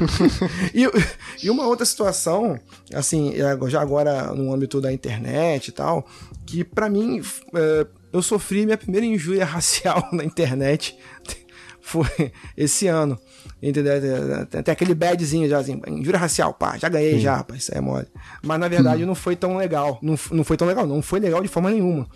[0.74, 2.60] E, e uma outra situação,
[2.94, 6.06] assim, é, já agora no âmbito da internet e tal,
[6.46, 7.22] que para mim.
[7.56, 10.96] É, eu sofri minha primeira injúria racial na internet
[11.82, 13.20] foi esse ano.
[13.62, 13.94] Entendeu?
[14.64, 17.20] Tem, aquele badzinho já, assim, injúria racial, pá, já ganhei Sim.
[17.20, 18.08] já, rapaz, isso é mole.
[18.42, 19.08] Mas na verdade hum.
[19.08, 20.00] não foi tão legal.
[20.02, 22.08] Não, não foi tão legal, não foi legal de forma nenhuma.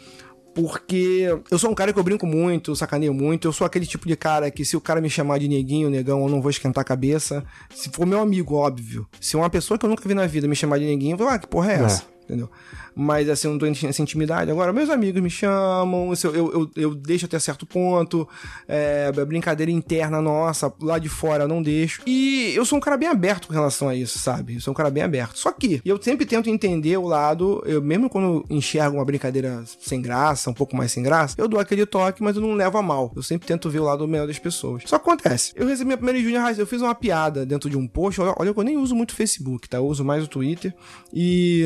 [0.53, 3.48] Porque eu sou um cara que eu brinco muito, sacaneio muito.
[3.48, 6.24] Eu sou aquele tipo de cara que se o cara me chamar de neguinho, negão,
[6.24, 7.45] eu não vou esquentar a cabeça.
[7.76, 9.07] Se for meu amigo, óbvio.
[9.22, 11.30] Se uma pessoa que eu nunca vi na vida me chamar de neguinho, eu vou,
[11.30, 11.84] ah, que porra é, é.
[11.84, 12.03] essa?
[12.24, 12.49] Entendeu?
[12.98, 14.49] Mas assim, eu não tô nessa intimidade.
[14.49, 18.28] Agora, meus amigos me chamam, eu, eu, eu, eu deixo até certo ponto,
[18.68, 22.02] é, brincadeira interna nossa, lá de fora eu não deixo.
[22.07, 24.56] E eu sou um cara bem aberto com relação a isso, sabe?
[24.56, 25.38] Eu sou um cara bem aberto.
[25.38, 30.02] Só que eu sempre tento entender o lado, eu mesmo quando enxergo uma brincadeira sem
[30.02, 32.82] graça, um pouco mais sem graça, eu dou aquele toque, mas eu não levo a
[32.82, 33.14] mal.
[33.15, 34.82] Eu sempre tento ver o lado melhor das pessoas.
[34.88, 35.53] Só acontece.
[35.56, 38.34] Eu recebi minha primeira Junior High, eu fiz uma piada dentro de um post, olha,
[38.38, 39.78] olha eu nem uso muito o Facebook, tá?
[39.78, 40.74] Eu uso mais o Twitter.
[41.14, 41.64] E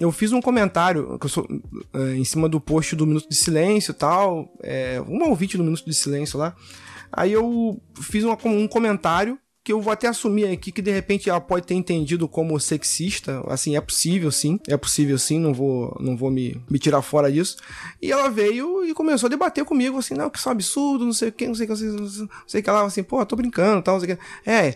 [0.00, 1.46] eu fiz um comentário comentário sou,
[1.92, 4.52] é, em cima do post do Minuto de Silêncio e tal.
[4.62, 6.54] É, um ouvinte do Minuto de Silêncio lá.
[7.12, 9.38] Aí eu fiz um, um comentário
[9.70, 13.40] que eu vou até assumir aqui que de repente ela pode ter entendido como sexista,
[13.46, 17.30] assim, é possível sim, é possível sim, não vou, não vou me, me tirar fora
[17.30, 17.56] disso.
[18.02, 21.04] E ela veio e começou a debater comigo, assim, não, que isso é um absurdo,
[21.04, 22.82] não sei o que, não sei o que, não sei, não sei o que lá,
[22.82, 24.22] assim, pô, tô brincando, tal, não sei o que.
[24.44, 24.74] É,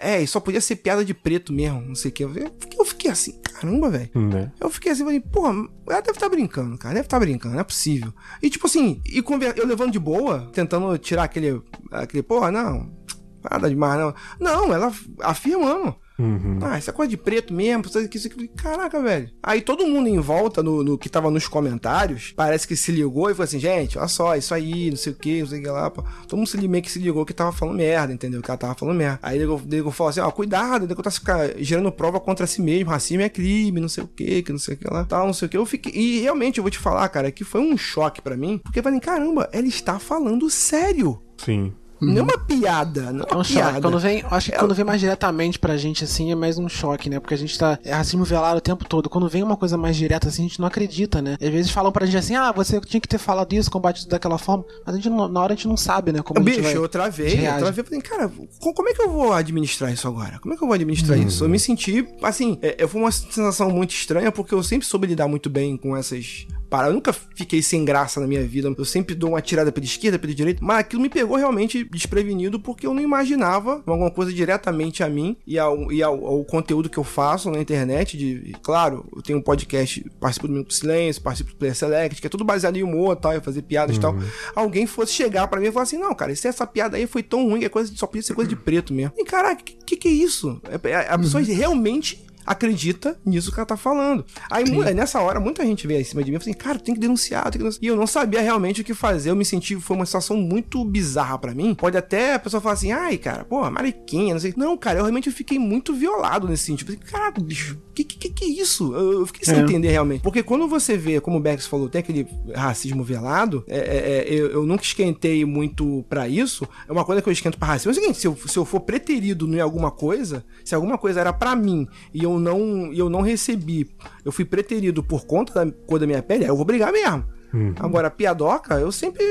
[0.00, 2.22] é, só podia ser piada de preto mesmo, não sei o que.
[2.24, 4.10] Eu fiquei assim, caramba, velho.
[4.14, 4.52] Né?
[4.60, 7.54] Eu fiquei assim, falei, pô, ela deve estar tá brincando, cara, deve estar tá brincando,
[7.54, 8.12] não é possível.
[8.42, 9.24] E tipo assim, e
[9.56, 12.99] eu levando de boa, tentando tirar aquele, aquele, porra, não,
[13.48, 14.14] Nada demais, não.
[14.38, 15.94] Não, ela afirmando.
[16.20, 16.58] Uhum.
[16.60, 18.48] Ah, essa coisa de preto mesmo, isso aqui, isso aqui.
[18.48, 19.30] Caraca, velho.
[19.42, 23.30] Aí todo mundo em volta, no, no, que tava nos comentários, parece que se ligou
[23.30, 25.62] e falou assim, gente, olha só, isso aí, não sei o que, não sei o
[25.62, 25.90] que lá.
[25.90, 26.04] Pô.
[26.28, 28.42] Todo mundo se, meio que se ligou que tava falando merda, entendeu?
[28.42, 29.18] Que ela tava falando merda.
[29.22, 32.90] Aí ele, ele falou assim, ó, cuidado, ele tá ficar gerando prova contra si mesmo,
[32.90, 35.32] racismo é crime, não sei o que, que não sei o que lá, tal, não
[35.32, 35.56] sei o que.
[35.56, 35.92] Eu fiquei.
[35.94, 38.82] E realmente, eu vou te falar, cara, que foi um choque para mim, porque eu
[38.82, 41.22] falei, caramba, ela está falando sério.
[41.38, 41.72] Sim.
[42.00, 43.44] Não é uma piada, não é, é um piada.
[43.44, 43.80] choque.
[43.82, 44.58] Quando vem, acho que é...
[44.58, 47.20] quando vem mais diretamente pra gente, assim, é mais um choque, né?
[47.20, 47.78] Porque a gente tá.
[47.84, 49.08] É racismo velado o tempo todo.
[49.08, 51.36] Quando vem uma coisa mais direta, assim, a gente não acredita, né?
[51.40, 54.38] Às vezes falam pra gente assim, ah, você tinha que ter falado isso, combatido daquela
[54.38, 54.64] forma.
[54.84, 56.22] Mas a gente na hora a gente não sabe, né?
[56.22, 57.84] Como Bicho, eu travei, eu travei.
[57.84, 60.38] Falei, cara, como é que eu vou administrar isso agora?
[60.38, 61.22] Como é que eu vou administrar hum.
[61.22, 61.44] isso?
[61.44, 65.28] Eu me senti, assim, é, foi uma sensação muito estranha, porque eu sempre soube lidar
[65.28, 66.88] muito bem com essas parar.
[66.88, 68.72] Eu nunca fiquei sem graça na minha vida.
[68.76, 70.64] Eu sempre dou uma tirada pela esquerda, pela direita.
[70.64, 75.36] Mas aquilo me pegou realmente desprevenido porque eu não imaginava alguma coisa diretamente a mim
[75.46, 78.16] e ao, e ao, ao conteúdo que eu faço na internet.
[78.16, 82.26] De, claro, eu tenho um podcast, participo do Minuto Silêncio, participo do Player Select, que
[82.26, 84.02] é tudo baseado em humor tal, e fazer piadas e uhum.
[84.02, 84.28] tal.
[84.54, 87.48] Alguém fosse chegar para mim e falar assim: não, cara, essa piada aí foi tão
[87.48, 89.12] ruim que é coisa, só podia ser coisa de preto mesmo.
[89.18, 90.60] E caraca, que, que, é isso?
[90.84, 91.54] É, é, a pessoa uhum.
[91.54, 94.24] realmente acredita nisso que ela tá falando.
[94.50, 94.64] Aí,
[94.94, 97.00] nessa hora, muita gente veio em cima de mim e falou assim, cara, tem que
[97.00, 97.82] denunciar, tem que denunciar.
[97.82, 99.30] E eu não sabia realmente o que fazer.
[99.30, 101.74] Eu me senti, foi uma situação muito bizarra para mim.
[101.74, 104.54] Pode até a pessoa falar assim, ai, cara, pô, mariquinha, não sei.
[104.56, 106.88] Não, cara, eu realmente fiquei muito violado nesse sentido.
[106.88, 108.94] Falei, caraca, bicho, que, que, que é isso?
[108.94, 109.60] Eu fiquei sem é.
[109.60, 110.22] entender realmente.
[110.22, 114.34] Porque quando você vê, como o Bex falou, tem aquele racismo velado, é, é, é,
[114.34, 116.66] eu, eu, nunca esquentei muito para isso.
[116.88, 117.90] É uma coisa que eu esquento pra racismo.
[117.90, 121.20] É o seguinte, se eu, se eu for preterido em alguma coisa, se alguma coisa
[121.20, 123.90] era para mim e eu não, eu não recebi,
[124.24, 127.24] eu fui preterido por conta da cor da minha pele, aí eu vou brigar mesmo.
[127.52, 127.74] Uhum.
[127.78, 129.24] Agora, piadoca, eu sempre.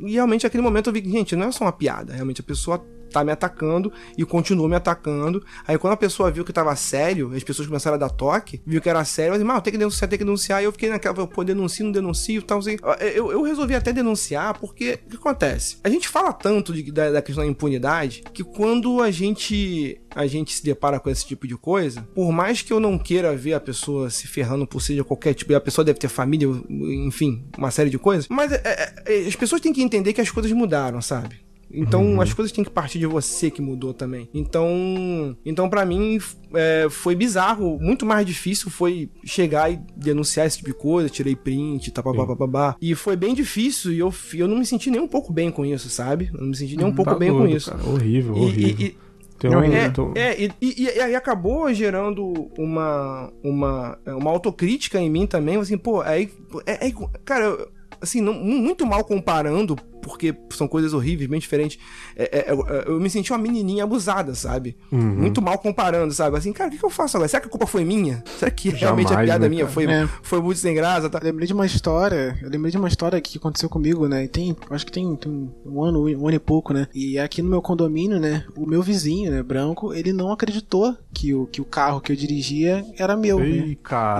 [0.00, 2.12] Realmente, naquele momento eu vi que, gente, não é só uma piada.
[2.12, 5.44] Realmente a pessoa tá me atacando e continuou me atacando.
[5.66, 8.80] Aí quando a pessoa viu que tava sério, as pessoas começaram a dar toque, viu
[8.80, 10.62] que era sério, mas tem que denunciar, tem que denunciar.
[10.62, 12.76] E eu fiquei naquela, pô, denuncio, não denuncio, tal, assim.
[13.14, 15.78] Eu, eu resolvi até denunciar, porque o que acontece?
[15.82, 20.26] A gente fala tanto de, da, da questão da impunidade que quando a gente a
[20.26, 23.54] gente se depara com esse tipo de coisa, por mais que eu não queira ver
[23.54, 27.70] a pessoa se ferrando por seja qualquer tipo, a pessoa deve ter família, enfim, uma
[27.70, 31.00] série de coisas, mas é, é as pessoas têm que entender que as coisas mudaram,
[31.00, 31.47] sabe?
[31.70, 32.20] Então Uhum.
[32.20, 34.28] as coisas têm que partir de você que mudou também.
[34.32, 36.18] Então, então para mim
[36.54, 37.78] é, foi bizarro.
[37.80, 41.08] Muito mais difícil foi chegar e denunciar esse tipo de coisa.
[41.10, 42.34] Tirei print, tá, Sim.
[42.36, 42.76] babá.
[42.80, 45.64] E foi bem difícil e eu, eu não me senti nem um pouco bem com
[45.64, 46.30] isso, sabe?
[46.32, 47.70] Eu não me senti nem um pouco Tá bem com doido, isso.
[47.70, 47.82] cara.
[47.88, 48.76] Horrível, E- horrível.
[48.78, 48.96] e- e-
[49.38, 54.98] Tem um- é, tô- é, e, e, e aí acabou gerando uma, uma, uma autocrítica
[55.00, 56.28] em mim também, assim, pô, aí,
[56.66, 56.92] é, é-
[57.24, 57.68] cara, eu-
[58.00, 61.78] assim, não- muito mal comparando, porque são coisas horríveis, bem diferentes,
[62.16, 62.64] é, é, eu,
[62.94, 64.76] eu me senti uma menininha abusada, sabe?
[64.90, 65.00] Uhum.
[65.16, 66.36] Muito mal comparando, sabe?
[66.38, 67.28] Assim, cara, o que, que eu faço agora?
[67.28, 68.22] Será que a culpa foi minha?
[68.38, 70.08] Será que realmente a Jamais, piada né, minha foi, É.
[70.22, 71.10] foi muito sem graça?
[71.10, 71.18] Tá?
[71.18, 74.24] Eu lembrei de uma história, eu lembrei de uma história que aconteceu comigo, né?
[74.24, 76.86] E tem, acho que tem, tem um ano, um ano e pouco, né?
[76.94, 78.44] E aqui no meu condomínio, né?
[78.56, 82.16] O meu vizinho, né, branco, ele não acreditou que o, que o carro que eu
[82.16, 83.46] dirigia era meu, né?
[83.48, 83.78] Ei, Ele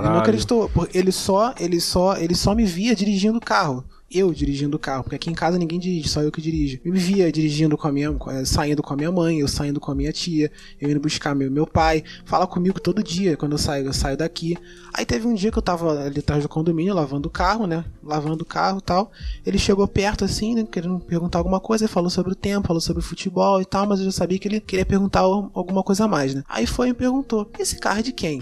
[0.09, 3.78] não acreditou, ele só, ele só, ele só me via dirigindo o carro.
[4.11, 6.79] Eu dirigindo o carro, porque aqui em casa ninguém dirige, só eu que dirijo.
[6.83, 8.09] Eu me via dirigindo com a minha,
[8.43, 11.51] saindo com a minha mãe, eu saindo com a minha tia, eu indo buscar meu,
[11.51, 14.57] meu pai, fala comigo todo dia quando eu saio, eu saio daqui.
[14.93, 17.85] Aí teve um dia que eu tava ali atrás do condomínio, lavando o carro, né?
[18.03, 19.11] Lavando o carro e tal.
[19.45, 20.67] Ele chegou perto assim, né?
[20.69, 23.85] Querendo perguntar alguma coisa, ele falou sobre o tempo, falou sobre o futebol e tal,
[23.85, 26.43] mas eu já sabia que ele queria perguntar alguma coisa a mais, né?
[26.49, 28.41] Aí foi e me perguntou: esse carro é de quem?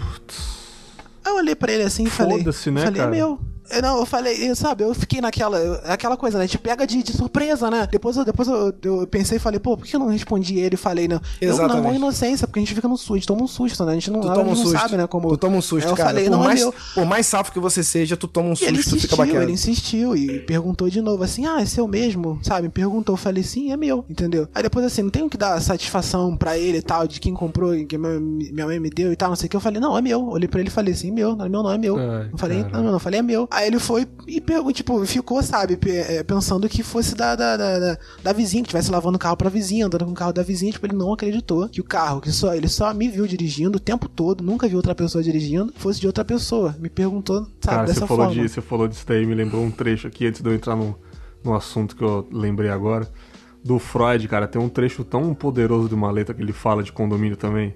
[1.24, 3.14] Aí eu olhei pra ele assim e falei: né, falei, cara?
[3.14, 3.38] é meu.
[3.70, 6.46] Eu, não, eu falei, eu, sabe, eu fiquei naquela, eu- aquela coisa, né?
[6.46, 7.86] Te pega de, de surpresa, né?
[7.90, 10.76] Depois, eu, depois eu, eu pensei e falei, pô, por que eu não respondi ele?
[10.76, 11.20] Falei, não.
[11.40, 11.82] Eu, na Exatamente.
[11.84, 13.92] mão inocência, porque a gente fica no susto, a gente toma um susto, né?
[13.92, 14.78] A gente não, Tu toma um não susto.
[14.78, 15.06] sabe, né?
[15.06, 15.28] Como...
[15.28, 16.08] Tu toma um susto, Aí eu cara.
[16.10, 16.74] falei, por, não, é mais, meu.
[16.94, 19.42] por mais safo que você seja, tu toma um E ele susto, fica insistiu, bacana.
[19.42, 22.38] ele insistiu e perguntou de novo assim: Ah, é seu mesmo?
[22.42, 22.68] Sabe?
[22.68, 23.12] Perguntou.
[23.14, 24.48] Eu falei: Sim, é meu, entendeu?
[24.54, 27.74] Aí depois assim, não tenho que dar satisfação pra ele e tal, de quem comprou,
[27.74, 29.56] e que minha mãe me deu e tal, não sei o que.
[29.56, 30.24] Eu falei: Não, é meu.
[30.28, 31.98] Olhei pra ele e falei assim: Meu, não é meu, não, é meu.
[31.98, 32.62] Ai, eu falei.
[32.64, 33.48] Não, não, não, eu falei: É meu.
[33.50, 37.78] Aí ele foi e pegou, tipo, ficou, sabe, é, pensando que fosse da, da, da,
[37.78, 40.42] da, da vizinha, que estivesse lavando o carro pra vizinha, andando com o carro da
[40.42, 40.72] vizinha.
[40.72, 43.80] Tipo, ele não acreditou que o carro, que só ele só me viu dirigindo o
[43.80, 46.76] tempo todo, nunca viu outra pessoa dirigindo, fosse de outra pessoa.
[46.78, 48.42] Me perguntou, sabe, Cara, dessa você falou, forma.
[48.42, 50.98] de, você falou disso daí, me lembrou um trecho aqui, antes de eu entrar no,
[51.42, 53.08] no assunto que eu lembrei agora.
[53.64, 56.92] Do Freud, cara, tem um trecho tão poderoso de uma letra que ele fala de
[56.92, 57.74] condomínio também.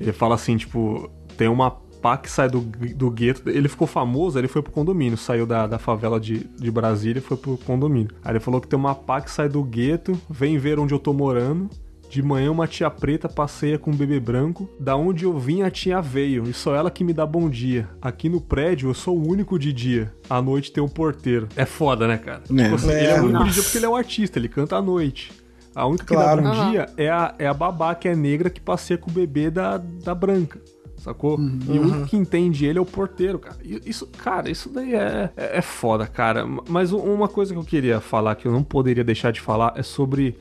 [0.00, 1.70] Ele fala assim, tipo, tem uma
[2.02, 3.48] pá que sai do, do gueto.
[3.48, 7.22] Ele ficou famoso, ele foi pro condomínio, saiu da, da favela de, de Brasília e
[7.22, 8.10] foi pro condomínio.
[8.24, 10.98] Aí ele falou que tem uma pá que sai do gueto, vem ver onde eu
[10.98, 11.70] tô morando.
[12.10, 14.68] De manhã uma tia preta passeia com um bebê branco.
[14.78, 17.88] Da onde eu vim a tia veio e só ela que me dá bom dia.
[18.02, 20.12] Aqui no prédio eu sou o único de dia.
[20.28, 21.48] À noite tem um porteiro.
[21.56, 22.42] É foda, né, cara?
[22.50, 22.62] É.
[22.64, 23.50] Tipo assim, É, ele é o único de nossa.
[23.52, 25.32] dia porque ele é um artista, ele canta à noite.
[25.74, 26.42] A única que Claro.
[26.42, 29.14] dá bom dia é a, é a babá que é negra que passeia com o
[29.14, 30.60] bebê da, da branca.
[31.02, 31.36] Sacou?
[31.36, 31.58] Uhum.
[31.68, 33.56] E o único que entende ele é o porteiro, cara.
[33.84, 36.46] Isso, cara, isso daí é, é, é foda, cara.
[36.68, 39.82] Mas uma coisa que eu queria falar, que eu não poderia deixar de falar, é
[39.82, 40.38] sobre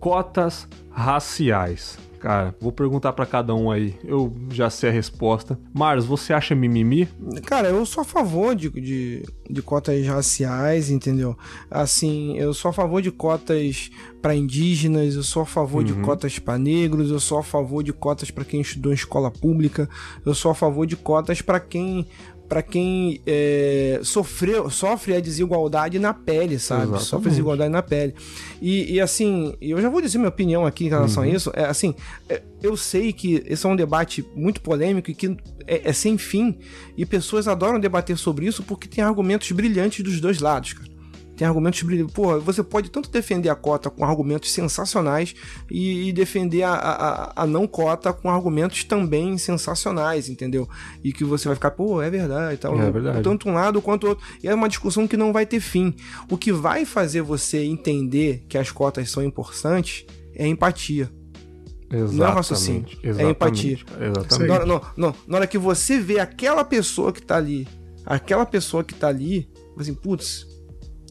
[0.00, 1.96] cotas raciais.
[2.22, 3.96] Cara, vou perguntar pra cada um aí.
[4.04, 5.58] Eu já sei a resposta.
[5.74, 7.08] Mars, você acha mimimi?
[7.44, 11.36] Cara, eu sou a favor de, de, de cotas raciais, entendeu?
[11.68, 13.90] Assim, eu sou a favor de cotas
[14.22, 17.92] para indígenas, eu sou a favor de cotas para negros, eu sou a favor de
[17.92, 19.90] cotas para quem estudou em escola pública,
[20.24, 22.06] eu sou a favor de cotas para quem
[22.52, 26.82] para quem é, sofreu, sofre a desigualdade na pele, sabe?
[26.82, 27.04] Exatamente.
[27.06, 28.14] Sofre a desigualdade na pele.
[28.60, 31.50] E, e, assim, eu já vou dizer minha opinião aqui em relação a isso.
[31.54, 31.94] É, assim,
[32.28, 35.34] é, eu sei que esse é um debate muito polêmico e que
[35.66, 36.58] é, é sem fim.
[36.94, 40.91] E pessoas adoram debater sobre isso porque tem argumentos brilhantes dos dois lados, cara.
[41.42, 42.14] Tem argumentos brilhantes.
[42.14, 45.34] Pô, você pode tanto defender a cota com argumentos sensacionais
[45.68, 50.68] e, e defender a, a, a não cota com argumentos também sensacionais, entendeu?
[51.02, 52.80] E que você vai ficar, pô, é verdade e tal.
[52.80, 53.22] É verdade.
[53.24, 54.24] Tanto um lado quanto o outro.
[54.40, 55.92] E é uma discussão que não vai ter fim.
[56.30, 60.06] O que vai fazer você entender que as cotas são importantes
[60.36, 61.10] é a empatia.
[61.90, 63.78] Não é raciocínio, é Exatamente, empatia.
[64.00, 64.48] Exatamente.
[64.48, 67.66] Na hora, não, não, na hora que você vê aquela pessoa que tá ali,
[68.06, 70.51] aquela pessoa que tá ali, assim, putz,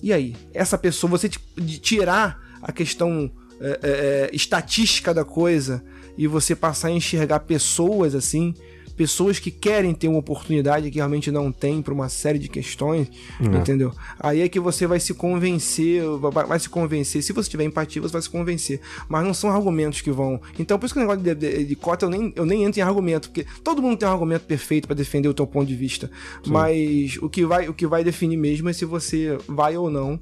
[0.02, 0.36] e aí?
[0.54, 5.84] Essa pessoa, você tirar a questão é, é, é, estatística da coisa
[6.18, 8.54] e você passar a enxergar pessoas assim,
[8.92, 13.08] pessoas que querem ter uma oportunidade que realmente não tem por uma série de questões,
[13.40, 13.46] É.
[13.58, 13.92] entendeu?
[14.20, 16.04] Aí é que você vai se convencer,
[16.48, 17.24] vai, se convencer.
[17.24, 18.80] Se você tiver empatia, você vai se convencer.
[19.10, 20.42] Mas não são argumentos que vão.
[20.60, 22.80] Então, por isso que o negócio de, de- de cota eu nem, eu nem entro
[22.80, 25.76] em argumento, porque todo mundo tem um argumento perfeito pra defender o teu ponto de
[25.76, 26.10] vista.
[26.46, 30.20] Mas o que, vai, o que vai definir mesmo é se você vai ou não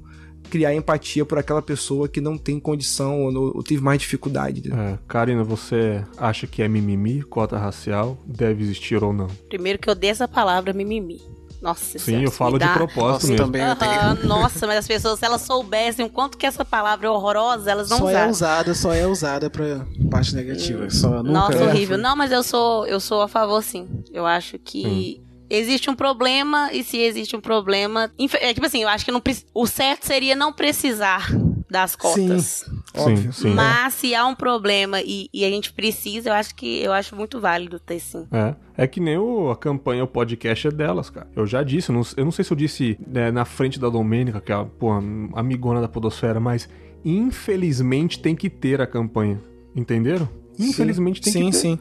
[0.50, 4.70] criar empatia por aquela pessoa que não tem condição ou, ou teve mais dificuldade.
[4.72, 9.28] É, Karina, você acha que é mimimi, cota racial, deve existir ou não?
[9.48, 11.20] Primeiro que eu dei essa palavra mimimi.
[11.62, 13.44] Nossa Sim, senhora, eu falo me de dá- propósito Nossa, mesmo.
[13.46, 13.92] também tenho.
[13.92, 17.70] Aham, Nossa, mas as pessoas, se elas soubessem o quanto que essa palavra é horrorosa,
[17.70, 20.88] elas não só é usada, só é usada pra parte negativa.
[20.88, 21.98] Só nunca Nossa, é- horrível.
[21.98, 23.86] Não, mas eu sou, eu sou a favor, sim.
[24.10, 25.20] Eu acho que
[25.50, 28.10] existe um problema, e se existe um problema.
[28.40, 29.20] É tipo assim, eu acho que não,
[29.52, 31.28] o certo seria não precisar
[31.68, 32.64] das cotas.
[32.96, 33.32] Óbvio.
[33.32, 33.54] Sim, sim.
[33.54, 37.14] Mas se há um problema e, e a gente precisa, eu acho que eu acho
[37.14, 38.26] muito válido ter sim.
[38.32, 41.28] É, é que nem o, a campanha, o podcast é delas, cara.
[41.36, 43.88] Eu já disse, eu não, eu não sei se eu disse né, na frente da
[43.88, 44.90] Domênica, que é a pô,
[45.34, 46.68] amigona da Podosfera, mas
[47.04, 49.40] infelizmente tem que ter a campanha.
[49.74, 50.28] Entenderam?
[50.58, 51.58] Infelizmente tem sim, que ter.
[51.58, 51.78] sim.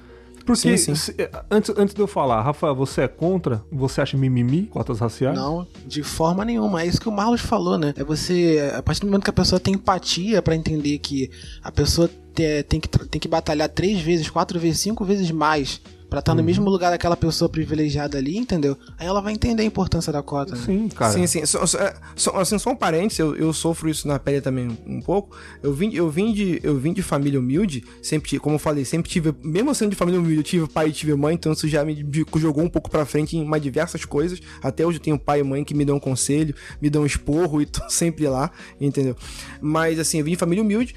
[0.49, 0.95] Porque, Sim, sim.
[0.95, 3.63] se- antes, antes de eu falar, Rafael, você é contra?
[3.71, 5.37] Você acha mimimi, cotas raciais?
[5.37, 6.81] Não, de forma nenhuma.
[6.81, 7.93] É isso que o Marlos falou, né?
[7.95, 11.29] É você, a partir do momento que a pessoa tem empatia pra entender que
[11.63, 15.79] a pessoa te- tem, que, tem que batalhar três vezes, quatro vezes, cinco vezes mais
[16.09, 18.75] pra estar no mesmo lugar daquela pessoa privilegiada ali, entendeu?
[18.97, 20.55] Aí ela vai entender a importância da cota.
[20.55, 20.61] né?
[20.65, 21.13] Sim, cara.
[21.13, 21.45] Sim, sim.
[21.45, 24.67] Só, só- é, só- assim, só um parênteses, eu, eu sofro isso na pele também
[24.87, 25.37] um, pouco.
[25.61, 28.83] Eu vim, eu, vim de, eu vim de família humilde, sempre, tive- como eu falei,
[28.85, 31.67] sempre tive, mesmo sendo de família humilde, eu tive pai e tive mãe, então isso
[31.67, 32.05] já me
[32.37, 34.39] jogou um pouco pra frente em mais diversas coisas.
[34.63, 37.65] Até hoje eu tenho pai e mãe que me dão conselho, me dão esporro e
[37.67, 38.49] tô sempre lá,
[38.81, 39.15] entendeu?
[39.61, 40.95] Mas assim, eu vim de família humilde,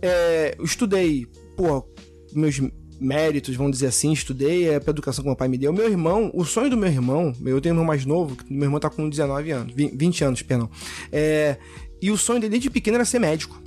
[0.00, 1.86] é, eu estudei, pô,
[2.34, 2.60] meus
[3.02, 5.72] méritos, vamos dizer assim, estudei é, pra educação que meu pai me deu.
[5.72, 8.80] Meu irmão, o sonho do meu irmão, eu tenho um irmão mais novo, meu irmão
[8.80, 10.70] tá com 19 anos, 20 20 anos, perdão.
[11.10, 11.56] É,
[12.00, 13.60] e o sonho dele desde pequeno era ser médico.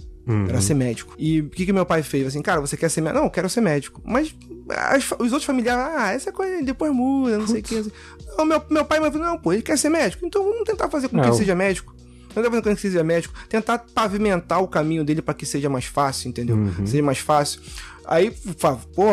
[0.49, 1.13] Era ser médico.
[1.19, 2.25] E o que, que meu pai fez?
[2.25, 3.19] Assim, cara, você quer ser médico?
[3.19, 4.01] Não, eu quero ser médico.
[4.03, 4.35] Mas
[4.69, 7.77] as os outros familiares, ah, essa coisa depois muda, não sei o que.
[7.77, 7.91] Assim.
[8.35, 10.25] Não, meu, meu pai me falou, não, pô, ele quer ser médico.
[10.25, 11.29] Então vamos tentar fazer com que Não.
[11.29, 11.93] ele seja médico.
[12.35, 13.33] Não tá fazendo com que ele seja médico.
[13.47, 16.57] Tentar pavimentar o caminho dele pra que seja mais fácil, entendeu?
[16.85, 17.61] Seja mais fácil.
[18.07, 18.31] Aí,
[18.95, 19.05] pô,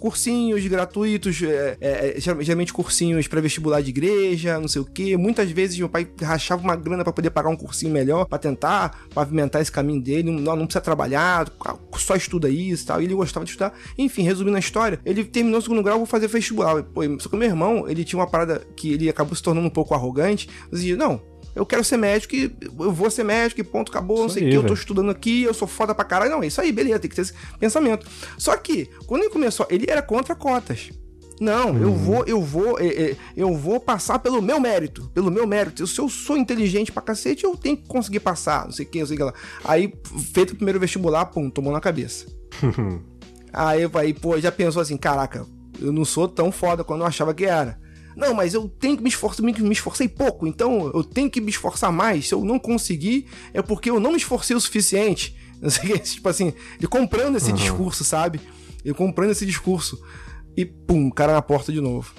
[0.00, 5.16] cursinhos gratuitos, é, é, geral- geralmente cursinhos pra vestibular de igreja, não sei o quê.
[5.16, 9.06] Muitas vezes meu pai rachava uma grana pra poder pagar um cursinho melhor, pra tentar
[9.14, 10.30] pavimentar esse caminho dele.
[10.30, 11.50] Não, não precisa trabalhar,
[11.96, 13.00] só estuda isso e tal.
[13.00, 13.72] E ele gostava de estudar.
[13.96, 16.82] Enfim, resumindo a história, ele terminou o segundo grau, vou fazer vestibular.
[16.82, 19.70] Pô, só que meu irmão, ele tinha uma parada que ele acabou se tornando um
[19.70, 20.48] pouco arrogante.
[20.72, 21.20] Dizia, não,
[21.54, 24.46] eu quero ser médico e eu vou ser médico e ponto, acabou, não Isso sei
[24.46, 26.30] o que, eu tô estudando aqui, eu sou foda pra caralho.
[26.30, 28.06] Não, é isso aí, beleza, tem que ter esse pensamento.
[28.36, 30.90] Só que, quando ele começou, ele era contra cotas.
[31.40, 35.46] Não, eu vou, eu vou, é, é, eu vou passar pelo meu mérito, pelo meu
[35.46, 35.86] mérito.
[35.86, 39.00] Se eu sou inteligente pra cacete, eu tenho que conseguir passar, não sei o que,
[39.00, 39.34] não sei o que lá.
[39.64, 39.92] Aí,
[40.32, 42.26] feito o primeiro vestibular, pum, tomou na cabeça.
[43.56, 45.46] Aí, aí, pô, já pensou assim, caraca,
[45.80, 47.78] eu não sou tão foda quando eu achava que era.
[48.16, 51.50] Não, mas eu tenho que me esforçar, me esforcei pouco, então eu tenho que me
[51.50, 52.28] esforçar mais.
[52.28, 55.36] Se eu não conseguir, é porque eu não me esforcei o suficiente.
[56.04, 58.40] Tipo assim, ele comprando esse discurso, sabe?
[58.84, 60.00] Ele comprando esse discurso.
[60.56, 62.12] E pum, cara na porta de novo.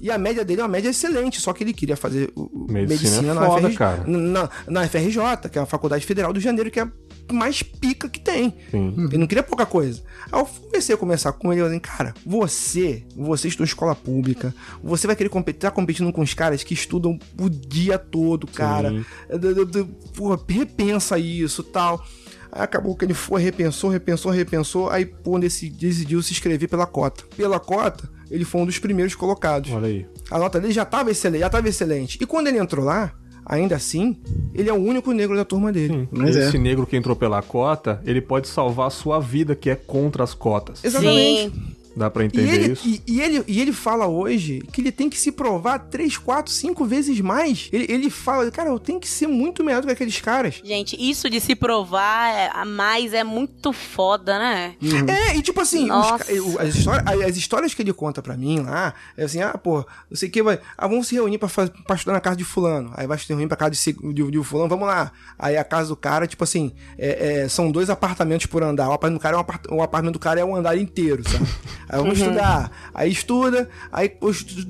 [0.00, 3.32] E a média dele é uma média excelente, só que ele queria fazer o- Medicina
[3.32, 4.04] é na, foda, FRJ, cara.
[4.06, 6.88] na, na FRJ, que é a Faculdade Federal do Janeiro, que é
[7.34, 8.54] mais pica que tem.
[8.70, 8.94] Sim.
[9.08, 10.02] Ele não queria pouca coisa.
[10.30, 13.94] Aí eu comecei a conversar com ele, eu falei, cara, você, você estuda em escola
[13.94, 18.46] pública, você vai querer competir, tá competindo com os caras que estudam o dia todo,
[18.46, 18.90] cara.
[19.28, 19.84] D-
[20.14, 22.04] Pô, repensa isso tal.
[22.52, 26.86] Aí acabou que ele foi, repensou, repensou, repensou, aí pô, deci- decidiu se inscrever pela
[26.86, 27.22] cota.
[27.36, 29.70] Pela cota, ele foi um dos primeiros colocados.
[29.70, 30.06] Olha aí.
[30.30, 32.18] A nota dele já estava excelente, já tava excelente.
[32.20, 33.12] E quando ele entrou lá,
[33.50, 34.16] ainda assim,
[34.54, 36.08] ele é o único negro da turma dele.
[36.12, 36.46] Mas é.
[36.46, 40.22] Esse negro que entrou pela cota, ele pode salvar a sua vida, que é contra
[40.22, 40.84] as cotas.
[40.84, 41.50] Exatamente.
[41.50, 41.79] Sim.
[41.96, 42.86] Dá pra E entender ele, isso?
[42.88, 46.52] e, e ele, e ele fala hoje que ele tem que se provar 3, 4,
[46.52, 47.68] 5 vezes mais.
[47.72, 50.60] Ele, ele fala, cara, eu tenho que ser muito melhor do que aqueles caras.
[50.64, 54.74] Gente, isso de se provar é- a mais é muito foda, né?
[55.08, 58.94] É, e tipo assim, os as, histórias, as histórias que ele conta pra mim lá,
[59.16, 60.58] é assim, ah, pô, não sei o que, vai.
[60.78, 62.92] Ah, vamos se reunir pra, faz- pra estudar na casa de fulano.
[62.96, 65.10] Aí vai se reunir pra casa de, de, de fulano, vamos lá.
[65.38, 68.88] Aí a casa do cara, tipo assim, é- é, são dois apartamentos por andar.
[68.88, 71.22] O apartamento do cara é um, apart- o apartamento do cara é um andar inteiro,
[71.28, 71.46] sabe?
[71.90, 72.70] Aí vamos estudar.
[72.94, 74.12] Aí estuda, aí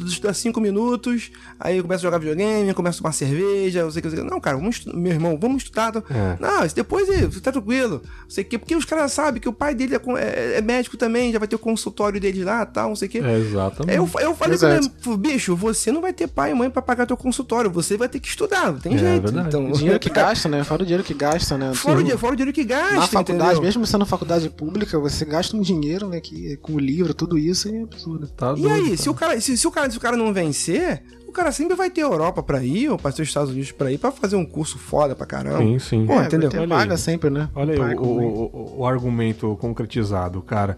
[0.06, 4.02] estuda, cinco minutos, aí começa a jogar videogame, começa a tomar cerveja, não sei o
[4.02, 4.30] que, não sei o que.
[4.34, 5.92] Não, cara, vamos meu irmão, vamos estudar.
[5.92, 6.02] tá?
[6.10, 6.36] É.
[6.40, 8.02] Não, isso depois é, tá tranquilo.
[8.04, 8.58] Não sei o quê.
[8.58, 11.38] Porque os caras sabem que o pai dele é, con- é- é médico também, já
[11.38, 13.18] vai ter o consultório dele lá tal, não sei o quê.
[13.22, 13.96] É, exatamente.
[13.96, 14.90] Eu, eu falei pra Exato.
[15.10, 18.08] ele, bicho, você não vai ter pai e mãe pra pagar teu consultório, você vai
[18.08, 19.30] ter que estudar, não tem É jeito.
[19.38, 20.64] Então, O dinheiro que gasta, né?
[20.64, 21.72] Fora o dinheiro que gasta, né?
[21.74, 23.62] Fora o, dinheiro, fora o dinheiro que gasta, Na faculdade, entendeu?
[23.62, 26.20] mesmo sendo faculdade pública, você gasta um dinheiro, né?
[26.20, 28.26] Que, com o livro, tudo isso é absurdo.
[28.28, 28.96] Tá E doido, aí, cara.
[28.96, 31.74] se o, cara, se, se o cara, se o cara não vencer, o cara sempre
[31.76, 34.36] vai ter Europa pra ir, ou pra ser os Estados Unidos pra ir, pra fazer
[34.36, 35.58] um curso foda pra caramba.
[35.58, 36.06] Sim, sim.
[36.06, 36.50] Pô, é, entendeu?
[36.50, 36.98] ter paga aí.
[36.98, 37.48] sempre, né?
[37.54, 40.76] Olha aí o, o, o- argumento concretizado, cara.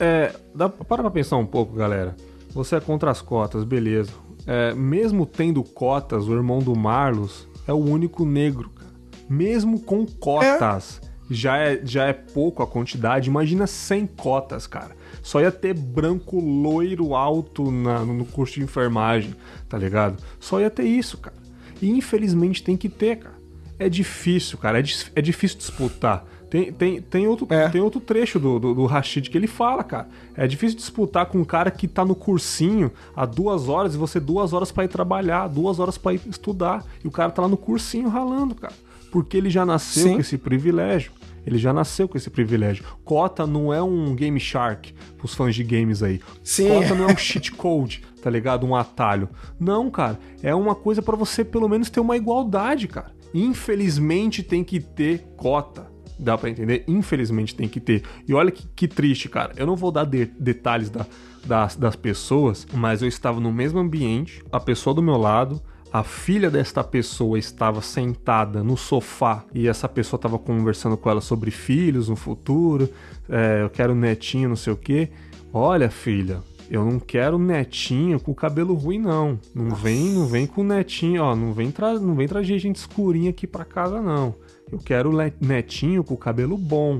[0.00, 2.16] É, dá, para pra pensar um pouco, galera.
[2.54, 4.10] Você é contra as cotas, beleza.
[4.46, 8.86] é, mesmo tendo cotas, o irmão do Marlos é o único negro, cara.
[9.28, 13.28] Mesmo com cotas, já, é, já é pouco a quantidade.
[13.28, 14.96] Imagina 100 cotas, cara.
[15.26, 19.34] Só ia ter branco loiro alto na, no curso de enfermagem,
[19.68, 20.22] tá ligado?
[20.38, 21.34] Só ia ter isso, cara.
[21.82, 23.34] E infelizmente tem que ter, cara.
[23.76, 24.78] É difícil, cara.
[24.78, 24.84] É,
[25.16, 26.24] é difícil disputar.
[26.48, 27.68] Tem, tem, tem, outro, É.
[27.68, 30.08] tem outro trecho do, do, do Rashid que ele fala, cara.
[30.36, 34.20] É difícil disputar com um cara que tá no cursinho há duas horas e você
[34.20, 36.84] duas horas pra ir trabalhar, duas horas pra ir estudar.
[37.04, 38.74] E o cara tá lá no cursinho ralando, cara.
[39.10, 40.14] Porque ele já nasceu Sim.
[40.14, 41.10] com esse privilégio.
[41.46, 42.84] Ele já nasceu com esse privilégio.
[43.04, 46.20] Cota não é um Game Shark pros fãs de games aí.
[46.42, 46.68] Sim.
[46.68, 48.66] Cota não é um cheat code, tá ligado?
[48.66, 49.28] Um atalho.
[49.58, 50.18] Não, cara.
[50.42, 53.14] É uma coisa pra você pelo menos ter uma igualdade, cara.
[53.32, 55.90] Infelizmente tem que ter cota.
[56.18, 56.82] Dá pra entender?
[56.88, 58.02] Infelizmente tem que ter.
[58.26, 59.52] E olha que, que triste, cara.
[59.56, 61.06] Eu não vou dar de- detalhes da-
[61.44, 65.60] das, das pessoas, mas eu estava no mesmo ambiente, a pessoa do meu lado,
[65.92, 71.20] a filha desta pessoa estava sentada no sofá e essa pessoa estava conversando com ela
[71.20, 72.88] sobre filhos no futuro.
[73.28, 75.08] é, eu quero netinho, não sei o quê.
[75.52, 79.38] Olha, filha, eu não quero netinho com cabelo ruim, não.
[79.54, 81.34] Não vem, não vem com netinho, ó.
[81.34, 84.34] Não vem, tra não vem trazer gente escurinha aqui pra casa, não.
[84.70, 86.98] Eu quero netinho com cabelo bom.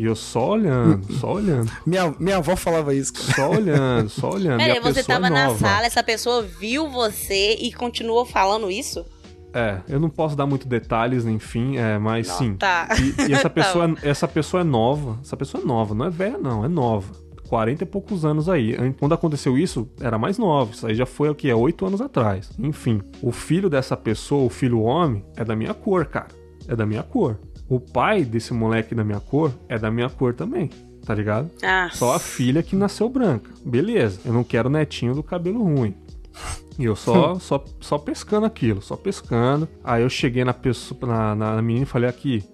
[0.00, 3.34] E eu só olhando, só olhando, Minha, minha avó falava isso, cara.
[3.34, 4.60] só olhando, só olhando.
[4.62, 8.70] E Peraí, você pessoa tava é na sala, essa pessoa viu você e continuou falando
[8.70, 9.04] isso?
[9.52, 12.54] É, eu não posso dar muito detalhes, enfim, é, mas sim.
[12.54, 12.88] Tá.
[12.98, 15.18] E, e essa, Tá pessoa, essa pessoa é nova.
[15.22, 17.12] Essa pessoa é nova, não é velha, não, é nova.
[17.50, 18.74] 40 e poucos anos aí.
[18.76, 20.72] An- Quando aconteceu isso, era mais nova.
[20.72, 21.50] Isso aí já foi o que?
[21.50, 22.48] É 8 anos atrás.
[22.58, 26.28] Enfim, o filho dessa pessoa, o filho homem, é da minha cor, cara.
[26.66, 27.38] É da minha cor.
[27.70, 30.68] O pai desse moleque da minha cor é da minha cor também.
[31.06, 31.50] Tá ligado?
[31.62, 33.50] Ah, Só a filha que nasceu branca.
[33.64, 35.94] Beleza, eu não quero netinho do cabelo ruim.
[36.78, 39.66] E eu só, só, só pescando aquilo, só pescando.
[39.82, 42.44] Aí eu cheguei na pessoa, na, na, na menina e falei aqui.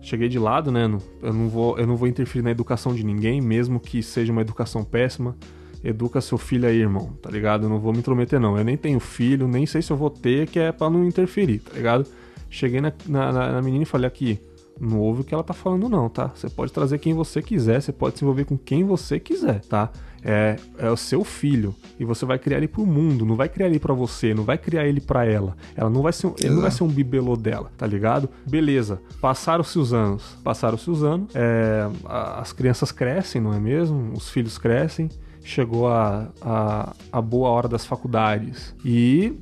[0.00, 0.88] Cheguei de lado, né?
[0.88, 4.32] não- Eu não, vou, eu não vou interferir na educação de ninguém, mesmo que seja
[4.32, 5.36] uma educação péssima.
[5.84, 7.64] Educa seu filho aí, irmão, tá ligado?
[7.66, 8.56] Eu não vou me intrometer, não.
[8.58, 11.58] Eu nem tenho filho, nem sei se eu vou ter, que é pra não interferir,
[11.60, 12.06] tá ligado?
[12.50, 14.38] Cheguei na, na- na menina e falei aqui.
[14.80, 16.30] Não ouve o que ela tá falando, não, tá?
[16.34, 19.90] Você pode trazer quem você quiser, você pode se envolver com quem você quiser, tá?
[20.24, 23.66] É, é o seu filho e você vai criar ele pro mundo, não vai criar
[23.66, 25.56] ele pra você, não vai criar ele pra ela.
[25.76, 28.28] Ela não vai ser, um- ele não vai ser um bibelô dela, tá ligado?
[28.48, 34.12] Beleza, passaram-se os anos, passaram-se os anos, é, as crianças crescem, não é mesmo?
[34.16, 35.08] Os filhos crescem,
[35.44, 39.32] chegou a, a, a boa hora das faculdades e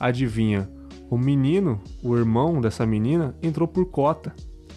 [0.00, 0.68] adivinha,
[1.10, 4.34] o menino, o irmão dessa menina, entrou por cota.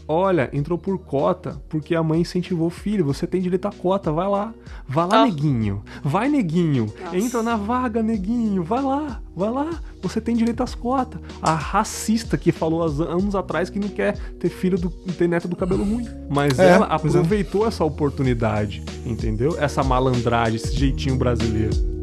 [0.07, 3.03] Olha, entrou por cota porque a mãe incentivou o filho.
[3.05, 4.53] Você tem direito à cota, vai lá.
[4.87, 5.25] Vai lá, Ó.
[5.25, 5.83] neguinho.
[6.01, 6.85] Vai, neguinho.
[7.03, 7.17] Nossa.
[7.17, 8.63] Entra na vaga, neguinho.
[8.63, 9.81] Vai lá, vai lá.
[10.01, 11.19] Você tem direito às cotas.
[11.41, 15.47] A racista que falou há anos atrás que não quer ter filho do ter neto
[15.47, 16.07] do cabelo ruim.
[16.29, 16.93] Mas É, ela é.
[16.93, 19.57] aproveitou essa oportunidade, entendeu?
[19.59, 21.96] Essa malandragem, esse jeitinho brasileiro.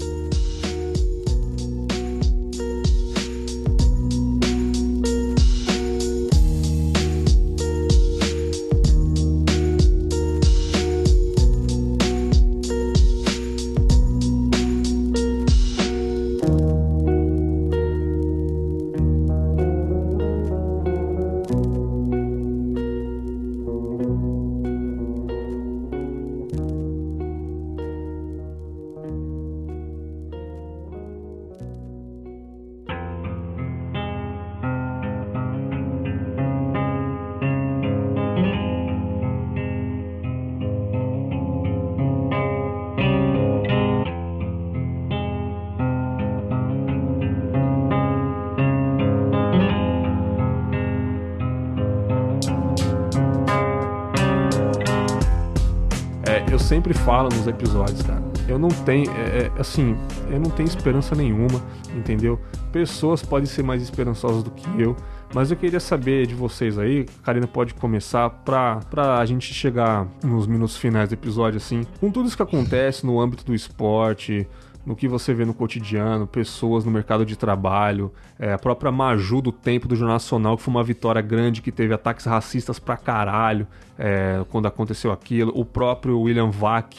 [57.45, 58.23] Nos episódios, cara.
[58.49, 59.97] Eu não tenho, é, é, assim,
[60.31, 61.63] eu não tenho esperança nenhuma,
[61.95, 62.41] entendeu?
[62.73, 64.97] Pessoas podem ser mais esperançosas do que eu,
[65.35, 69.53] mas eu queria saber de vocês aí, a Karina pode começar pra, pra a gente
[69.53, 73.55] chegar nos minutos finais do episódio, assim, com tudo isso que acontece no âmbito do
[73.55, 74.47] esporte,
[74.85, 79.41] no que você vê no cotidiano, pessoas no mercado de trabalho, é, a própria Maju
[79.41, 82.97] do tempo do Jornal Nacional, que foi uma vitória grande, que teve ataques racistas pra
[82.97, 83.67] caralho
[83.99, 86.95] é, quando aconteceu aquilo, o próprio William Vac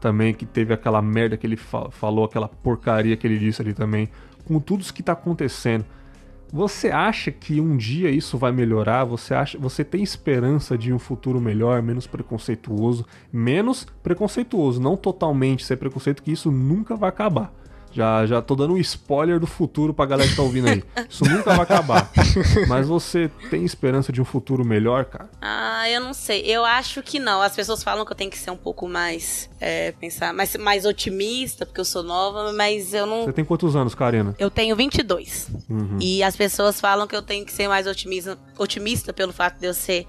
[0.00, 3.72] também, que teve aquela merda que ele fa- falou, aquela porcaria que ele disse ali
[3.74, 4.08] também,
[4.44, 5.84] com tudo isso que tá acontecendo.
[6.52, 9.04] Você acha que um dia isso vai melhorar?
[9.04, 15.64] Você acha, você tem esperança de um futuro melhor, menos preconceituoso, menos preconceituoso, não totalmente
[15.64, 17.52] ser preconceito que isso nunca vai acabar,
[17.92, 20.82] Já, já tô dando um spoiler do futuro pra galera que tá ouvindo aí.
[21.08, 22.10] Isso nunca vai acabar.
[22.68, 25.28] Mas você tem esperança de um futuro melhor, cara?
[25.40, 26.42] Ah, eu não sei.
[26.42, 27.42] Eu acho que não.
[27.42, 29.50] As pessoas falam que eu tenho que ser um pouco mais.
[29.60, 30.32] É, pensar.
[30.32, 33.24] Mais, mais otimista, porque eu sou nova, mas eu não.
[33.24, 34.34] Você tem quantos anos, Karina?
[34.38, 35.48] Eu tenho 22.
[35.68, 35.98] Uhum.
[36.00, 39.66] E as pessoas falam que eu tenho que ser mais otimista, otimista pelo fato de
[39.66, 40.06] eu ser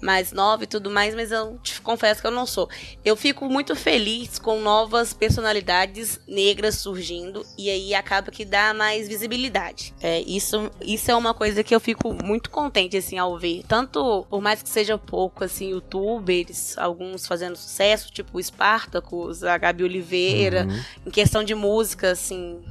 [0.00, 2.68] mais nova e tudo mais, mas eu te confesso que eu não sou.
[3.04, 9.08] Eu fico muito feliz com novas personalidades negras surgindo e aí acaba que dá mais
[9.08, 9.94] visibilidade.
[10.00, 13.62] É, isso, isso é uma coisa que eu fico muito contente assim ao ver.
[13.66, 19.56] Tanto por mais que seja pouco assim, youtubers, alguns fazendo sucesso, tipo o Spartacus, a
[19.58, 20.84] Gabi Oliveira, Uhum.
[21.06, 22.62] em questão de música assim,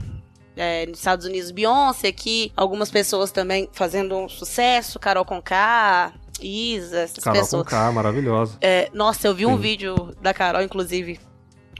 [0.55, 6.99] é, nos Estados Unidos, Beyoncé aqui, algumas pessoas também fazendo um sucesso, Carol Conká, Isa,
[6.99, 7.67] essas Carol com pessoas.
[7.67, 8.57] K, maravilhosa.
[8.61, 9.61] É, nossa, eu vi um Sim.
[9.61, 11.19] vídeo da Carol, inclusive,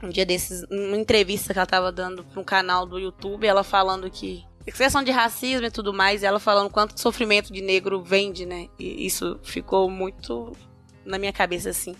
[0.02, 3.64] um dia desses, uma entrevista que ela tava dando pra um canal do YouTube, ela
[3.64, 8.02] falando que questão de racismo e tudo mais, e ela falando quanto sofrimento de negro
[8.02, 8.68] vende, né?
[8.78, 10.52] E isso ficou muito
[11.06, 11.94] na minha cabeça assim.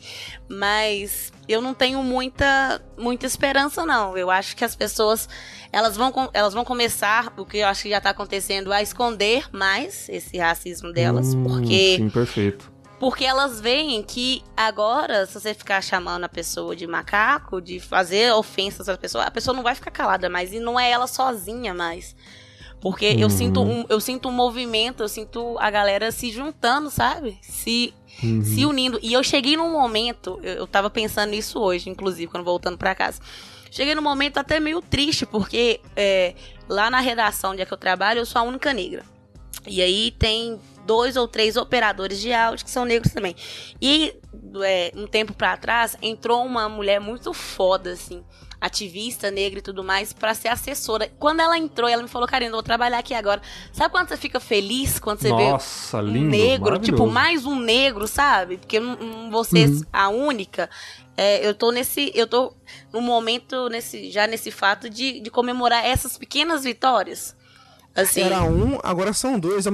[0.49, 4.17] Mas eu não tenho muita muita esperança não.
[4.17, 5.29] Eu acho que as pessoas
[5.73, 9.49] elas vão elas vão começar, o que eu acho que já tá acontecendo, a esconder
[9.53, 12.71] mais esse racismo delas, Hum, porque Sim, perfeito.
[12.99, 18.33] porque elas veem que agora, se você ficar chamando a pessoa de macaco, de fazer
[18.33, 20.53] ofensas à pessoa, a pessoa não vai ficar calada mais.
[20.53, 22.17] E não é ela sozinha mais.
[22.89, 23.31] Porque eu Uhum.
[23.31, 27.37] sinto um, eu sinto um movimento, eu sinto a galera se juntando, sabe?
[27.43, 27.93] Se,
[28.23, 28.45] Uhum.
[28.45, 29.01] se unindo.
[29.03, 32.95] E eu cheguei num momento, eu, eu tava pensando nisso hoje, inclusive, quando voltando pra
[32.95, 33.21] casa.
[33.73, 36.35] Cheguei num momento até meio triste, porque é,
[36.69, 39.05] lá na redação onde é que eu trabalho, eu sou a única negra.
[39.67, 43.35] E aí tem dois ou três operadores de áudio que são negros também.
[43.83, 44.15] E
[44.65, 48.23] é, um tempo pra trás entrou uma mulher muito foda, assim,
[48.61, 51.11] ativista negra e tudo mais, pra ser assessora.
[51.19, 53.41] Quando ela entrou, ela me falou, Karina, eu vou trabalhar aqui agora.
[53.73, 56.31] Sabe quando você fica feliz quando você vê Nossa, um lindo.
[56.31, 58.57] negro, tipo, mais um negro, sabe?
[58.59, 58.81] Porque
[59.31, 60.69] vou ser a única.
[61.17, 62.13] É, eu tô nesse.
[62.15, 62.53] Eu tô
[62.93, 67.35] num momento, nesse, já nesse fato de, de comemorar essas pequenas vitórias.
[67.97, 68.21] Assim.
[68.21, 69.65] Era um, agora são dois.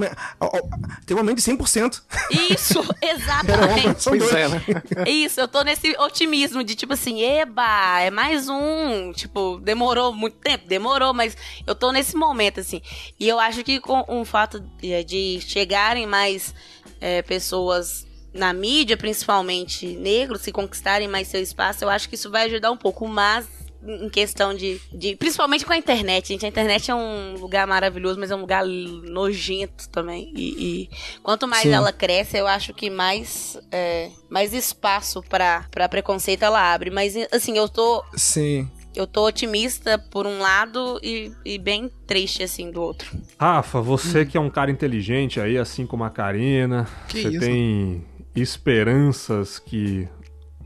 [1.04, 2.02] Tem um aumento de 100%.
[2.50, 4.02] Isso, Era um, exatamente.
[4.02, 4.34] são Pois dois.
[4.34, 4.62] é, né?
[5.06, 9.12] Isso, eu tô nesse otimismo de tipo assim, eba, é mais um.
[9.12, 11.36] Tipo, demorou muito tempo, demorou, mas
[11.66, 12.80] eu tô nesse momento, assim.
[13.18, 16.54] E eu acho que com o fato de, de chegarem mais
[17.00, 22.30] é, pessoas na mídia, principalmente negros, se conquistarem mais seu espaço, eu acho que isso
[22.30, 23.46] vai ajudar um pouco, mas
[23.86, 25.16] em questão de, de.
[25.16, 26.46] Principalmente com a internet, gente.
[26.46, 30.32] A internet é um lugar maravilhoso, mas é um lugar nojento também.
[30.36, 30.90] E, e
[31.22, 31.72] quanto mais Sim.
[31.72, 36.90] ela cresce, eu acho que mais, é, mais espaço pra, pra preconceito ela abre.
[36.90, 38.04] Mas, assim, eu tô.
[38.14, 38.70] Sim.
[38.94, 43.10] Eu tô otimista por um lado e, e bem triste, assim, do outro.
[43.38, 47.40] Rafa, você que é um cara inteligente aí, assim como a Karina, Que você isso?
[47.40, 48.04] tem
[48.36, 50.06] esperanças que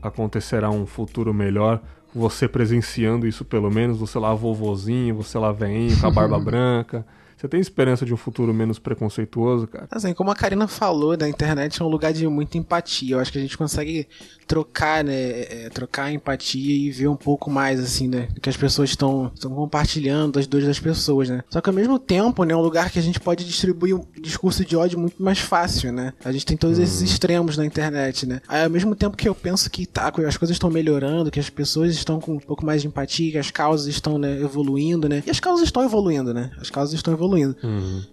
[0.01, 1.81] acontecerá um futuro melhor,
[2.17, 7.05] você presenciando isso pelo menos, você lá vovozinho, você lá veinho com a barba branca.
[7.37, 9.87] Você tem esperança de um futuro menos preconceituoso, cara?
[9.91, 13.15] Assim, como a Karina falou, né, a internet é um lugar de muita empatia.
[13.15, 14.07] Eu acho que a gente consegue
[14.47, 18.49] trocar, né, é, trocar a empatia e ver um pouco mais, assim, né, do que
[18.49, 21.43] as pessoas estão compartilhando das dores das pessoas, né.
[21.47, 24.03] Só que ao mesmo tempo, né, é um lugar que a gente pode distribuir um
[24.19, 26.13] discurso de ódio muito mais fácil, né.
[26.25, 28.41] A gente tem todos esses extremos na internet, né.
[28.47, 31.51] Aí, ao mesmo tempo que eu penso que tá, as coisas estão melhorando, que as
[31.51, 35.21] pessoas estão com um pouco mais de empatia, que as causas estão, né, evoluindo, né.
[35.27, 36.49] E as causas estão evoluindo, né.
[36.59, 37.26] As causas estão evoluindo.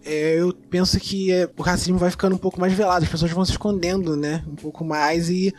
[0.05, 3.31] É, eu penso que é, o racismo vai ficando um pouco mais velado, as pessoas
[3.31, 4.45] vão se escondendo, né?
[4.47, 5.55] Um pouco mais e,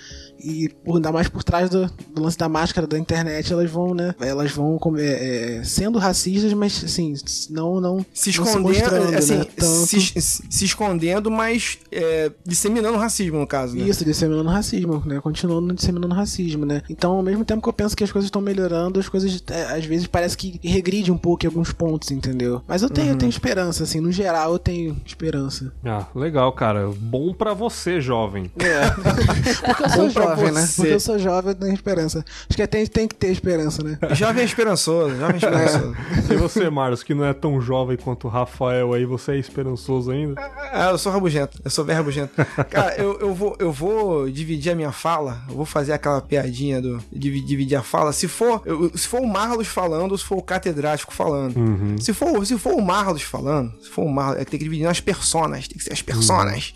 [0.45, 3.93] e por, ainda mais por trás do, do lance da máscara da internet, elas vão,
[3.93, 4.13] né?
[4.19, 7.13] Elas vão como, é, é, sendo racistas, mas assim,
[7.49, 9.45] não, não Se não escondendo, mostrando, assim, né?
[9.55, 13.84] Tanto- se, se- se escondendo, mas é, disseminando racismo, no caso, né?
[13.88, 15.19] Isso, disseminando racismo, né?
[15.19, 16.81] Continuando disseminando racismo, né?
[16.89, 19.63] Então, ao mesmo tempo que eu penso que as coisas estão melhorando, as coisas, é,
[19.77, 22.61] às vezes, parece que regride um pouco em alguns pontos, entendeu?
[22.67, 25.72] Mas eu tenho, eu tenho esperança, assim, no geral, eu tenho esperança.
[25.84, 26.89] Ah, legal, cara.
[26.97, 28.51] Bom pra você, jovem.
[28.55, 30.62] Porque eu sou pra jovem, né?
[30.62, 30.76] você.
[30.82, 32.24] Porque eu sou jovem, eu tenho esperança.
[32.49, 33.98] Acho que até tem que ter esperança, né?
[34.12, 35.95] Jovem esperançoso, jovem esperançoso.
[36.32, 40.12] E você, Marlos, que não é tão jovem quanto o Rafael aí, você é esperançoso
[40.12, 40.36] ainda?
[40.72, 42.34] Ah, eu sou rabugento, eu sou bem rabugento.
[42.70, 46.82] Cara, eu, eu, vou, eu vou dividir a minha fala, eu vou fazer aquela piadinha
[46.82, 48.12] do divi- dividir a fala.
[48.14, 51.57] Se for, eu- se for o Marlos falando ou se for o catedrático falando.
[51.57, 51.95] Uhum.
[51.99, 54.86] Se, for, se for o Marlos falando, se for o Marlos, é, tem que dividir
[54.86, 56.74] nas personas, tem que ser as personas.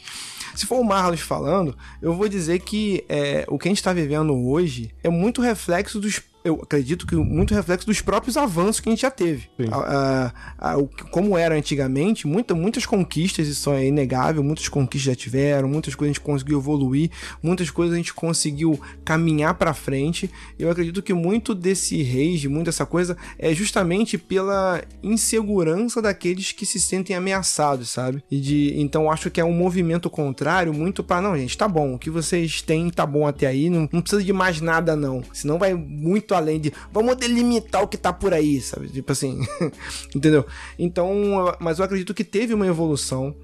[0.55, 3.93] Se for o Marlos falando, eu vou dizer que é, o que a gente tá
[3.93, 8.89] vivendo hoje é muito reflexo dos eu acredito que muito reflexo dos próprios avanços que
[8.89, 9.49] a gente já teve.
[9.71, 10.77] A, a, a,
[11.11, 16.11] como era antigamente, muita, muitas conquistas, isso é inegável, muitas conquistas já tiveram, muitas coisas
[16.11, 17.11] a gente conseguiu evoluir,
[17.43, 20.29] muitas coisas a gente conseguiu caminhar para frente.
[20.57, 26.65] Eu acredito que muito desse rage, muito dessa coisa, é justamente pela insegurança daqueles que
[26.65, 28.23] se sentem ameaçados, sabe?
[28.31, 31.95] E de, então acho que é um movimento contrário muito para não, gente, tá bom,
[31.95, 35.21] o que vocês têm tá bom até aí, não, não precisa de mais nada não.
[35.33, 38.89] Senão vai muito além de vamos delimitar o que tá por aí, sabe?
[38.89, 39.39] Tipo assim,
[40.15, 40.45] entendeu?
[40.77, 43.35] Então, mas eu acredito que teve uma evolução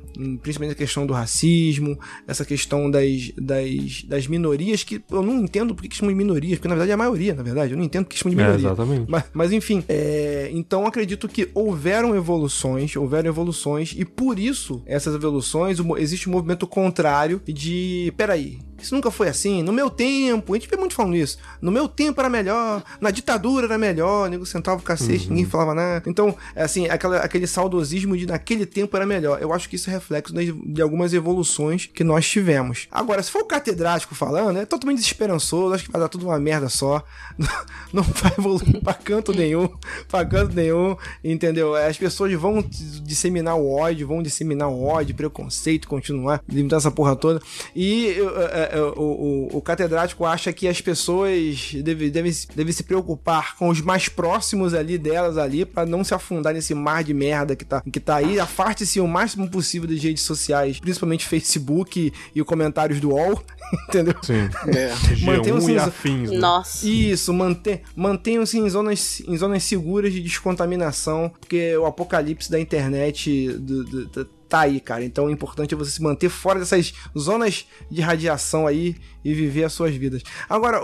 [0.41, 5.75] principalmente a questão do racismo, essa questão das, das, das minorias, que eu não entendo
[5.75, 7.83] porque que chamam de minorias, porque na verdade é a maioria, na verdade, eu não
[7.83, 8.67] entendo porque chamam de minoria.
[8.67, 9.05] É, exatamente.
[9.09, 15.15] Mas, mas enfim, é, então acredito que houveram evoluções, houveram evoluções, e por isso, essas
[15.15, 19.63] evoluções, existe um movimento contrário de, peraí, isso nunca foi assim.
[19.63, 21.37] No meu tempo, a gente vê muito falando isso.
[21.61, 25.29] No meu tempo era melhor, na ditadura era melhor, nego sentava o cacete, uhum.
[25.29, 26.03] ninguém falava nada.
[26.07, 29.41] Então, é assim, aquela, aquele saudosismo de naquele tempo era melhor.
[29.41, 32.87] Eu acho que isso é reflexo de, algumas evoluções que nós tivemos.
[32.91, 36.39] Agora, se for o catedrático falando, é totalmente desesperançoso, acho que vai dar tudo uma
[36.39, 37.03] merda só.
[37.91, 39.69] Não vai evoluir pra canto nenhum,
[40.09, 41.75] pra canto nenhum, entendeu?
[41.75, 42.63] As pessoas vão
[43.03, 47.41] disseminar o ódio, vão disseminar o ódio, preconceito, continuar, limitar essa porra toda.
[47.75, 48.64] E é, é,
[48.95, 53.81] o, o, o, catedrático acha que as pessoas devem, devem, devem se preocupar com os
[53.81, 57.81] mais próximos ali delas ali, para não se afundar nesse mar de merda que tá,
[57.81, 58.39] que tá aí.
[58.39, 63.41] Afaste-se o máximo possível das redes sociais, principalmente Facebook e, e comentários do UOL,
[63.89, 64.15] entendeu?
[64.21, 64.49] Sim.
[64.75, 64.93] É.
[65.25, 66.37] Mantenham-se e afins, né?
[66.37, 66.87] Nossa.
[66.87, 73.49] Isso, mantém, mantenham-se em zonas, em zonas seguras de descontaminação, porque o apocalipse da internet
[73.53, 74.25] do, do, do,
[74.55, 75.03] tá aí, cara.
[75.03, 79.65] Então o importante é você se manter fora dessas zonas de radiação aí e viver
[79.65, 80.23] as suas vidas.
[80.47, 80.79] Agora,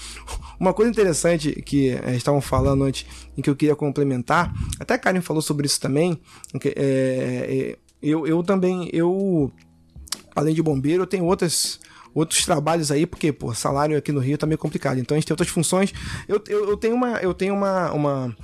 [0.58, 3.04] uma coisa interessante que eh, estavam falando antes,
[3.36, 6.18] em que eu queria complementar, até a Karen falou sobre isso também,
[6.64, 9.52] é, é, eu, eu também, eu,
[10.34, 11.78] além de bombeiro, eu tenho outras
[12.12, 14.98] outros trabalhos aí, porque, pô, salário aqui no Rio tá meio complicado.
[14.98, 15.92] Então a gente tem outras funções.
[16.26, 18.36] Eu, eu, eu tenho uma, eu tenho uma, uma,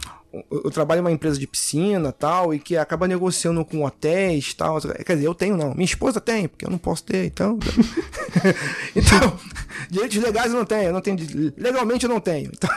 [0.50, 4.80] eu trabalho em uma empresa de piscina tal, e que acaba negociando com hotéis tal.
[4.80, 5.74] Quer dizer, eu tenho não.
[5.74, 7.58] Minha esposa tem, porque eu não posso ter, então.
[8.94, 9.38] então,
[9.90, 11.16] direitos legais eu não tenho, eu não tenho.
[11.56, 12.50] Legalmente eu não tenho.
[12.52, 12.70] Então,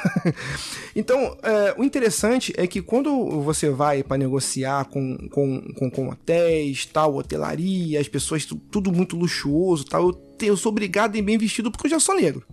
[0.95, 6.09] então é, o interessante é que quando você vai para negociar com, com, com, com,
[6.09, 11.21] hotéis, tal, hotelaria, as pessoas, tudo muito luxuoso tal, eu, eu sou obrigado a ir
[11.21, 12.45] bem vestido porque eu já sou negro.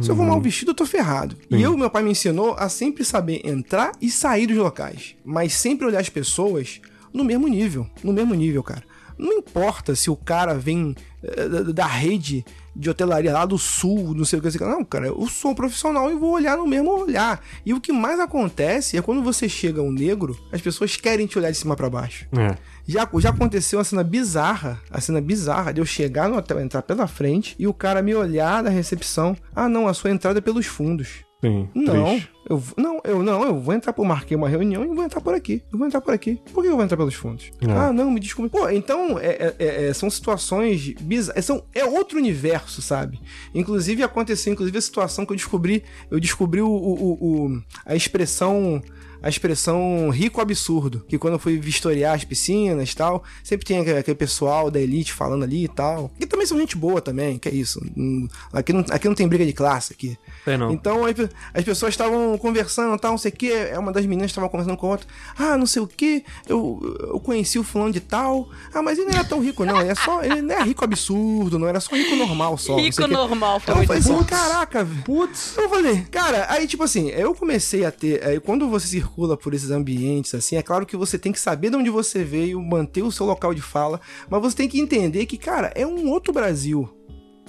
[0.00, 0.42] Se eu vou mal uhum.
[0.42, 1.36] vestido, eu tô ferrado.
[1.36, 1.58] Sim.
[1.58, 5.14] E eu, meu pai me ensinou a sempre saber entrar e sair dos locais.
[5.24, 6.80] Mas sempre olhar as pessoas
[7.12, 7.86] no mesmo nível.
[8.02, 8.82] No mesmo nível, cara.
[9.18, 12.44] Não importa se o cara vem uh, da rede
[12.74, 14.58] de hotelaria lá do sul, não sei o que.
[14.60, 17.44] Não, cara, eu sou um profissional e vou olhar no mesmo olhar.
[17.64, 21.38] E o que mais acontece é quando você chega um negro, as pessoas querem te
[21.38, 22.26] olhar de cima para baixo.
[22.32, 22.56] É.
[22.86, 26.82] Já, já aconteceu uma cena bizarra, a cena bizarra de eu chegar no hotel, entrar
[26.82, 29.36] pela frente e o cara me olhar da recepção.
[29.54, 31.24] Ah, não, a sua entrada é pelos fundos.
[31.44, 35.04] Sim, não, eu não, eu não, eu vou entrar por marquei uma reunião e vou
[35.04, 35.60] entrar por aqui.
[35.72, 36.40] Eu vou entrar por aqui.
[36.52, 37.50] Por que eu vou entrar pelos fundos?
[37.60, 37.72] É.
[37.72, 38.48] Ah, não, me desculpe.
[38.48, 43.20] Pô, então é, é, é, são situações bizarras, são é outro universo, sabe?
[43.52, 48.80] Inclusive aconteceu, inclusive a situação que eu descobri, eu descobri o, o, o a expressão
[49.22, 53.78] a expressão rico absurdo, que quando eu fui vistoriar as piscinas e tal, sempre tem
[53.78, 56.10] aquele pessoal da elite falando ali e tal.
[56.18, 57.80] Que também são gente boa também, que é isso.
[57.96, 60.18] Hum, aqui não, aqui não tem briga de classe aqui.
[60.44, 60.72] É não.
[60.72, 61.02] Então
[61.54, 63.52] as pessoas estavam conversando, tal, não sei o que.
[63.52, 65.06] É uma das meninas estava conversando com a outra.
[65.38, 66.24] Ah, não sei o que.
[66.48, 68.48] Eu, eu conheci o fulano de tal.
[68.74, 69.80] Ah, mas ele não era tão rico, não.
[69.80, 70.22] Ele é só.
[70.24, 71.68] Ele não é rico absurdo, não.
[71.68, 72.76] Era só rico normal só.
[72.76, 73.72] Rico normal, foi.
[73.72, 75.56] Então eu falei assim, caraca, putz.
[75.56, 78.24] Eu falei, cara, aí tipo assim, eu comecei a ter.
[78.24, 81.70] Aí quando você circula por esses ambientes, assim, é claro que você tem que saber
[81.70, 85.26] de onde você veio, manter o seu local de fala, mas você tem que entender
[85.26, 86.88] que, cara, é um outro Brasil.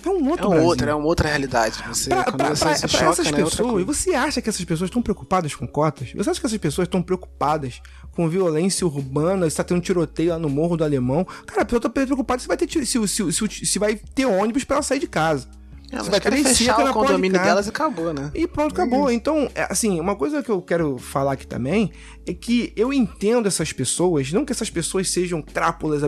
[0.06, 0.68] É um outro é um Brasil.
[0.68, 1.82] outro, é uma outra realidade.
[1.88, 4.42] Você, pra, pra, você pra, se pra choca, essas né, é pessoas, e você acha
[4.42, 6.12] que essas pessoas estão preocupadas com cotas?
[6.14, 7.82] Você acha que essas pessoas estão preocupadas
[8.12, 11.26] com violência urbana, está tendo tiroteio lá no Morro do Alemão?
[11.46, 14.64] Cara, a pessoa está preocupada se vai ter, se, se, se, se vai ter ônibus
[14.64, 15.48] para ela sair de casa.
[15.94, 18.32] Elas vai querer fechar o condomínio de delas e acabou, né?
[18.34, 19.10] E pronto, acabou.
[19.10, 21.92] É então, assim, uma coisa que eu quero falar aqui também
[22.26, 26.02] é que eu entendo essas pessoas, não que essas pessoas sejam trápolas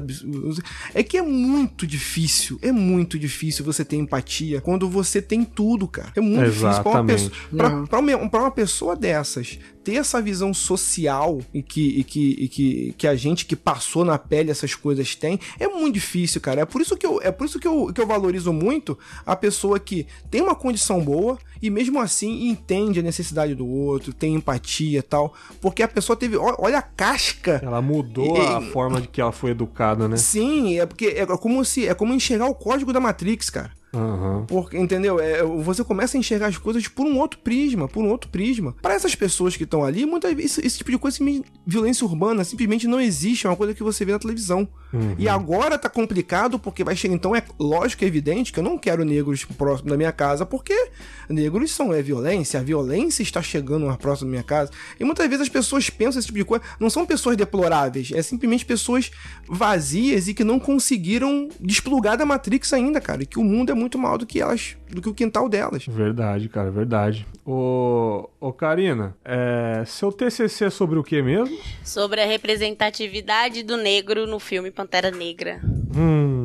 [0.94, 5.88] é que é muito difícil, é muito difícil você ter empatia quando você tem tudo,
[5.88, 6.12] cara.
[6.16, 7.30] É muito Exatamente.
[7.30, 11.40] difícil pra uma, pessoa, pra, pra, uma, pra uma pessoa dessas ter essa visão social
[11.54, 15.16] e que, e que, e que, que a gente que passou na pele essas coisas
[15.16, 16.62] tem, é muito difícil, cara.
[16.62, 19.36] É por isso que eu, é por isso que eu, que eu valorizo muito a
[19.36, 24.34] pessoa que tem uma condição boa e mesmo assim entende a necessidade do outro, tem
[24.34, 25.36] empatia e tal.
[25.62, 26.36] Porque a pessoa teve.
[26.36, 27.62] Olha a casca.
[27.64, 30.18] Ela mudou e, a forma de que ela foi educada, né?
[30.18, 31.88] Sim, é porque é como se.
[31.88, 33.72] É como enxergar o código da Matrix, cara.
[33.96, 34.46] Uhum.
[34.46, 35.20] Porque, entendeu?
[35.20, 38.76] É, você começa a enxergar as coisas por um outro prisma, por um outro prisma.
[38.82, 41.18] Para essas pessoas que estão ali, vezes esse, esse, tipo de coisa,
[41.66, 44.68] violência urbana, simplesmente não existe, é uma coisa que você vê na televisão.
[44.96, 45.16] Uhum.
[45.18, 48.78] E agora tá complicado porque vai chegar, então é lógico e evidente que eu não
[48.78, 50.90] quero negros próximo da minha casa, porque
[51.28, 54.72] negros são é violência, a violência está chegando mais próximo da minha casa.
[55.00, 58.22] E muitas vezes as pessoas pensam esse tipo de coisa, não são pessoas deploráveis, é
[58.22, 59.10] simplesmente pessoas
[59.48, 63.74] vazias e que não conseguiram desplugar da Matrix ainda, cara, e que o mundo é
[63.74, 65.86] muito muito maior do que elas, do que o quintal delas.
[65.88, 67.26] Verdade, cara, verdade.
[67.46, 71.58] Ô, ô Karina, é, seu TCC é sobre o que mesmo?
[71.84, 75.60] Sobre a representatividade do negro no filme Pantera Negra.
[75.96, 76.45] Hum.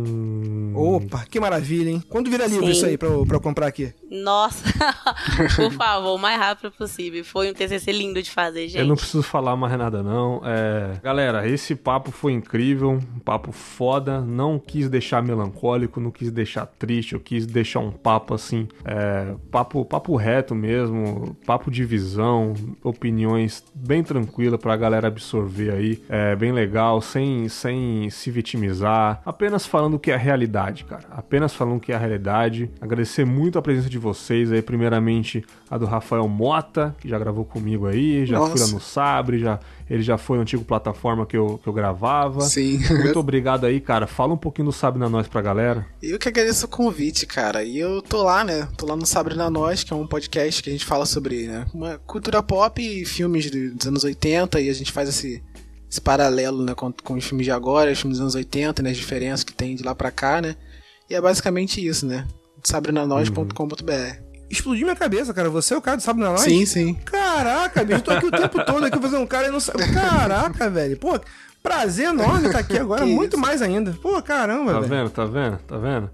[0.75, 2.03] Opa, que maravilha, hein?
[2.09, 2.73] Quando vira livro Sim.
[2.73, 3.93] isso aí pra eu, pra eu comprar aqui?
[4.11, 4.65] Nossa,
[5.57, 7.25] por favor, o mais rápido possível.
[7.25, 8.79] Foi um TCC lindo de fazer, gente.
[8.81, 10.41] Eu não preciso falar mais nada, não.
[10.45, 10.99] É...
[11.03, 14.21] Galera, esse papo foi incrível, um papo foda.
[14.21, 19.35] Não quis deixar melancólico, não quis deixar triste, eu quis deixar um papo assim, é...
[19.51, 26.03] papo, papo reto mesmo, papo de visão, opiniões bem tranquila pra galera absorver aí.
[26.09, 30.85] É bem legal, sem, sem se vitimizar, apenas falando o que é a realidade realidade,
[30.85, 31.05] cara.
[31.11, 32.71] Apenas falando que é a realidade.
[32.81, 37.45] Agradecer muito a presença de vocês aí, primeiramente a do Rafael Mota, que já gravou
[37.45, 38.53] comigo aí, já Nossa.
[38.53, 39.59] fui lá no Sabre, já,
[39.89, 42.43] ele já foi no antigo plataforma que eu, que eu gravava.
[42.43, 42.79] Sim.
[42.91, 44.07] Muito obrigado aí, cara.
[44.07, 45.87] Fala um pouquinho do Sabre na Nós pra galera.
[46.03, 47.63] Eu que agradeço o convite, cara.
[47.63, 48.69] E eu tô lá, né?
[48.77, 51.47] Tô lá no Sabre na Nós, que é um podcast que a gente fala sobre
[51.47, 55.43] né, uma cultura pop e filmes dos anos 80 e a gente faz esse
[55.91, 58.91] esse paralelo né, com, com os filmes de agora, os filmes dos anos 80, né,
[58.91, 60.55] as diferenças que tem de lá pra cá, né?
[61.09, 62.27] E é basicamente isso, né?
[62.63, 63.93] sabrenanois.com.br.
[63.93, 64.31] Uhum.
[64.49, 65.49] Explodiu minha cabeça, cara.
[65.49, 66.41] Você é o cara do Sabre na Nós?
[66.41, 66.95] Sim, sim.
[67.05, 69.93] Caraca, bicho, tô aqui o tempo todo aqui fazendo um cara e não sabe.
[69.93, 70.97] Caraca, velho.
[70.97, 71.19] Pô,
[71.63, 73.41] prazer enorme estar tá aqui agora, muito isso?
[73.41, 73.93] mais ainda.
[74.03, 74.89] Pô, caramba, tá velho.
[74.89, 76.11] Tá vendo, tá vendo, tá vendo?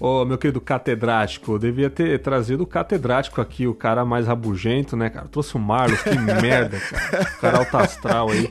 [0.00, 5.10] Ô, meu querido catedrático, devia ter trazido o catedrático aqui, o cara mais rabugento, né,
[5.10, 5.28] cara?
[5.28, 6.10] Trouxe o Marlos, que
[6.40, 7.22] merda, cara.
[7.22, 8.50] O cara alto astral aí.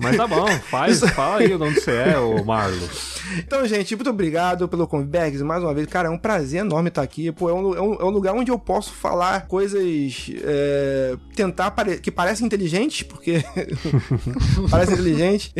[0.00, 3.20] Mas tá bom, faz, fala aí de onde você é, ô Marlos.
[3.38, 5.86] Então, gente, muito obrigado pelo convite, mais uma vez.
[5.86, 7.32] Cara, é um prazer enorme estar aqui.
[7.32, 9.82] Pô, é um, é um, é um lugar onde eu posso falar coisas.
[10.42, 11.98] É, tentar pare...
[11.98, 13.42] que parecem inteligentes, porque.
[14.70, 15.54] parece inteligente.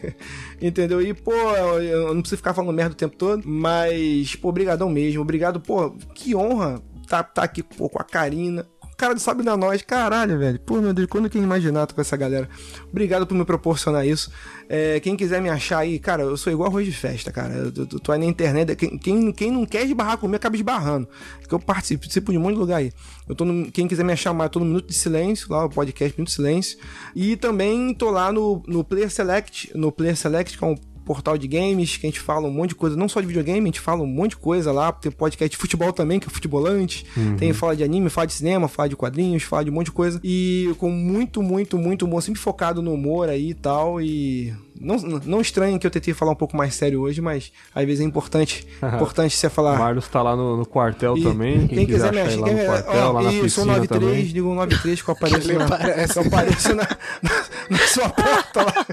[0.60, 1.02] Entendeu?
[1.02, 5.22] E, pô, eu não preciso ficar falando merda o tempo todo, mas, pô, obrigadão mesmo.
[5.22, 8.66] Obrigado, pô, que honra tá, tá aqui pô, com a Karina,
[8.96, 10.58] cara do Sabe da Nós, caralho, velho.
[10.58, 12.48] Pô, meu Deus, quando eu imaginar com essa galera?
[12.90, 14.30] Obrigado por me proporcionar isso.
[14.68, 17.54] É, quem quiser me achar aí, cara, eu sou igual arroz de festa, cara.
[17.54, 18.74] Eu, eu, eu tô aí na internet.
[18.74, 21.08] Quem, quem, não quer esbarrar comigo acaba esbarrando.
[21.40, 22.92] Porque eu participo, participo de um monte de lugar aí.
[23.28, 25.66] Eu tô no, quem quiser me achar mais, eu tô no Minuto de Silêncio, lá
[25.66, 26.78] o podcast Minuto de Silêncio.
[27.14, 30.76] E também tô lá no, no Player Select, no Player Select, que é um
[31.06, 33.60] portal de games, que a gente fala um monte de coisa, não só de videogame,
[33.60, 36.30] a gente fala um monte de coisa lá, tem podcast de futebol também, que é
[36.30, 37.36] futebolante, uhum.
[37.36, 39.92] tem fala de anime, fala de cinema, fala de quadrinhos, fala de um monte de
[39.92, 44.52] coisa, e com muito, muito, muito humor, sempre focado no humor aí e tal, e
[44.80, 48.00] não, não estranhem que eu tentei falar um pouco mais sério hoje, mas às vezes
[48.00, 49.74] é importante, importante você falar.
[49.74, 51.66] O Marlos tá lá no, no quartel e, também.
[51.66, 55.02] Quem, quem quiser me achar, lá no quartel, ó, lá na isso, 93, digo 93
[55.02, 55.66] que eu apareço, na,
[56.06, 56.88] que eu apareço na,
[57.22, 58.86] na, na, sua porta lá.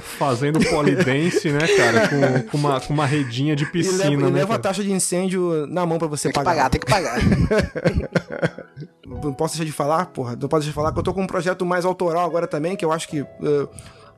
[0.00, 2.08] Fazendo polidense, né, cara?
[2.08, 4.04] Com, com, uma, com uma redinha de piscina.
[4.06, 6.70] E leva, né, leva a taxa de incêndio na mão pra você tem pagar.
[6.70, 8.66] Tem que pagar, tem que pagar.
[9.06, 10.36] não posso deixar de falar, porra.
[10.40, 12.76] Não posso deixar de falar que eu tô com um projeto mais autoral agora também,
[12.76, 13.22] que eu acho que.
[13.22, 13.68] Uh,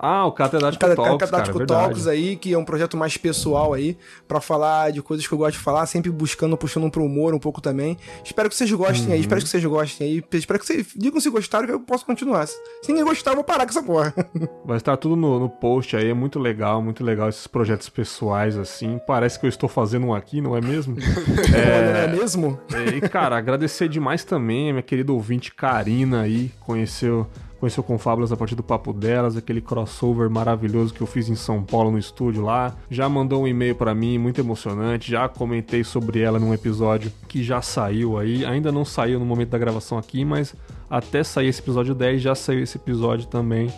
[0.03, 3.75] ah, o Catedrático o Talks, Catedrático cara, Talks aí, que é um projeto mais pessoal
[3.75, 7.35] aí, para falar de coisas que eu gosto de falar, sempre buscando, puxando pro humor
[7.35, 7.99] um pouco também.
[8.25, 9.13] Espero que vocês gostem uhum.
[9.13, 10.25] aí, espero que vocês gostem aí.
[10.33, 12.47] Espero que vocês digam se gostaram que eu posso continuar.
[12.47, 12.59] Se
[12.89, 14.15] ninguém gostar, eu vou parar com essa porra.
[14.65, 18.57] Vai estar tudo no, no post aí, é muito legal, muito legal esses projetos pessoais
[18.57, 18.99] assim.
[19.07, 20.97] Parece que eu estou fazendo um aqui, não é mesmo?
[21.55, 22.59] é, não é mesmo?
[22.97, 27.27] E, cara, agradecer demais também a minha querida ouvinte Karina aí, conheceu
[27.61, 31.35] conheceu com Fábulas a partir do Papo Delas, aquele crossover maravilhoso que eu fiz em
[31.35, 32.75] São Paulo no estúdio lá.
[32.91, 35.11] Já mandou um e-mail para mim, muito emocionante.
[35.11, 38.47] Já comentei sobre ela num episódio que já saiu aí.
[38.47, 40.55] Ainda não saiu no momento da gravação aqui, mas
[40.89, 43.71] até sair esse episódio 10 já saiu esse episódio também.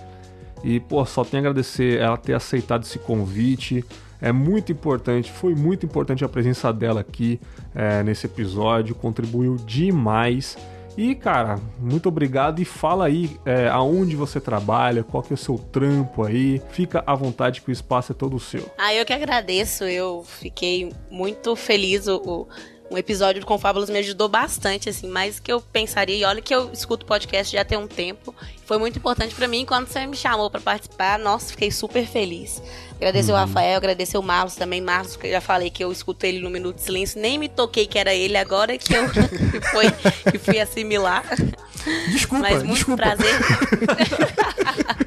[0.62, 3.84] E, pô, só tenho a agradecer ela ter aceitado esse convite.
[4.20, 7.40] É muito importante, foi muito importante a presença dela aqui
[7.74, 10.56] é, nesse episódio, contribuiu demais.
[10.96, 15.38] E, cara, muito obrigado e fala aí é, aonde você trabalha, qual que é o
[15.38, 16.60] seu trampo aí.
[16.70, 18.70] Fica à vontade que o espaço é todo seu.
[18.76, 19.84] Ah, eu que agradeço.
[19.84, 22.06] Eu fiquei muito feliz.
[22.08, 22.46] O,
[22.92, 26.16] um episódio do Confábulos me ajudou bastante, assim, mais que eu pensaria.
[26.16, 28.34] E olha que eu escuto podcast já tem um tempo.
[28.66, 29.64] Foi muito importante para mim.
[29.64, 32.62] Quando você me chamou para participar, nossa, fiquei super feliz.
[32.96, 33.38] Agradecer uhum.
[33.38, 34.82] o Rafael, agradecer o Marlos também.
[34.82, 37.48] Marlos, que eu já falei que eu escuto ele no Minuto de Silêncio, nem me
[37.48, 39.08] toquei que era ele agora que eu
[39.72, 39.90] foi,
[40.30, 41.24] que fui assimilar.
[42.10, 43.02] Desculpa, Mas muito desculpa.
[43.02, 43.32] prazer.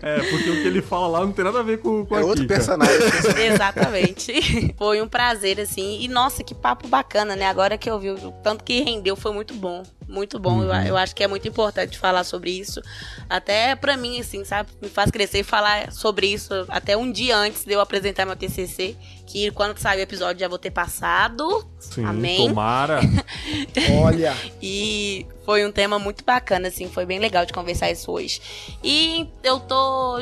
[0.05, 2.19] É, porque o que ele fala lá não tem nada a ver com, com É
[2.19, 2.59] aqui, outro cara.
[2.59, 2.95] personagem.
[3.51, 4.75] Exatamente.
[4.77, 5.99] Foi um prazer, assim.
[5.99, 7.47] E nossa, que papo bacana, né?
[7.47, 9.81] Agora que eu vi o tanto que rendeu, foi muito bom.
[10.07, 10.61] Muito bom.
[10.61, 12.79] Eu, eu acho que é muito importante falar sobre isso.
[13.27, 14.69] Até pra mim, assim, sabe?
[14.79, 18.95] Me faz crescer falar sobre isso até um dia antes de eu apresentar meu TCC.
[19.25, 21.65] Que quando sair o episódio já vou ter passado.
[21.79, 22.47] Sim, Amém.
[22.47, 22.99] tomara.
[24.03, 28.41] Olha, E foi um tema muito bacana, assim, foi bem legal de conversar isso hoje.
[28.83, 30.17] E eu tô.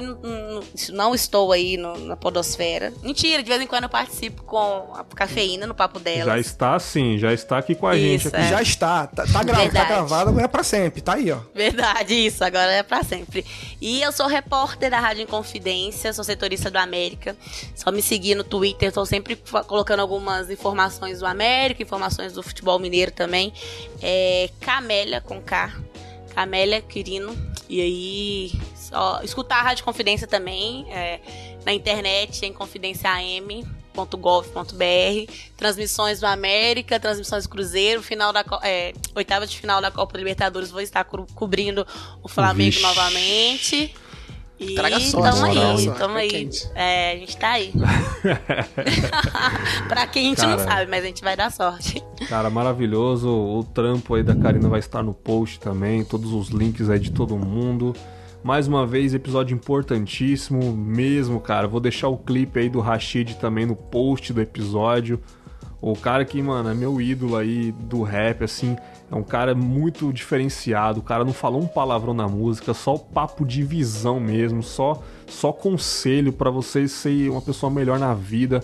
[0.92, 2.92] Não estou aí no- na Podosfera.
[3.02, 4.58] Mentira, de vez em quando eu participo com
[4.94, 6.26] a cafeína no papo dela.
[6.32, 8.36] Já está sim, já está aqui com a Isso, gente.
[8.36, 8.46] Aqui.
[8.46, 8.50] é.
[8.50, 9.08] já está.
[9.08, 11.02] Tá, tá, gra tá gravado, agora é pra sempre.
[11.02, 11.40] Tá aí, ó.
[11.54, 13.46] Verdade, isso, agora é pra sempre.
[13.82, 17.36] E eu sou repórter da Rádio Inconfidência, sou setorista do América.
[17.76, 19.36] Só me seguir no Twitter, tô sempre
[19.68, 23.54] colocando algumas informações do América, informações do futebol mineiro também.
[24.02, 25.74] É Camélia com K.
[26.36, 27.36] Camélia Quirino.
[27.70, 31.20] E aí, só escutar a Rádio Confidência também, é,
[31.66, 35.32] na internet, em confidenciam.gov.br.
[35.58, 40.70] Transmissões do América, transmissões do Cruzeiro, final da é, oitava de final da Copa Libertadores,
[40.72, 41.86] vou estar co- cobrindo
[42.22, 42.82] o Flamengo Vixe.
[42.82, 43.96] novamente.
[44.60, 46.28] E Traga sorte, tamo aí, tamo aí.
[46.30, 46.70] quente.
[46.76, 47.74] É, a gente tá aí.
[49.90, 50.64] pra quem a gente não Cara.
[50.72, 52.04] sabe, mas a gente vai dar sorte.
[52.30, 53.30] Cara, maravilhoso.
[53.30, 56.04] O trampo aí da Karina vai estar no post também.
[56.06, 57.94] Todos os links aí de todo mundo.
[58.44, 61.68] Mais uma vez, episódio importantíssimo mesmo, cara.
[61.68, 65.20] Vou deixar o clipe aí do Rashid também no post do episódio.
[65.82, 68.78] O cara que, mano, é meu ídolo aí do rap, assim.
[69.14, 71.00] É um cara muito diferenciado.
[71.00, 74.64] O cara não falou um palavrão na música, só papo de visão mesmo.
[74.64, 78.64] Só, só conselho pra vocês ser uma pessoa melhor na vida.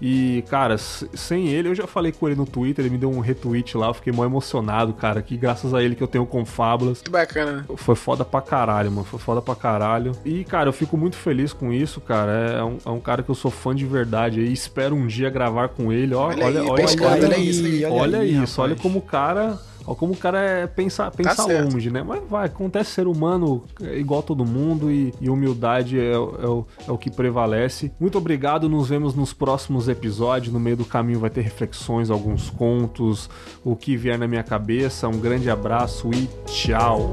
[0.00, 3.18] E, cara, sem ele, eu já falei com ele no Twitter, ele me deu um
[3.18, 5.20] retweet lá, eu fiquei mó emocionado, cara.
[5.20, 7.02] Que graças a ele que eu tenho Confábulas.
[7.02, 7.66] Que bacana.
[7.76, 9.04] Foi foda pra caralho, mano.
[9.04, 10.12] Foi foda pra caralho.
[10.24, 12.30] E, cara, eu fico muito feliz com isso, cara.
[12.30, 14.40] É um, é um cara que eu sou fã de verdade.
[14.40, 16.14] E espero um dia gravar com ele.
[16.14, 17.84] Ó, Olha olha, aí, olha, pescado, olha, olha isso aí.
[17.84, 19.58] olha aí, isso, olha como o cara.
[19.88, 21.72] Olha como o cara é pensa, pensa certo.
[21.72, 22.02] longe, né?
[22.06, 26.46] Mas vai, acontece ser humano é igual todo mundo e, e humildade é, o- é
[26.46, 27.90] o, é o que prevalece.
[27.98, 30.52] Muito obrigado, nos vemos nos próximos episódios.
[30.52, 33.30] No meio do caminho vai ter reflexões, alguns contos,
[33.64, 35.08] o que vier na minha cabeça.
[35.08, 37.10] Um grande abraço e tchau.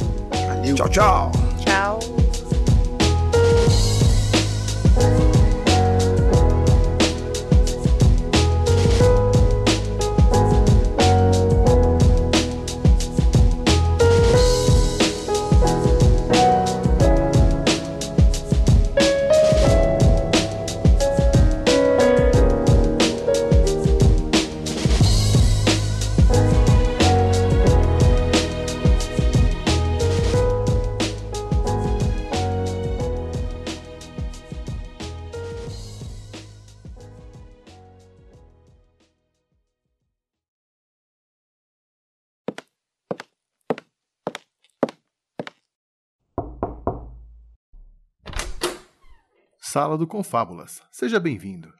[0.47, 0.75] Valeu.
[0.75, 1.31] Tchau, tchau.
[1.63, 1.99] Tchau.
[49.75, 50.81] Sala do Confábulas.
[50.89, 51.73] Seja bem-vindo.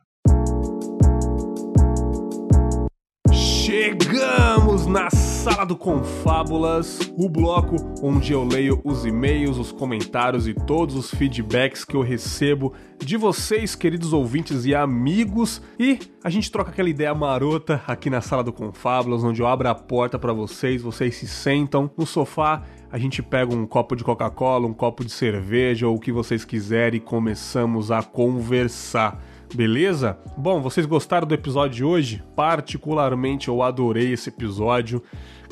[3.65, 10.53] Chegamos na sala do Confábulas, o bloco onde eu leio os e-mails, os comentários e
[10.53, 15.63] todos os feedbacks que eu recebo de vocês, queridos ouvintes e amigos.
[15.79, 19.67] E a gente troca aquela ideia marota aqui na sala do Confábulas, onde eu abro
[19.67, 22.61] a porta para vocês, vocês se sentam no sofá,
[22.91, 26.45] a gente pega um copo de Coca-Cola, um copo de cerveja ou o que vocês
[26.45, 29.19] quiserem e começamos a conversar.
[29.56, 30.19] Beleza?
[30.36, 32.22] Bom, vocês gostaram do episódio de hoje?
[32.36, 35.02] Particularmente eu adorei esse episódio.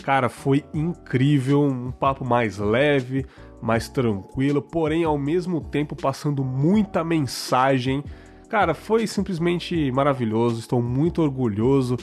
[0.04, 3.26] Cara, foi incrível, um papo mais leve,
[3.62, 8.04] mais tranquilo, porém ao mesmo tempo passando muita mensagem.
[8.50, 10.60] Cara, foi simplesmente maravilhoso.
[10.60, 11.96] Estou muito orgulhoso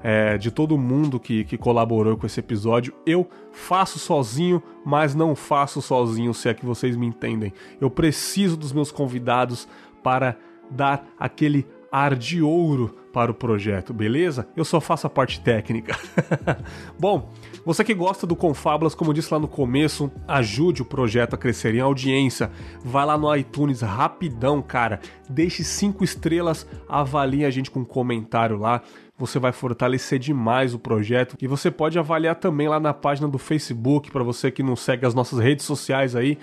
[0.00, 2.94] é, de todo mundo que, que colaborou com esse episódio.
[3.04, 7.52] Eu faço sozinho, mas não faço sozinho, se é que vocês me entendem.
[7.80, 9.66] Eu preciso dos meus convidados
[10.04, 10.36] para
[10.70, 14.46] dar aquele ar de ouro para o projeto, beleza?
[14.56, 15.98] Eu só faço a parte técnica.
[16.98, 17.32] Bom,
[17.64, 21.74] você que gosta do Confábulas, como disse lá no começo, ajude o projeto a crescer
[21.74, 22.50] em audiência.
[22.84, 25.00] Vai lá no iTunes rapidão, cara.
[25.28, 28.82] Deixe cinco estrelas, avalie a gente com um comentário lá
[29.18, 33.36] você vai fortalecer demais o projeto e você pode avaliar também lá na página do
[33.36, 36.38] Facebook para você que não segue as nossas redes sociais aí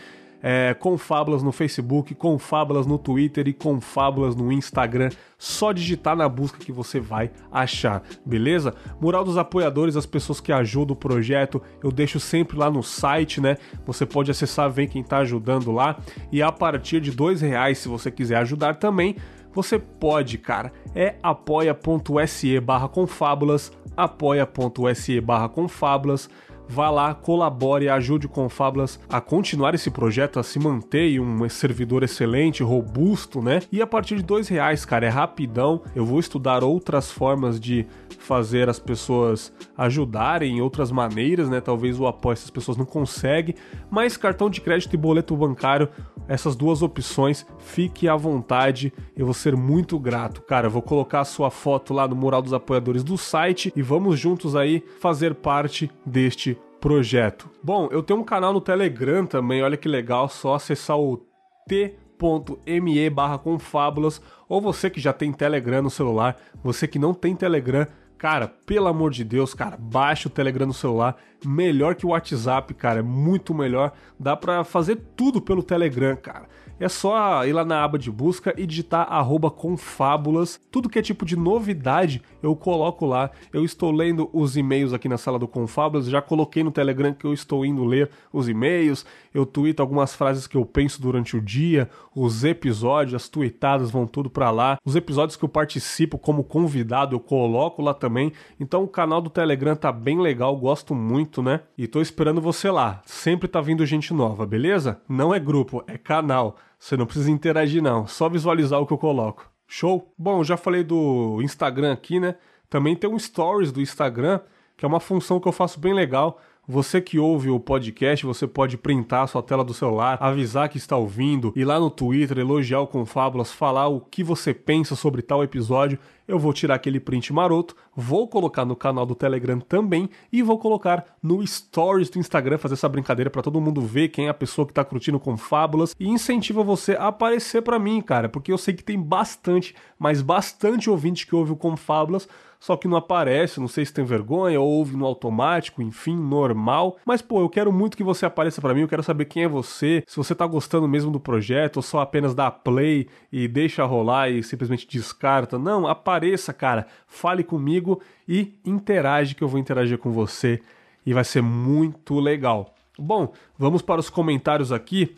[0.47, 5.09] é, Confábulas no Facebook, Confábulas no Twitter e Confábulas no Instagram.
[5.39, 8.75] Só digitar na busca que você vai achar, beleza?
[9.01, 13.41] Mural dos apoiadores, as pessoas que ajudam o projeto, eu deixo sempre lá no site,
[13.41, 13.57] né?
[13.87, 15.97] Você pode acessar, ver quem tá ajudando lá.
[16.31, 19.15] E a partir de dois reais, se você quiser ajudar também,
[19.51, 20.71] você pode, cara.
[20.93, 26.29] É apoia.se barra confábulas, apoia.se barra confábulas
[26.67, 32.03] vá lá, colabore, ajude o Confablas a continuar esse projeto, a se manter um servidor
[32.03, 33.61] excelente, robusto, né?
[33.71, 35.81] E a partir de dois reais, cara, é rapidão.
[35.95, 37.85] Eu vou estudar outras formas de
[38.25, 41.61] fazer as pessoas ajudarem, outras maneiras, né?
[41.61, 43.55] Talvez o apoio essas pessoas não conseguem,
[43.89, 45.89] mas cartão de crédito e boleto bancário,
[46.27, 48.91] essas duas opções, fique à vontade.
[49.15, 50.67] Eu vou ser muito grato, cara.
[50.67, 54.55] Vou colocar a sua foto lá no mural dos apoiadores do site e vamos juntos
[54.55, 57.49] aí fazer parte deste projeto.
[57.63, 61.19] Bom, eu tenho um canal no Telegram também, olha que legal, só acessar o
[61.67, 67.35] t.me barra confábulas, ou você que já tem Telegram no celular, você que não tem
[67.35, 67.87] Telegram,
[68.17, 72.73] cara, pelo amor de Deus, cara, baixa o Telegram no celular, melhor que o WhatsApp,
[72.73, 76.47] cara, é muito melhor, dá pra fazer tudo pelo Telegram, cara
[76.79, 79.07] é só ir lá na aba de busca e digitar
[79.55, 80.59] confábulas.
[80.71, 83.31] Tudo que é tipo de novidade eu coloco lá.
[83.51, 87.25] Eu estou lendo os e-mails aqui na sala do Confábulas, já coloquei no Telegram que
[87.25, 91.41] eu estou indo ler os e-mails, eu tweeto algumas frases que eu penso durante o
[91.41, 94.77] dia, os episódios, as tweetadas vão tudo para lá.
[94.85, 98.31] Os episódios que eu participo como convidado eu coloco lá também.
[98.59, 101.61] Então o canal do Telegram tá bem legal, gosto muito, né?
[101.77, 103.01] E tô esperando você lá.
[103.05, 105.01] Sempre tá vindo gente nova, beleza?
[105.09, 106.57] Não é grupo, é canal.
[106.85, 108.05] Você não precisa interagir, não.
[108.05, 109.49] Só visualizar o que eu coloco.
[109.65, 110.13] Show?
[110.15, 112.35] Bom, já falei do Instagram aqui, né?
[112.69, 114.39] Também tem um Stories do Instagram,
[114.77, 116.39] que é uma função que eu faço bem legal.
[116.67, 120.79] Você que ouve o podcast, você pode printar a sua tela do celular, avisar que
[120.79, 125.21] está ouvindo, ir lá no Twitter, elogiar o Confábulas, falar o que você pensa sobre
[125.21, 125.99] tal episódio.
[126.27, 130.57] Eu vou tirar aquele print maroto, vou colocar no canal do Telegram também e vou
[130.57, 134.33] colocar no Stories do Instagram, fazer essa brincadeira para todo mundo ver quem é a
[134.33, 138.57] pessoa que tá curtindo Confábulas e incentiva você a aparecer para mim, cara, porque eu
[138.57, 142.27] sei que tem bastante, mas bastante ouvinte que ouve o Confábulas
[142.59, 146.97] só que não aparece, não sei se tem vergonha ou ouve no automático, enfim, normal.
[147.05, 149.47] Mas pô, eu quero muito que você apareça para mim, eu quero saber quem é
[149.47, 153.85] você, se você tá gostando mesmo do projeto ou só apenas dá play e deixa
[153.85, 155.59] rolar e simplesmente descarta.
[155.59, 160.61] Não, apareça, cara, fale comigo e interage que eu vou interagir com você
[161.05, 162.73] e vai ser muito legal.
[162.97, 165.15] Bom, vamos para os comentários aqui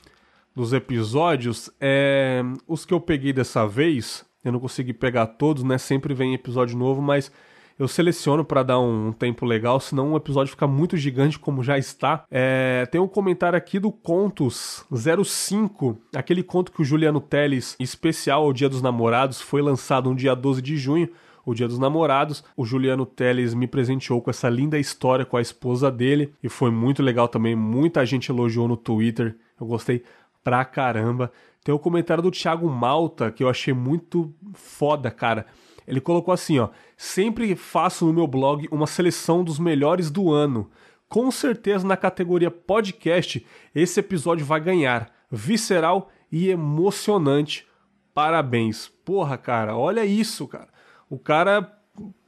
[0.55, 1.69] dos episódios.
[1.79, 5.77] É, os que eu peguei dessa vez eu não consegui pegar todos, né?
[5.77, 7.31] Sempre vem episódio novo, mas
[7.79, 11.77] eu seleciono para dar um, tempo legal, senão o episódio fica muito gigante como já
[11.77, 12.25] está.
[12.31, 18.43] É, tem um comentário aqui do Contos 05, aquele conto que o Juliano Teles, especial
[18.43, 21.09] ao Dia dos Namorados, foi lançado no dia 12 de junho,
[21.45, 22.43] o Dia dos Namorados.
[22.57, 26.71] O Juliano Teles me presenteou com essa linda história com a esposa dele e foi
[26.71, 27.55] muito legal também.
[27.55, 29.37] Muita gente elogiou no Twitter.
[29.59, 30.03] Eu gostei
[30.43, 31.31] pra caramba.
[31.67, 35.45] Tem um comentário do Thiago Malta que eu achei muito foda, cara.
[35.85, 40.71] Ele colocou assim, ó: "Sempre faço no meu blog uma seleção dos melhores do ano.
[41.09, 43.45] Com certeza na categoria podcast
[43.75, 45.11] esse episódio vai ganhar.
[45.29, 47.67] Visceral e emocionante.
[48.13, 48.87] Parabéns.
[49.03, 50.69] Porra, cara, olha isso, cara.
[51.09, 51.76] O cara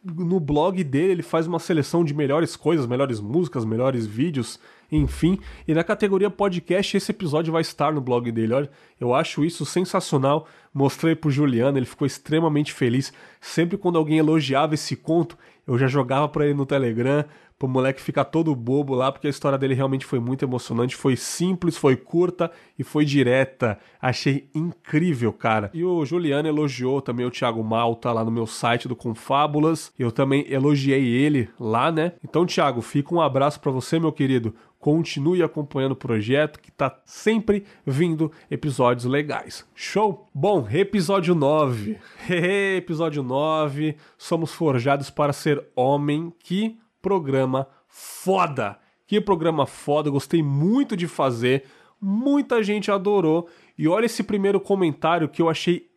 [0.03, 4.59] no blog dele ele faz uma seleção de melhores coisas, melhores músicas, melhores vídeos
[4.91, 5.39] enfim.
[5.67, 8.53] E na categoria podcast, esse episódio vai estar no blog dele.
[8.53, 10.47] Olha, eu acho isso sensacional.
[10.73, 13.13] Mostrei pro Juliano, ele ficou extremamente feliz.
[13.39, 17.23] Sempre quando alguém elogiava esse conto, eu já jogava para ele no Telegram,
[17.59, 21.17] pro moleque ficar todo bobo lá, porque a história dele realmente foi muito emocionante, foi
[21.17, 23.77] simples, foi curta e foi direta.
[24.01, 25.69] Achei incrível, cara.
[25.73, 29.91] E o Juliano elogiou também o Thiago Malta lá no meu site do Confábulas.
[29.99, 32.13] Eu também elogiei ele lá, né?
[32.23, 34.55] Então, Thiago, fica um abraço para você, meu querido.
[34.79, 39.67] Continue acompanhando o projeto que tá sempre vindo episódios legais.
[39.75, 40.29] Show?
[40.33, 41.97] Bom, episódio 9.
[42.77, 43.97] episódio 9.
[44.17, 46.31] Somos forjados para ser homem.
[46.39, 48.77] Que programa foda!
[49.09, 51.63] Que programa foda, gostei muito de fazer.
[51.99, 53.49] Muita gente adorou.
[53.75, 55.89] E olha esse primeiro comentário que eu achei.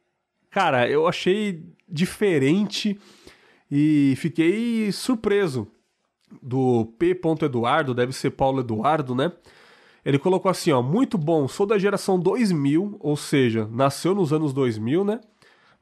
[0.51, 2.99] Cara, eu achei diferente
[3.71, 5.69] e fiquei surpreso.
[6.43, 7.21] Do P.
[7.43, 9.31] Eduardo, deve ser Paulo Eduardo, né?
[10.03, 14.55] Ele colocou assim, ó, muito bom, sou da geração 2000, ou seja, nasceu nos anos
[14.55, 15.21] 2000, né?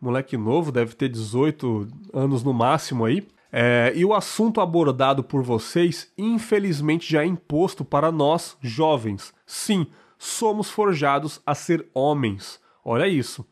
[0.01, 3.25] Moleque novo, deve ter 18 anos no máximo aí.
[3.53, 9.35] É, e o assunto abordado por vocês, infelizmente, já é imposto para nós, jovens.
[9.45, 9.87] Sim,
[10.19, 12.61] somos forjados a ser homens.
[12.85, 13.45] Olha isso.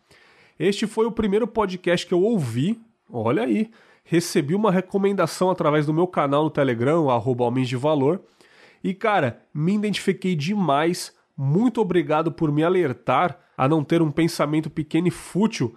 [0.58, 2.80] Este foi o primeiro podcast que eu ouvi.
[3.10, 3.70] Olha aí.
[4.04, 8.20] Recebi uma recomendação através do meu canal no Telegram, arroba Homens de Valor.
[8.82, 11.12] E, cara, me identifiquei demais.
[11.36, 15.76] Muito obrigado por me alertar a não ter um pensamento pequeno e fútil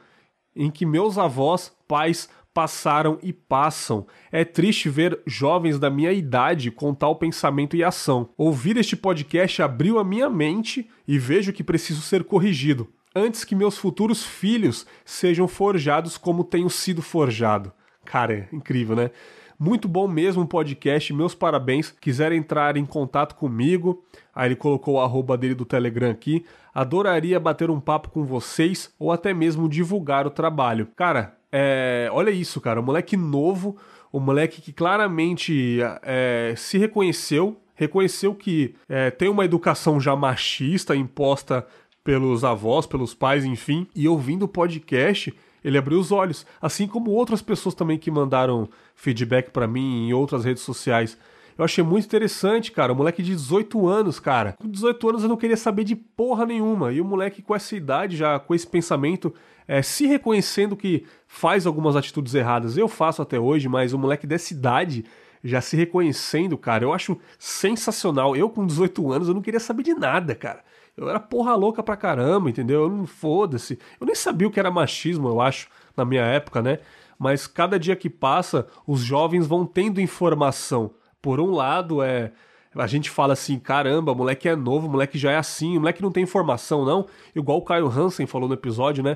[0.56, 4.06] em que meus avós, pais, passaram e passam.
[4.32, 8.30] É triste ver jovens da minha idade com tal pensamento e ação.
[8.38, 13.56] Ouvir este podcast abriu a minha mente e vejo que preciso ser corrigido antes que
[13.56, 17.72] meus futuros filhos sejam forjados como tenho sido forjado.
[18.06, 19.11] Cara, é incrível, né?
[19.60, 21.91] Muito bom mesmo o podcast, meus parabéns.
[21.91, 24.03] Quiser entrar em contato comigo,
[24.34, 26.44] aí ele colocou o arroba dele do Telegram aqui.
[26.73, 30.88] Adoraria bater um papo com vocês ou até mesmo divulgar o trabalho.
[30.95, 32.80] Cara, é, olha isso, cara.
[32.80, 33.78] Um moleque novo,
[34.14, 40.95] um moleque que claramente é, se reconheceu, reconheceu que é, tem uma educação já machista
[40.95, 41.65] imposta
[42.03, 45.34] pelos avós, pelos pais, enfim, e ouvindo o podcast
[45.64, 50.14] ele abriu os olhos, assim como outras pessoas também que mandaram feedback para mim em
[50.14, 51.18] outras redes sociais.
[51.57, 52.94] Eu achei muito interessante, cara.
[52.94, 54.53] O moleque de 18 anos, cara.
[54.53, 56.91] Com 18 anos eu não queria saber de porra nenhuma.
[56.91, 59.34] E o moleque com essa idade, já com esse pensamento,
[59.72, 62.76] é, se reconhecendo que faz algumas atitudes erradas.
[62.76, 65.06] Eu faço até hoje, mas o moleque dessa idade
[65.41, 68.35] já se reconhecendo, cara, eu acho sensacional.
[68.35, 70.60] Eu com 18 anos eu não queria saber de nada, cara.
[70.98, 72.81] Eu era porra louca pra caramba, entendeu?
[72.81, 73.80] Eu não foda-se.
[73.98, 76.80] Eu nem sabia o que era machismo, eu acho, na minha época, né?
[77.18, 80.91] Mas cada dia que passa, os jovens vão tendo informação.
[81.22, 82.34] Por um lado, é.
[82.76, 86.23] A gente fala assim, caramba, moleque é novo, moleque já é assim, moleque não tem
[86.23, 87.07] informação, não.
[87.34, 89.15] Igual o Caio Hansen falou no episódio, né?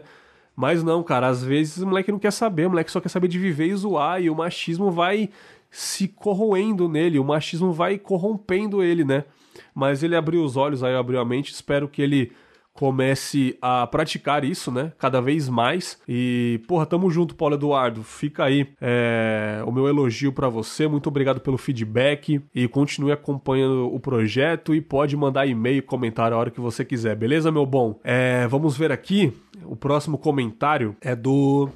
[0.55, 3.27] Mas não, cara, às vezes o moleque não quer saber, o moleque só quer saber
[3.27, 5.29] de viver e zoar, e o machismo vai
[5.69, 9.25] se corroendo nele, o machismo vai corrompendo ele, né?
[9.73, 11.53] mas ele abriu os olhos, aí abriu a mente.
[11.53, 12.31] Espero que ele
[12.75, 14.91] comece a praticar isso, né?
[14.99, 15.97] Cada vez mais.
[16.07, 18.03] E, porra, tamo junto, Paulo Eduardo.
[18.03, 20.87] Fica aí é, o meu elogio para você.
[20.87, 26.39] Muito obrigado pelo feedback e continue acompanhando o projeto e pode mandar e-mail, comentário a
[26.39, 27.97] hora que você quiser, beleza, meu bom?
[28.03, 29.33] É, vamos ver aqui.
[29.63, 31.69] O próximo comentário é do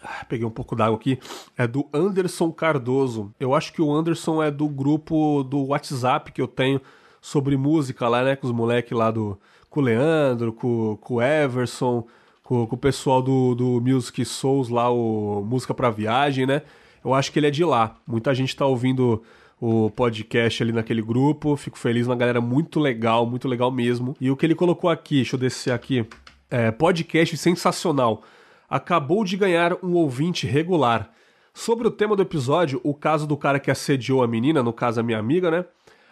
[0.00, 1.18] ah, peguei um pouco d'água aqui.
[1.56, 3.34] É do Anderson Cardoso.
[3.40, 6.80] Eu acho que o Anderson é do grupo do WhatsApp que eu tenho
[7.20, 8.36] sobre música lá, né?
[8.36, 9.38] Com os moleques lá do.
[9.70, 12.06] Com o Leandro, com, com o Everson,
[12.42, 16.62] com, com o pessoal do, do Music Souls lá, o Música pra Viagem, né?
[17.04, 17.96] Eu acho que ele é de lá.
[18.06, 19.22] Muita gente tá ouvindo
[19.60, 21.56] o podcast ali naquele grupo.
[21.56, 24.16] Fico feliz, uma galera muito legal, muito legal mesmo.
[24.20, 26.06] E o que ele colocou aqui, deixa eu descer aqui.
[26.50, 28.22] É, podcast sensacional.
[28.68, 31.10] Acabou de ganhar um ouvinte regular.
[31.52, 35.00] Sobre o tema do episódio, o caso do cara que assediou a menina, no caso
[35.00, 35.64] a minha amiga, né?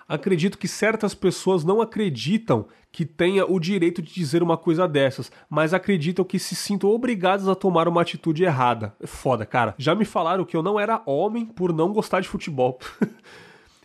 [0.08, 5.30] Acredito que certas pessoas não acreditam que tenha o direito de dizer uma coisa dessas,
[5.50, 8.94] mas acreditam que se sintam obrigadas a tomar uma atitude errada.
[9.00, 9.74] É foda, cara.
[9.76, 12.78] Já me falaram que eu não era homem por não gostar de futebol.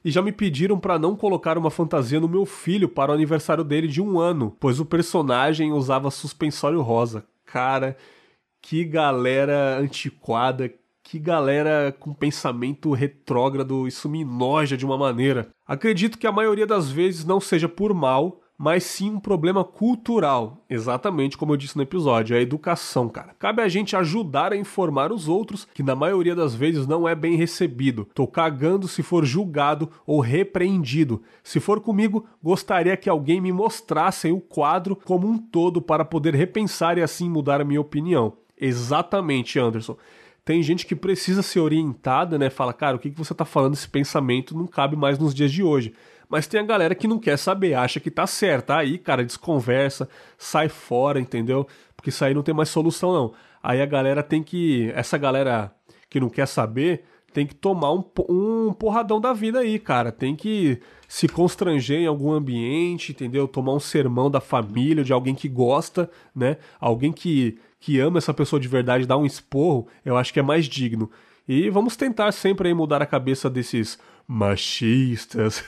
[0.03, 3.63] e já me pediram para não colocar uma fantasia no meu filho para o aniversário
[3.63, 7.25] dele de um ano, pois o personagem usava suspensório rosa.
[7.45, 7.97] Cara,
[8.61, 10.71] que galera antiquada,
[11.11, 15.49] que galera com pensamento retrógrado, isso me noja de uma maneira.
[15.67, 20.63] Acredito que a maioria das vezes não seja por mal, mas sim um problema cultural.
[20.69, 23.35] Exatamente como eu disse no episódio, a educação, cara.
[23.37, 27.13] Cabe a gente ajudar a informar os outros, que na maioria das vezes não é
[27.13, 28.07] bem recebido.
[28.13, 31.21] Tô cagando se for julgado ou repreendido.
[31.43, 36.33] Se for comigo, gostaria que alguém me mostrasse o quadro como um todo para poder
[36.33, 38.37] repensar e assim mudar a minha opinião.
[38.57, 39.97] Exatamente, Anderson.
[40.43, 42.49] Tem gente que precisa ser orientada, né?
[42.49, 43.73] Fala, cara, o que, que você tá falando?
[43.73, 45.93] Esse pensamento não cabe mais nos dias de hoje.
[46.27, 48.71] Mas tem a galera que não quer saber, acha que tá certo.
[48.71, 51.67] Aí, cara, desconversa, sai fora, entendeu?
[51.95, 53.33] Porque isso aí não tem mais solução, não.
[53.61, 54.91] Aí a galera tem que.
[54.95, 55.75] Essa galera
[56.09, 57.03] que não quer saber
[57.33, 60.11] tem que tomar um, um porradão da vida aí, cara.
[60.11, 63.47] Tem que se constranger em algum ambiente, entendeu?
[63.47, 66.57] Tomar um sermão da família, de alguém que gosta, né?
[66.79, 70.43] Alguém que que ama essa pessoa de verdade, dá um esporro, eu acho que é
[70.43, 71.09] mais digno.
[71.47, 73.97] E vamos tentar sempre mudar a cabeça desses
[74.27, 75.65] machistas.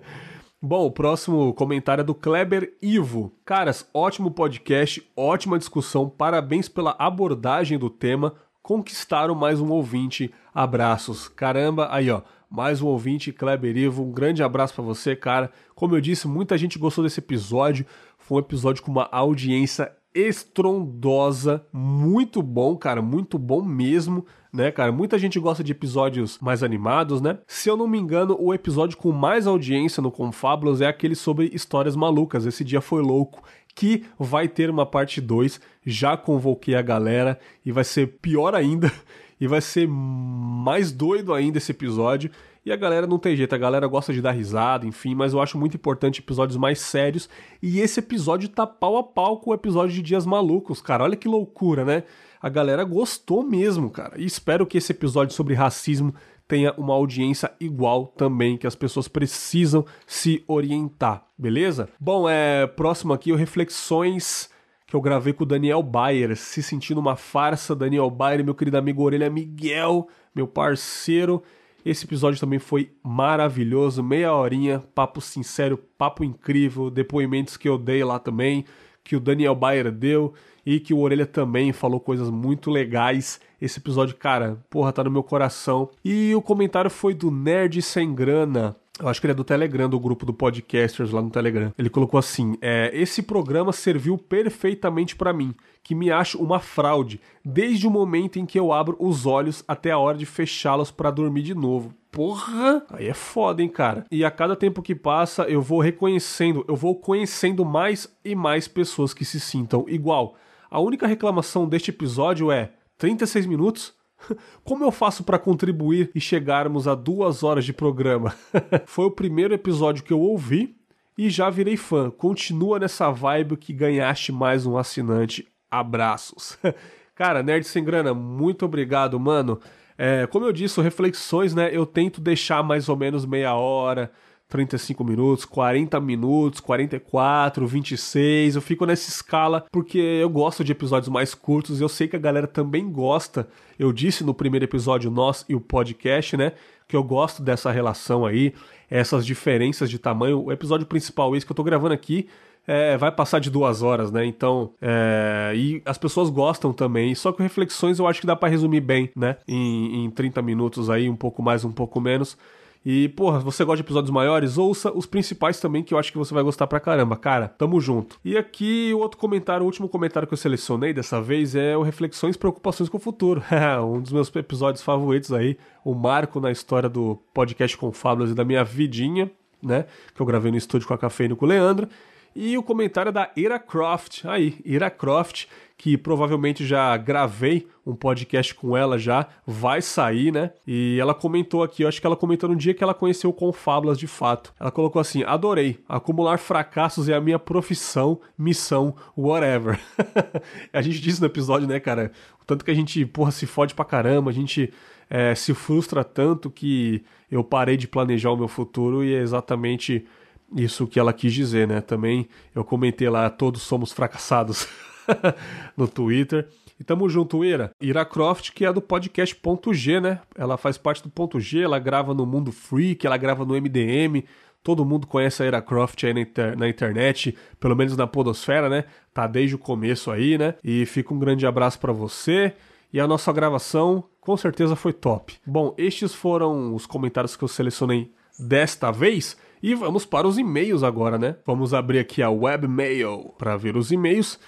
[0.60, 3.32] Bom, o próximo comentário é do Kleber Ivo.
[3.44, 10.32] Caras, ótimo podcast, ótima discussão, parabéns pela abordagem do tema, conquistaram mais um ouvinte.
[10.54, 11.28] Abraços.
[11.28, 14.02] Caramba, aí ó, mais um ouvinte, Kleber Ivo.
[14.02, 15.52] Um grande abraço para você, cara.
[15.74, 17.84] Como eu disse, muita gente gostou desse episódio.
[18.18, 24.90] Foi um episódio com uma audiência estrondosa, muito bom, cara, muito bom mesmo, né, cara?
[24.90, 27.38] Muita gente gosta de episódios mais animados, né?
[27.46, 31.50] Se eu não me engano, o episódio com mais audiência no Confábulos é aquele sobre
[31.52, 32.46] histórias malucas.
[32.46, 33.42] Esse dia foi louco.
[33.72, 35.60] Que vai ter uma parte 2.
[35.86, 38.90] Já convoquei a galera e vai ser pior ainda.
[39.42, 42.30] E vai ser mais doido ainda esse episódio.
[42.64, 45.40] E a galera não tem jeito, a galera gosta de dar risada, enfim, mas eu
[45.40, 47.28] acho muito importante episódios mais sérios.
[47.62, 51.04] E esse episódio tá pau a pau com o episódio de Dias Malucos, cara.
[51.04, 52.02] Olha que loucura, né?
[52.40, 54.20] A galera gostou mesmo, cara.
[54.20, 56.14] E espero que esse episódio sobre racismo
[56.46, 61.88] tenha uma audiência igual também, que as pessoas precisam se orientar, beleza?
[61.98, 64.50] Bom, é próximo aqui o Reflexões
[64.90, 68.76] que eu gravei com o Daniel Bayer, se sentindo uma farsa, Daniel Bayer, meu querido
[68.76, 71.40] amigo Orelha Miguel, meu parceiro.
[71.84, 78.04] Esse episódio também foi maravilhoso, meia horinha, papo sincero, papo incrível, depoimentos que eu dei
[78.04, 78.64] lá também,
[79.02, 80.34] que o Daniel Bayer deu
[80.64, 83.40] e que o Orelha também falou coisas muito legais.
[83.60, 85.90] Esse episódio, cara, porra, tá no meu coração.
[86.04, 88.76] E o comentário foi do Nerd Sem Grana.
[89.00, 91.72] Eu acho que ele é do Telegram, do grupo do Podcasters lá no Telegram.
[91.78, 97.18] Ele colocou assim: é, Esse programa serviu perfeitamente para mim, que me acho uma fraude,
[97.42, 101.10] desde o momento em que eu abro os olhos até a hora de fechá-los para
[101.10, 101.94] dormir de novo.
[102.12, 102.84] Porra!
[102.90, 104.04] Aí é foda, hein, cara?
[104.10, 108.68] E a cada tempo que passa, eu vou reconhecendo, eu vou conhecendo mais e mais
[108.68, 110.34] pessoas que se sintam igual.
[110.70, 113.94] A única reclamação deste episódio é 36 minutos?
[114.64, 118.34] Como eu faço para contribuir e chegarmos a duas horas de programa?
[118.86, 120.76] Foi o primeiro episódio que eu ouvi
[121.16, 122.10] e já virei fã.
[122.10, 125.46] Continua nessa vibe que ganhaste mais um assinante.
[125.70, 126.58] Abraços.
[127.14, 129.60] Cara, Nerd Sem Grana, muito obrigado, mano.
[129.98, 131.68] É, como eu disse, reflexões, né?
[131.70, 134.10] Eu tento deixar mais ou menos meia hora
[134.50, 138.56] 35 minutos, 40 minutos, 44, 26.
[138.56, 142.16] Eu fico nessa escala porque eu gosto de episódios mais curtos e eu sei que
[142.16, 143.48] a galera também gosta.
[143.78, 146.52] Eu disse no primeiro episódio nós e o podcast, né,
[146.88, 148.52] que eu gosto dessa relação aí,
[148.90, 150.44] essas diferenças de tamanho.
[150.44, 152.28] O episódio principal, esse que eu tô gravando aqui,
[152.66, 154.24] é, vai passar de duas horas, né?
[154.24, 157.14] Então, é, e as pessoas gostam também.
[157.14, 159.36] Só que reflexões eu acho que dá para resumir bem, né?
[159.46, 162.36] Em, em 30 minutos aí, um pouco mais, um pouco menos.
[162.84, 164.56] E, porra, você gosta de episódios maiores?
[164.56, 167.16] Ouça os principais também, que eu acho que você vai gostar pra caramba.
[167.16, 168.18] Cara, tamo junto.
[168.24, 171.82] E aqui, o outro comentário, o último comentário que eu selecionei dessa vez é o
[171.82, 173.42] Reflexões e Preocupações com o Futuro.
[173.84, 178.34] um dos meus episódios favoritos aí, o marco na história do podcast com Fábulas e
[178.34, 179.30] da minha vidinha,
[179.62, 179.84] né?
[180.14, 181.86] Que eu gravei no estúdio com a Cafeína com o Leandro.
[182.34, 184.24] E o comentário da Ira Croft.
[184.24, 185.46] Aí, Ira Croft,
[185.76, 190.52] que provavelmente já gravei um podcast com ela já, vai sair, né?
[190.66, 193.98] E ela comentou aqui, eu acho que ela comentou no dia que ela conheceu Confábulas
[193.98, 194.52] de fato.
[194.60, 199.80] Ela colocou assim: adorei, acumular fracassos é a minha profissão, missão, whatever.
[200.72, 202.12] a gente disse no episódio, né, cara?
[202.40, 204.72] O tanto que a gente, porra, se fode pra caramba, a gente
[205.08, 210.06] é, se frustra tanto que eu parei de planejar o meu futuro e é exatamente
[210.56, 211.80] isso que ela quis dizer, né?
[211.80, 214.66] Também eu comentei lá, todos somos fracassados.
[215.76, 216.48] no Twitter.
[216.78, 217.72] E tamo junto, Ira.
[217.80, 220.20] Ira Croft, que é do podcast Ponto G, né?
[220.34, 224.24] Ela faz parte do Ponto G, ela grava no Mundo Freak, ela grava no MDM.
[224.62, 228.68] Todo mundo conhece a Ira Croft aí na, inter na, internet, pelo menos na podosfera,
[228.68, 228.84] né?
[229.12, 230.54] Tá desde o começo aí, né?
[230.62, 232.54] E fica um grande abraço para você.
[232.92, 235.34] E a nossa gravação, com certeza, foi top.
[235.46, 239.36] Bom, estes foram os comentários que eu selecionei desta vez.
[239.62, 241.36] E vamos para os e-mails agora, né?
[241.46, 244.38] Vamos abrir aqui a webmail para ver os e-mails.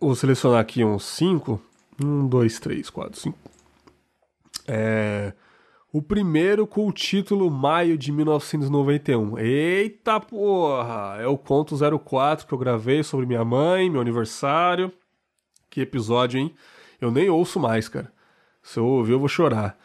[0.00, 1.60] Vou selecionar aqui uns 5.
[2.02, 3.38] 1, 2, 3, 4, 5.
[4.68, 5.32] É.
[5.90, 9.38] O primeiro com o título Maio de 1991.
[9.38, 11.16] Eita porra!
[11.18, 14.92] É o conto 04 que eu gravei sobre minha mãe, meu aniversário.
[15.70, 16.54] Que episódio, hein?
[17.00, 18.12] Eu nem ouço mais, cara.
[18.62, 19.78] Se eu ouvir, eu vou chorar.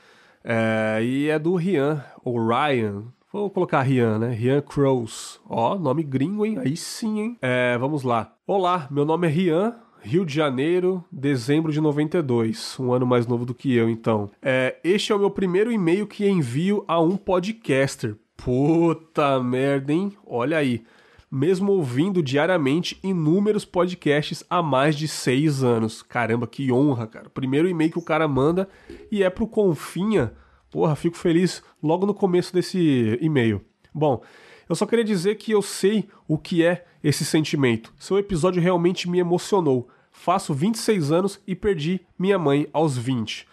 [0.44, 3.06] É, e é do Rian, ou Ryan.
[3.34, 4.30] Vou colocar Rian, né?
[4.30, 5.42] Rian Crows.
[5.50, 6.60] Ó, nome gringo, hein?
[6.60, 7.38] Aí sim, hein?
[7.42, 8.36] É, vamos lá.
[8.46, 13.44] Olá, meu nome é Rian, Rio de Janeiro, dezembro de 92, um ano mais novo
[13.44, 14.30] do que eu, então.
[14.40, 18.16] É, este é o meu primeiro e-mail que envio a um podcaster.
[18.38, 20.14] Puta merda, hein?
[20.28, 20.84] Olha aí.
[21.32, 26.04] Mesmo ouvindo diariamente inúmeros podcasts há mais de seis anos.
[26.04, 27.32] Caramba, que honra, cara.
[27.32, 28.70] Primeiro e-mail que o cara manda
[29.12, 30.34] e é pro Confinha.
[30.74, 33.62] Porra, fico feliz logo no começo desse e-mail.
[33.94, 34.24] Bom,
[34.68, 37.94] eu só queria dizer que eu sei o que é esse sentimento.
[38.00, 39.88] Seu episódio realmente me emocionou.
[40.12, 43.48] faço 26 anos e perdi minha mãe aos 20.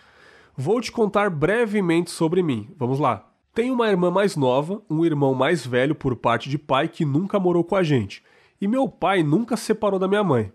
[0.57, 2.71] Vou te contar brevemente sobre mim.
[2.79, 3.31] Vamos lá.
[3.55, 7.39] Tenho uma irmã mais nova, um irmão mais velho por parte de pai que nunca
[7.39, 8.23] morou com a gente.
[8.59, 10.51] E meu pai nunca separou da minha mãe.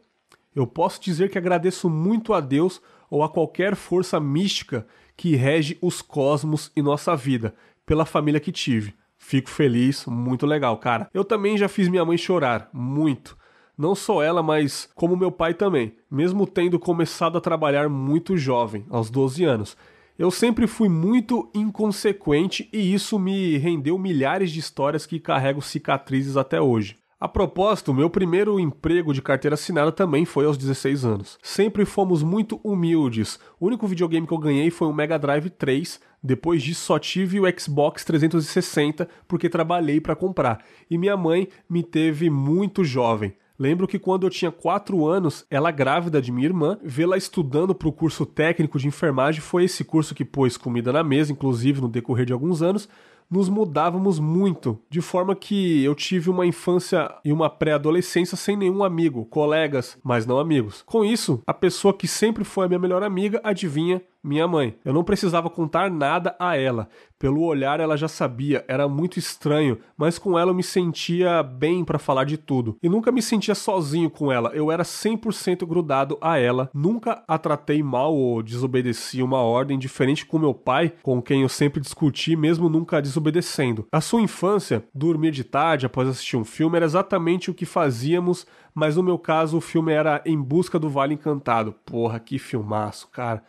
[0.55, 5.77] Eu posso dizer que agradeço muito a Deus ou a qualquer força mística que rege
[5.81, 7.55] os cosmos e nossa vida,
[7.85, 8.93] pela família que tive.
[9.17, 11.09] Fico feliz, muito legal, cara.
[11.13, 13.37] Eu também já fiz minha mãe chorar, muito.
[13.77, 18.85] Não só ela, mas como meu pai também, mesmo tendo começado a trabalhar muito jovem,
[18.89, 19.77] aos 12 anos.
[20.17, 26.37] Eu sempre fui muito inconsequente e isso me rendeu milhares de histórias que carrego cicatrizes
[26.37, 26.97] até hoje.
[27.17, 31.39] A propósito, meu primeiro emprego de carteira assinada também foi aos 16 anos.
[31.41, 33.39] Sempre fomos muito humildes.
[33.57, 36.01] O único videogame que eu ganhei foi um Mega Drive 3.
[36.21, 40.61] Depois disso, só tive o Xbox 360 porque trabalhei para comprar.
[40.91, 43.33] E minha mãe me teve muito jovem.
[43.57, 47.87] Lembro que quando eu tinha 4 anos, ela grávida de minha irmã, vê-la estudando para
[47.87, 51.87] o curso técnico de enfermagem, foi esse curso que pôs comida na mesa, inclusive no
[51.87, 52.89] decorrer de alguns anos,
[53.29, 58.83] nos mudávamos muito, de forma que eu tive uma infância e uma pré-adolescência sem nenhum
[58.83, 60.83] amigo, colegas, mas não amigos.
[60.85, 64.75] Com isso, a pessoa que sempre foi a minha melhor amiga, adivinha, minha mãe.
[64.83, 66.89] Eu não precisava contar nada a ela.
[67.17, 71.85] Pelo olhar ela já sabia, era muito estranho, mas com ela eu me sentia bem
[71.85, 72.77] para falar de tudo.
[72.83, 76.69] E nunca me sentia sozinho com ela, eu era 100% grudado a ela.
[76.73, 81.49] Nunca a tratei mal ou desobedeci uma ordem, diferente com meu pai, com quem eu
[81.49, 83.87] sempre discuti, mesmo nunca desobedecendo.
[83.91, 88.45] A sua infância, dormir de tarde após assistir um filme, era exatamente o que fazíamos,
[88.73, 91.73] mas no meu caso o filme era Em Busca do Vale Encantado.
[91.85, 93.41] Porra, que filmaço, cara.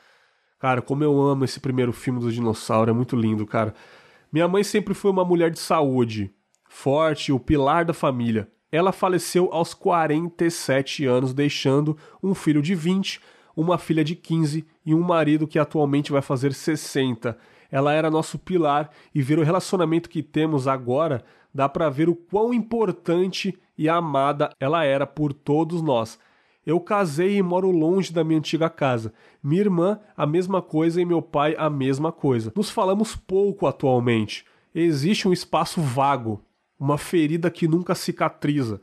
[0.67, 3.73] Cara, como eu amo esse primeiro filme do dinossauro, é muito lindo, cara.
[4.33, 6.35] Minha mãe sempre foi uma mulher de saúde,
[6.69, 8.51] forte, o pilar da família.
[8.73, 13.21] Ela faleceu aos 47 anos, deixando um filho de 20,
[13.55, 17.39] uma filha de 15 e um marido que atualmente vai fazer 60.
[17.71, 21.25] Ela era nosso pilar e ver o relacionamento que temos agora
[21.55, 26.19] dá para ver o quão importante e amada ela era por todos nós.
[26.67, 29.13] Eu casei e moro longe da minha antiga casa.
[29.41, 32.53] Minha irmã, a mesma coisa, e meu pai, a mesma coisa.
[32.57, 34.45] Nos falamos pouco atualmente.
[34.75, 36.43] Existe um espaço vago,
[36.79, 38.81] uma ferida que nunca cicatriza,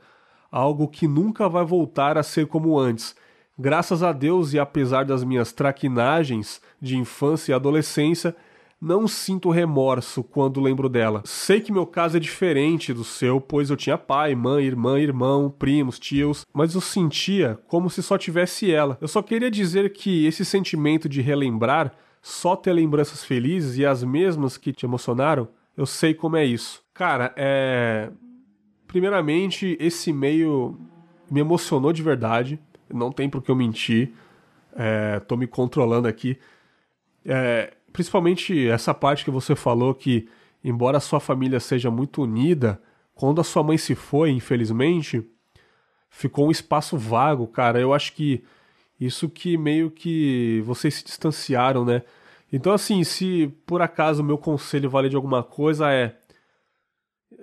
[0.50, 3.16] algo que nunca vai voltar a ser como antes.
[3.60, 8.34] Graças a Deus e apesar das minhas traquinagens de infância e adolescência,
[8.84, 11.24] não sinto remorso quando lembro dela.
[11.26, 15.50] Sei que meu caso é diferente do seu, pois eu tinha pai, mãe, irmã, irmão,
[15.50, 18.98] primos, tios, mas eu sentia como se só tivesse ela.
[19.00, 24.04] Eu só queria dizer que esse sentimento de relembrar, só ter lembranças felizes e as
[24.04, 25.48] mesmas que te emocionaram,
[25.78, 26.84] eu sei como é isso.
[26.94, 28.12] Cara, é.
[28.86, 30.78] Primeiramente, esse e-mail
[31.32, 32.60] me emocionou de verdade.
[32.94, 34.12] Não tem por que eu mentir.
[34.76, 36.38] É, tô me controlando aqui.
[37.26, 40.28] É, principalmente essa parte que você falou que,
[40.64, 42.82] embora a sua família seja muito unida,
[43.15, 45.24] quando a sua mãe se foi, infelizmente,
[46.10, 47.80] ficou um espaço vago, cara.
[47.80, 48.44] Eu acho que
[48.99, 52.02] isso que meio que vocês se distanciaram, né?
[52.52, 56.15] Então, assim, se por acaso o meu conselho vale de alguma coisa, é,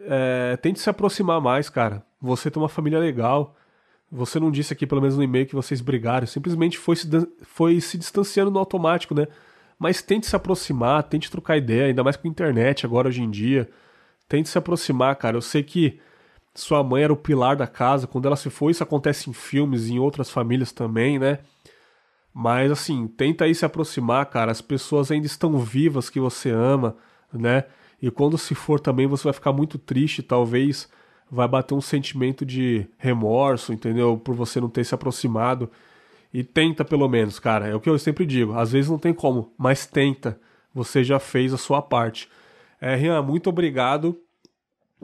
[0.06, 0.56] é.
[0.62, 2.04] Tente se aproximar mais, cara.
[2.20, 3.56] Você tem uma família legal.
[4.10, 6.26] Você não disse aqui, pelo menos no e-mail, que vocês brigaram.
[6.26, 7.08] Simplesmente foi se,
[7.42, 9.26] foi se distanciando no automático, né?
[9.80, 13.30] Mas tente se aproximar, tente trocar ideia, ainda mais com a internet agora hoje em
[13.30, 13.66] dia.
[14.28, 15.38] Tente se aproximar, cara.
[15.38, 15.98] Eu sei que
[16.54, 19.88] sua mãe era o pilar da casa, quando ela se foi, isso acontece em filmes
[19.88, 21.38] em outras famílias também, né?
[22.34, 24.52] Mas assim, tenta aí se aproximar, cara.
[24.52, 26.94] As pessoas ainda estão vivas que você ama,
[27.32, 27.64] né?
[28.02, 30.90] E quando se for também, você vai ficar muito triste, talvez
[31.30, 34.18] vai bater um sentimento de remorso, entendeu?
[34.18, 35.70] Por você não ter se aproximado.
[36.32, 37.68] E tenta pelo menos, cara.
[37.68, 38.54] É o que eu sempre digo.
[38.54, 40.38] Às vezes não tem como, mas tenta.
[40.72, 42.28] Você já fez a sua parte.
[42.80, 44.18] É, Rian, muito obrigado.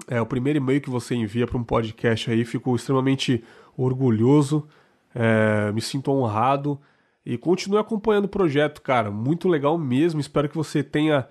[0.06, 2.44] É o primeiro e-mail que você envia para um podcast aí.
[2.44, 3.42] Fico extremamente
[3.76, 4.68] orgulhoso.
[5.14, 6.80] É, me sinto honrado.
[7.24, 9.10] E continue acompanhando o projeto, cara.
[9.10, 10.20] Muito legal mesmo.
[10.20, 11.26] Espero que você tenha.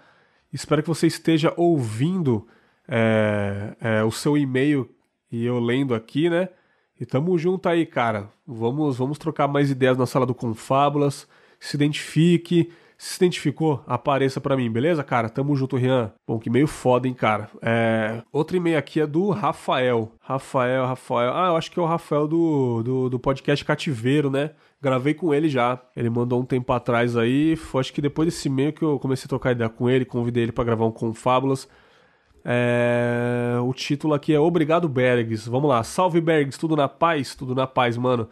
[0.52, 2.46] Espero que você esteja ouvindo
[2.88, 4.90] é, é, o seu e-mail
[5.32, 6.50] e eu lendo aqui, né?
[7.00, 8.30] E tamo junto aí, cara.
[8.48, 11.28] Vamos, vamos trocar mais ideias na sala do Confábulas.
[11.60, 12.72] Se identifique.
[12.98, 15.28] Se identificou, apareça para mim, beleza, cara?
[15.28, 16.14] Tamo junto, Rian.
[16.26, 17.50] Bom, que meio foda, hein, cara?
[17.62, 18.24] É...
[18.32, 20.14] Outro e-mail aqui é do Rafael.
[20.22, 21.34] Rafael, Rafael.
[21.34, 24.52] Ah, eu acho que é o Rafael do, do, do podcast Cativeiro, né?
[24.82, 25.82] Gravei com ele já.
[25.96, 27.58] Ele mandou um tempo atrás aí.
[27.58, 30.06] Foi acho que depois desse e-mail que eu comecei a trocar ideia com ele.
[30.06, 31.68] Convidei ele para gravar um Confábulas.
[32.46, 33.58] É...
[33.64, 35.50] O título aqui é Obrigado Bergs.
[35.50, 35.84] Vamos lá.
[35.84, 37.34] Salve Bergs, tudo na paz?
[37.34, 38.30] Tudo na paz, mano.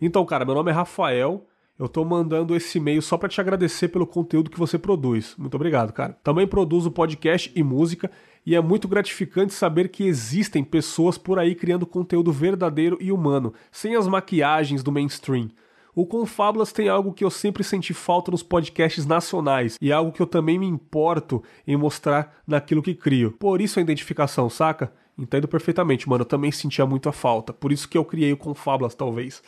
[0.00, 1.46] Então, cara, meu nome é Rafael.
[1.76, 5.34] Eu tô mandando esse e-mail só para te agradecer pelo conteúdo que você produz.
[5.36, 6.16] Muito obrigado, cara.
[6.22, 8.10] Também produzo podcast e música
[8.46, 13.52] e é muito gratificante saber que existem pessoas por aí criando conteúdo verdadeiro e humano,
[13.72, 15.48] sem as maquiagens do mainstream.
[15.94, 20.20] O Confábulas tem algo que eu sempre senti falta nos podcasts nacionais e algo que
[20.20, 23.32] eu também me importo em mostrar naquilo que crio.
[23.32, 24.92] Por isso a identificação, saca?
[25.16, 26.22] Entendo perfeitamente, mano.
[26.22, 27.52] Eu também sentia muito a falta.
[27.52, 29.40] Por isso que eu criei o Confábulas, talvez.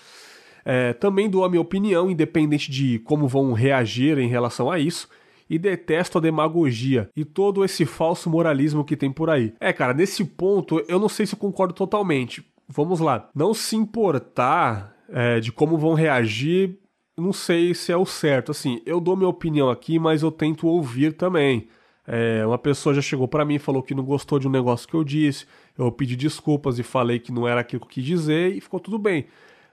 [0.64, 5.08] É, também dou a minha opinião, independente de como vão reagir em relação a isso.
[5.48, 9.54] E detesto a demagogia e todo esse falso moralismo que tem por aí.
[9.60, 12.44] É, cara, nesse ponto eu não sei se eu concordo totalmente.
[12.68, 13.30] Vamos lá.
[13.32, 16.78] Não se importar é, de como vão reagir,
[17.16, 18.52] não sei se é o certo.
[18.52, 21.68] Assim, eu dou minha opinião aqui, mas eu tento ouvir também.
[22.06, 24.88] É, uma pessoa já chegou para mim e falou que não gostou de um negócio
[24.88, 25.46] que eu disse.
[25.76, 28.78] Eu pedi desculpas e falei que não era aquilo que eu quis dizer e ficou
[28.78, 29.26] tudo bem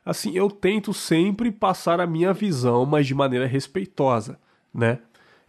[0.05, 4.39] assim, eu tento sempre passar a minha visão, mas de maneira respeitosa,
[4.73, 4.99] né?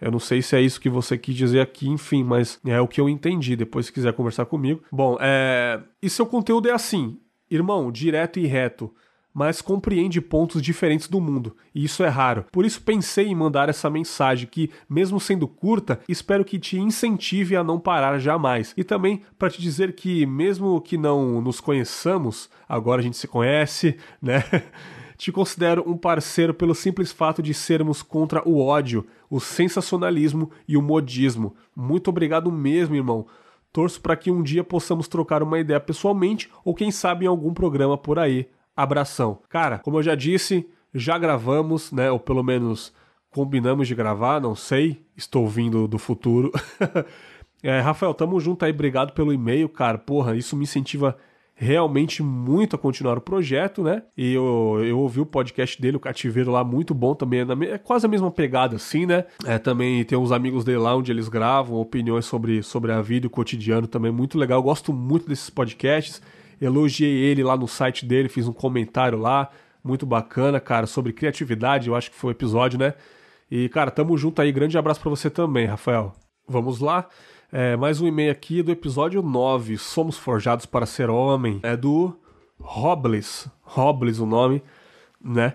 [0.01, 2.89] Eu não sei se é isso que você quis dizer aqui, enfim, mas é o
[2.89, 3.57] que eu entendi.
[3.57, 4.83] Depois, se quiser conversar comigo.
[4.93, 5.81] Bom, é...
[6.03, 7.19] e seu conteúdo é assim,
[7.51, 8.93] irmão, direto e reto
[9.35, 12.47] mas compreende pontos diferentes do mundo, e isso é raro.
[12.53, 17.57] Por isso pensei em mandar essa mensagem que, mesmo sendo curta, espero que te incentive
[17.57, 18.73] a não parar jamais.
[18.77, 23.27] E também para te dizer que, mesmo que não nos conheçamos, agora a gente se
[23.27, 24.45] conhece, né?
[25.17, 30.77] te considero um parceiro pelo simples fato de sermos contra o ódio, o sensacionalismo e
[30.77, 31.55] o modismo.
[31.75, 33.27] Muito obrigado mesmo, irmão.
[33.73, 37.53] Torço para que um dia possamos trocar uma ideia pessoalmente ou quem sabe em algum
[37.53, 39.41] programa por aí abração.
[39.49, 42.11] Cara, como eu já disse, já gravamos, né?
[42.11, 42.93] Ou pelo menos
[43.31, 45.05] combinamos de gravar, não sei.
[45.17, 46.53] Estou vindo do futuro.
[47.63, 49.99] é, Rafael, tamo junto aí, obrigado pelo e-mail, cara.
[49.99, 51.17] Porra, isso me incentiva
[51.57, 54.03] realmente muito a continuar o projeto, né?
[54.17, 57.41] E eu, eu ouvi o podcast dele, o Cativeiro lá, muito bom também.
[57.41, 59.25] É, é quase a mesma pegada, assim, né?
[59.45, 63.27] É, também tem uns amigos dele lá onde eles gravam opiniões sobre, sobre a vida
[63.27, 64.59] e o cotidiano também, muito legal.
[64.59, 66.21] Eu gosto muito desses podcasts
[66.65, 69.51] elogiei ele lá no site dele, fiz um comentário lá,
[69.83, 72.95] muito bacana, cara, sobre criatividade, eu acho que foi o episódio, né?
[73.51, 76.15] E, cara, tamo junto aí, grande abraço para você também, Rafael.
[76.49, 77.09] Vamos lá?
[77.53, 82.19] É, mais um e-mail aqui do episódio 9, Somos Forjados para Ser Homem, é do
[82.59, 84.63] Robles, Robles o nome,
[85.23, 85.55] né?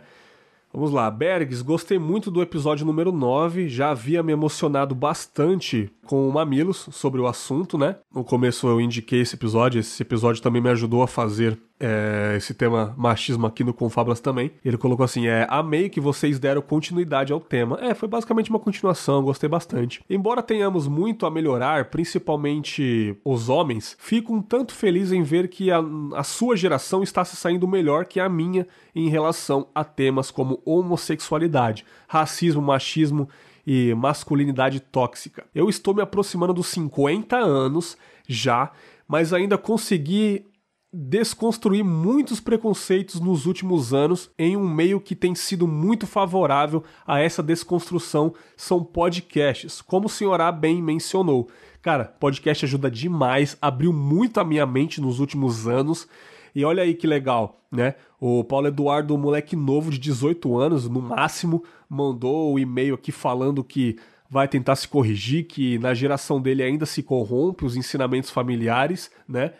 [0.72, 6.30] Vamos lá, Bergs, gostei muito do episódio número 9, já havia me emocionado bastante com
[6.30, 7.96] o Mamilos sobre o assunto, né?
[8.14, 12.53] No começo eu indiquei esse episódio, esse episódio também me ajudou a fazer é, esse
[12.53, 14.51] tema machismo aqui no Confablas também.
[14.64, 17.80] Ele colocou assim: é, amei que vocês deram continuidade ao tema.
[17.81, 20.03] É, foi basicamente uma continuação, gostei bastante.
[20.10, 25.72] Embora tenhamos muito a melhorar, principalmente os homens, fico um tanto feliz em ver que
[25.72, 25.80] a,
[26.15, 30.61] a sua geração está se saindo melhor que a minha em relação a temas como
[30.65, 33.30] homossexualidade, racismo, machismo
[33.65, 35.45] e masculinidade tóxica.
[35.53, 37.97] Eu estou me aproximando dos 50 anos
[38.27, 38.72] já,
[39.07, 40.45] mas ainda consegui
[40.91, 47.20] desconstruir muitos preconceitos nos últimos anos em um meio que tem sido muito favorável a
[47.20, 51.48] essa desconstrução são podcasts, como o senhor A bem mencionou.
[51.82, 56.07] Cara, podcast ajuda demais, abriu muito a minha mente nos últimos anos.
[56.56, 57.94] E olha aí que legal, né?
[58.20, 62.95] O Paulo Eduardo, um moleque novo de 18 anos, no máximo, mandou o um e-mail
[62.95, 63.98] aqui falando que
[64.28, 69.53] vai tentar se corrigir, que na geração dele ainda se corrompe os ensinamentos familiares, né?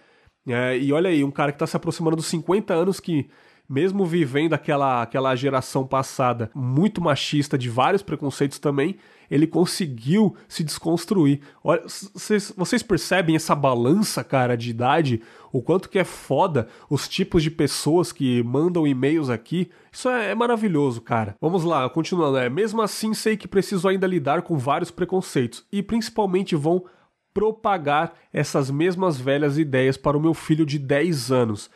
[0.50, 3.30] É, e olha aí, um cara que está se aproximando dos 50 anos que
[3.70, 8.96] mesmo vivendo aquela, aquela geração passada muito machista, de vários preconceitos também,
[9.30, 11.42] ele conseguiu se desconstruir.
[11.64, 15.22] Olha, vocês, vocês percebem essa balança, cara, de idade?
[15.52, 19.70] O quanto que é foda os tipos de pessoas que mandam e-mails aqui.
[19.92, 21.36] Isso é, é maravilhoso, cara.
[21.40, 22.40] Vamos lá, continuando.
[22.40, 26.84] É, mesmo assim, sei que preciso ainda lidar com vários preconceitos e principalmente vão
[27.34, 31.70] propagar essas mesmas velhas ideias para o meu filho de 10 anos.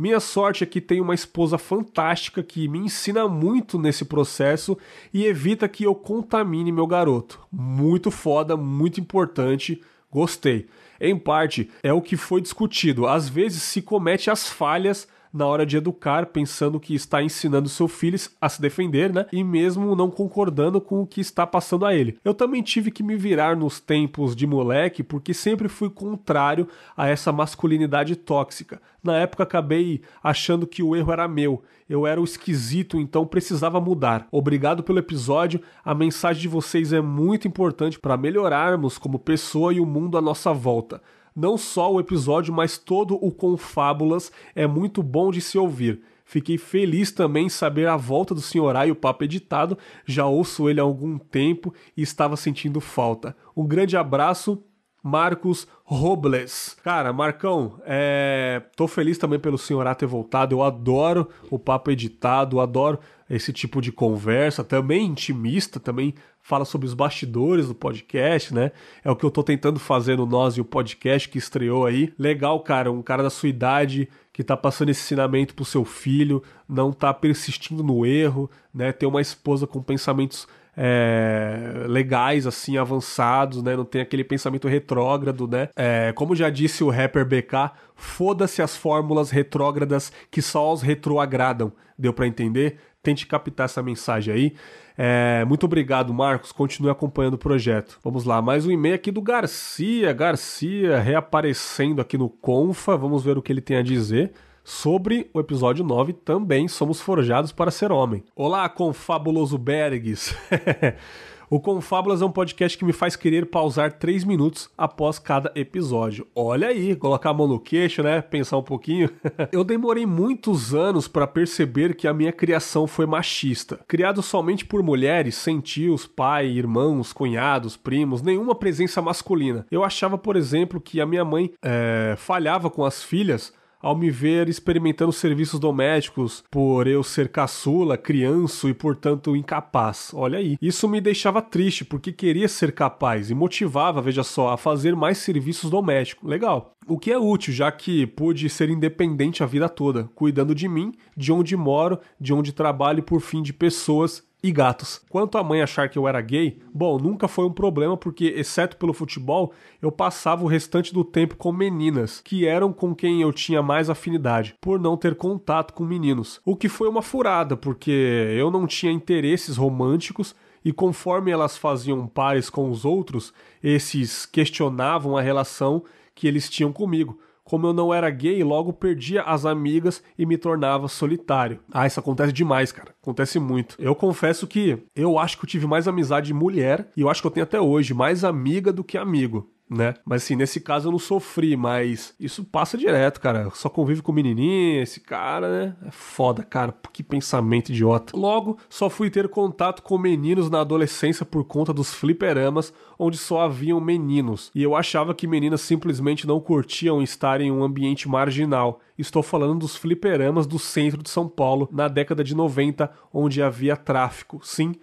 [0.00, 4.78] Minha sorte é que tenho uma esposa fantástica que me ensina muito nesse processo
[5.12, 7.38] e evita que eu contamine meu garoto.
[7.52, 10.68] Muito foda, muito importante, gostei.
[10.98, 13.06] Em parte, é o que foi discutido.
[13.06, 17.88] Às vezes se comete as falhas na hora de educar, pensando que está ensinando seu
[17.88, 19.26] filho a se defender, né?
[19.32, 22.18] E mesmo não concordando com o que está passando a ele.
[22.24, 27.08] Eu também tive que me virar nos tempos de moleque, porque sempre fui contrário a
[27.08, 28.80] essa masculinidade tóxica.
[29.02, 31.62] Na época acabei achando que o erro era meu.
[31.88, 34.28] Eu era o esquisito, então precisava mudar.
[34.30, 35.60] Obrigado pelo episódio.
[35.84, 40.20] A mensagem de vocês é muito importante para melhorarmos como pessoa e o mundo à
[40.20, 41.02] nossa volta.
[41.34, 46.02] Não só o episódio, mas todo o Confábulas é muito bom de se ouvir.
[46.24, 49.76] Fiquei feliz também em saber a volta do Senhorá e o papo editado.
[50.06, 53.36] Já ouço ele há algum tempo e estava sentindo falta.
[53.56, 54.62] Um grande abraço,
[55.02, 56.76] Marcos Robles.
[56.84, 58.62] Cara, Marcão, é...
[58.76, 60.54] tô feliz também pelo Senhorá ter voltado.
[60.54, 62.98] Eu adoro o papo editado, adoro
[63.28, 68.72] esse tipo de conversa, também intimista, também fala sobre os bastidores do podcast, né?
[69.04, 72.12] É o que eu tô tentando fazer no Nós e o podcast que estreou aí.
[72.18, 76.42] Legal, cara, um cara da sua idade que tá passando esse ensinamento pro seu filho,
[76.68, 78.90] não tá persistindo no erro, né?
[78.90, 83.76] Ter uma esposa com pensamentos é, legais, assim, avançados, né?
[83.76, 85.68] Não tem aquele pensamento retrógrado, né?
[85.76, 91.72] É, como já disse o rapper BK, foda-se as fórmulas retrógradas que só os retroagradam.
[91.98, 92.78] Deu para entender?
[93.02, 94.54] Tente captar essa mensagem aí.
[94.96, 96.52] É, muito obrigado, Marcos.
[96.52, 97.98] Continue acompanhando o projeto.
[98.04, 100.12] Vamos lá, mais um e-mail aqui do Garcia.
[100.12, 102.96] Garcia reaparecendo aqui no Confa.
[102.96, 104.32] Vamos ver o que ele tem a dizer
[104.64, 108.22] sobre o episódio 9, também somos forjados para ser homem.
[108.34, 110.34] Olá, confabuloso Bergs!
[111.50, 116.24] O Confábulas é um podcast que me faz querer pausar 3 minutos após cada episódio.
[116.32, 118.22] Olha aí, colocar a mão no queixo, né?
[118.22, 119.10] Pensar um pouquinho.
[119.50, 123.80] Eu demorei muitos anos para perceber que a minha criação foi machista.
[123.88, 129.66] Criado somente por mulheres, sem tios, pai, irmãos, cunhados, primos, nenhuma presença masculina.
[129.72, 134.10] Eu achava, por exemplo, que a minha mãe é, falhava com as filhas ao me
[134.10, 140.12] ver experimentando serviços domésticos por eu ser caçula, criança e portanto incapaz.
[140.14, 140.56] Olha aí.
[140.60, 145.18] Isso me deixava triste porque queria ser capaz e motivava, veja só, a fazer mais
[145.18, 146.28] serviços domésticos.
[146.28, 146.74] Legal.
[146.86, 150.92] O que é útil, já que pude ser independente a vida toda, cuidando de mim,
[151.16, 155.02] de onde moro, de onde trabalho e por fim de pessoas e gatos.
[155.08, 158.76] Quanto à mãe achar que eu era gay, bom, nunca foi um problema porque, exceto
[158.76, 163.32] pelo futebol, eu passava o restante do tempo com meninas, que eram com quem eu
[163.32, 166.40] tinha mais afinidade, por não ter contato com meninos.
[166.44, 167.90] O que foi uma furada, porque
[168.36, 170.34] eu não tinha interesses românticos
[170.64, 175.82] e conforme elas faziam pares com os outros, esses questionavam a relação
[176.14, 177.18] que eles tinham comigo
[177.50, 181.58] como eu não era gay, logo perdia as amigas e me tornava solitário.
[181.72, 182.94] Ah, isso acontece demais, cara.
[183.02, 183.74] Acontece muito.
[183.76, 187.20] Eu confesso que eu acho que eu tive mais amizade de mulher e eu acho
[187.20, 189.94] que eu tenho até hoje mais amiga do que amigo né?
[190.04, 193.48] Mas assim, nesse caso eu não sofri, mas isso passa direto, cara.
[193.54, 195.76] Só convive com menininha, esse cara, né?
[195.86, 196.74] É foda, cara.
[196.92, 198.16] Que pensamento idiota.
[198.16, 203.42] Logo, só fui ter contato com meninos na adolescência por conta dos fliperamas, onde só
[203.42, 204.50] haviam meninos.
[204.52, 208.80] E eu achava que meninas simplesmente não curtiam estar em um ambiente marginal.
[208.98, 213.76] Estou falando dos fliperamas do centro de São Paulo, na década de 90, onde havia
[213.76, 214.40] tráfico.
[214.42, 214.74] Sim,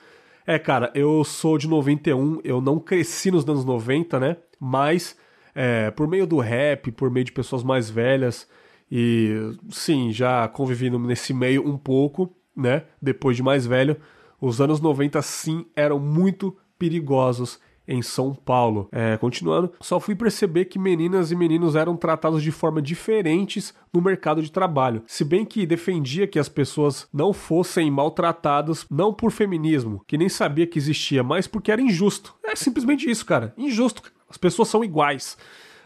[0.49, 4.37] é, cara, eu sou de 91, eu não cresci nos anos 90, né?
[4.59, 5.17] Mas
[5.53, 8.47] é, por meio do rap, por meio de pessoas mais velhas,
[8.91, 12.83] e sim, já convivi nesse meio um pouco, né?
[13.01, 13.97] Depois de mais velho,
[14.39, 18.89] os anos 90 sim eram muito perigosos em São Paulo.
[18.91, 24.01] É, continuando, só fui perceber que meninas e meninos eram tratados de forma diferentes no
[24.01, 25.03] mercado de trabalho.
[25.07, 30.29] Se bem que defendia que as pessoas não fossem maltratadas, não por feminismo, que nem
[30.29, 32.35] sabia que existia, mas porque era injusto.
[32.43, 33.53] É simplesmente isso, cara.
[33.57, 34.01] Injusto.
[34.29, 35.37] As pessoas são iguais.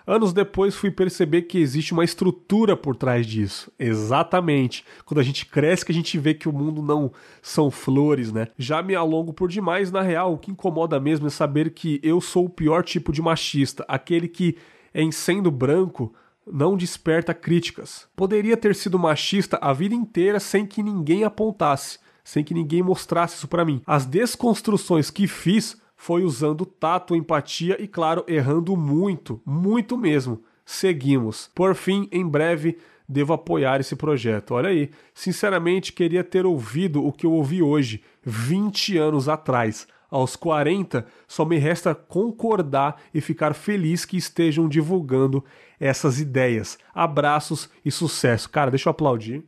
[0.06, 3.72] Anos depois fui perceber que existe uma estrutura por trás disso.
[3.78, 4.84] Exatamente.
[5.06, 7.12] Quando a gente cresce que a gente vê que o mundo não
[7.42, 8.48] são flores, né?
[8.58, 12.20] Já me alongo por demais, na real, o que incomoda mesmo é saber que eu
[12.20, 14.58] sou o pior tipo de machista, aquele que,
[14.94, 16.14] em sendo branco,
[16.46, 18.08] não desperta críticas.
[18.16, 23.36] Poderia ter sido machista a vida inteira sem que ninguém apontasse, sem que ninguém mostrasse
[23.36, 23.82] isso para mim.
[23.86, 30.42] As desconstruções que fiz foi usando tato, empatia e, claro, errando muito, muito mesmo.
[30.66, 31.52] Seguimos.
[31.54, 34.56] Por fim, em breve, devo apoiar esse projeto.
[34.56, 39.88] Olha aí, sinceramente queria ter ouvido o que eu ouvi hoje, 20 anos atrás.
[40.10, 45.46] Aos 40, só me resta concordar e ficar feliz que estejam divulgando
[45.80, 46.80] essas ideias.
[46.96, 48.50] Abraços e sucesso.
[48.50, 49.44] Cara, deixa eu aplaudir.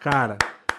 [0.00, 0.38] Cara,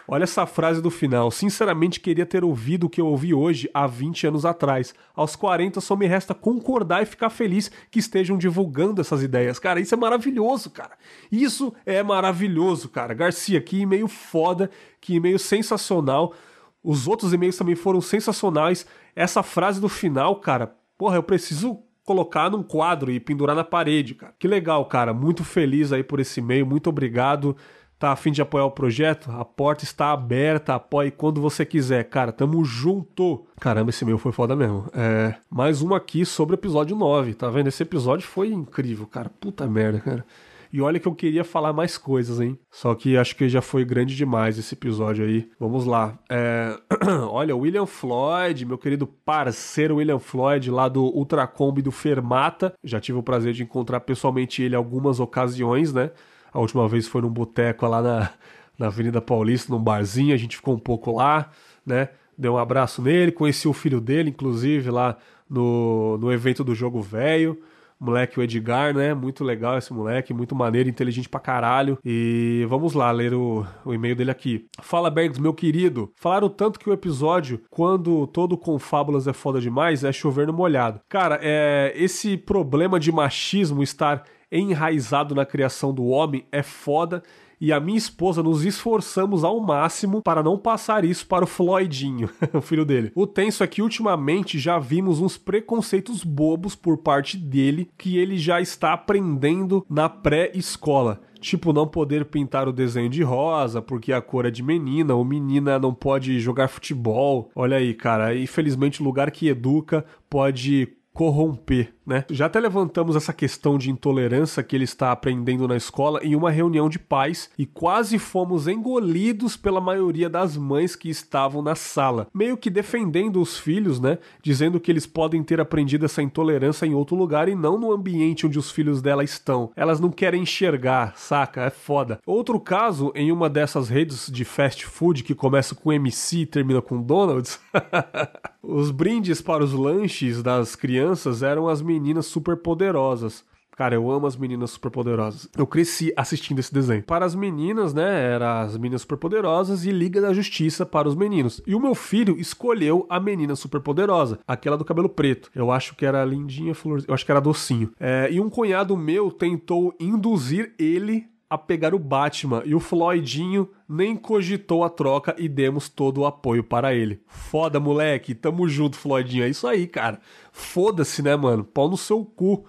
[0.10, 1.30] Olha essa frase do final.
[1.30, 4.95] Sinceramente, queria ter ouvido o que eu ouvi hoje há 20 anos atrás.
[5.14, 9.60] Aos 40, só me resta concordar e ficar feliz que estejam divulgando essas ideias.
[9.60, 10.92] Cara, isso é maravilhoso, cara.
[11.30, 13.14] Isso é maravilhoso, cara.
[13.14, 14.72] Garcia, que e-mail foda,
[15.02, 16.34] que e-mail sensacional.
[16.82, 18.86] Os outros e-mails também foram sensacionais.
[19.14, 24.16] Essa frase do final, cara, porra, eu preciso colocar num quadro e pendurar na parede,
[24.16, 24.34] cara.
[24.40, 25.14] Que legal, cara.
[25.14, 26.66] Muito feliz aí por esse e-mail.
[26.66, 27.58] Muito obrigado
[28.00, 32.03] tá a fim de apoiar o projeto, a porta está aberta, apoie quando você quiser.
[32.06, 33.45] Cara, tamo junto.
[33.59, 34.85] Caramba, esse meu foi foda mesmo.
[34.93, 37.67] É, mais um aqui sobre o episódio 9, tá vendo?
[37.67, 39.30] Esse episódio foi incrível, cara.
[39.40, 40.26] Puta merda, cara.
[40.72, 42.59] E olha que eu queria falar mais coisas, hein?
[42.69, 45.50] Só que acho que já foi grande demais esse episódio aí.
[45.59, 46.19] Vamos lá.
[46.30, 46.77] É...
[47.32, 52.74] olha, William Floyd, meu querido parceiro William Floyd, lá do Ultracombi do Fermata.
[52.84, 56.11] Já tive o prazer de encontrar pessoalmente ele algumas ocasiões, né?
[56.53, 58.30] A última vez foi num boteco lá na,
[58.77, 61.50] na Avenida Paulista, num barzinho, a gente ficou um pouco lá,
[61.85, 62.09] né?
[62.38, 65.17] Deu um abraço nele, conheci o filho dele, inclusive, lá
[65.50, 67.58] no, no evento do Jogo Velho.
[68.00, 69.14] Moleque, o Edgar, né?
[69.14, 71.98] Muito legal esse moleque, muito maneiro, inteligente pra caralho.
[72.06, 74.67] E vamos lá ler o, o e-mail dele aqui.
[74.82, 76.11] Fala, Bergs, meu querido.
[76.16, 80.53] Falaram tanto que o episódio, quando todo com fábulas é foda demais, é chover no
[80.53, 81.01] molhado.
[81.09, 87.24] Cara, é, esse problema de machismo estar enraizado na criação do homem é foda
[87.59, 92.30] e a minha esposa nos esforçamos ao máximo para não passar isso para o Floydinho,
[92.53, 93.11] o filho dele.
[93.16, 98.38] O tenso é que ultimamente já vimos uns preconceitos bobos por parte dele que ele
[98.38, 101.22] já está aprendendo na pré-escola.
[101.40, 105.24] Tipo, não poder pintar o desenho de rosa porque a cor é de menina, ou
[105.24, 107.51] menina não pode jogar futebol.
[107.56, 112.24] Olha aí, cara, infelizmente o lugar que educa pode corromper, né?
[112.32, 116.50] Já até levantamos essa questão de intolerância que ele está aprendendo na escola em uma
[116.50, 122.27] reunião de pais e quase fomos engolidos pela maioria das mães que estavam na sala,
[122.34, 124.19] meio que defendendo os filhos, né?
[124.42, 128.48] Dizendo que eles podem ter aprendido essa intolerância em outro lugar e não no ambiente
[128.48, 129.69] onde os filhos dela estão.
[129.76, 131.64] Elas não querem enxergar, saca?
[131.64, 132.19] É foda.
[132.26, 136.82] Outro caso, em uma dessas redes de fast food que começa com MC e termina
[136.82, 137.60] com Donald's,
[138.64, 143.43] os brindes para os lanches das crianças eram as meninas superpoderosas.
[143.77, 145.48] Cara, eu amo as meninas superpoderosas.
[145.56, 147.03] Eu cresci assistindo esse desenho.
[147.03, 151.61] Para as meninas, né, era as meninas superpoderosas e Liga da Justiça para os meninos.
[151.67, 155.51] E o meu filho escolheu a menina superpoderosa, aquela do cabelo preto.
[155.53, 157.92] Eu acho que era lindinha flor, eu acho que era docinho.
[158.00, 163.69] É, e um cunhado meu tentou induzir ele a pegar o Batman e o Floydinho
[163.88, 167.22] nem cogitou a troca e demos todo o apoio para ele.
[167.27, 169.43] Foda, moleque, tamo junto, Floydinho.
[169.43, 170.19] É isso aí, cara.
[170.51, 171.64] Foda-se, né, mano?
[171.64, 172.66] Pau no seu cu.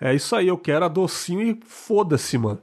[0.00, 2.60] É isso aí, eu quero a docinho e foda-se, mano.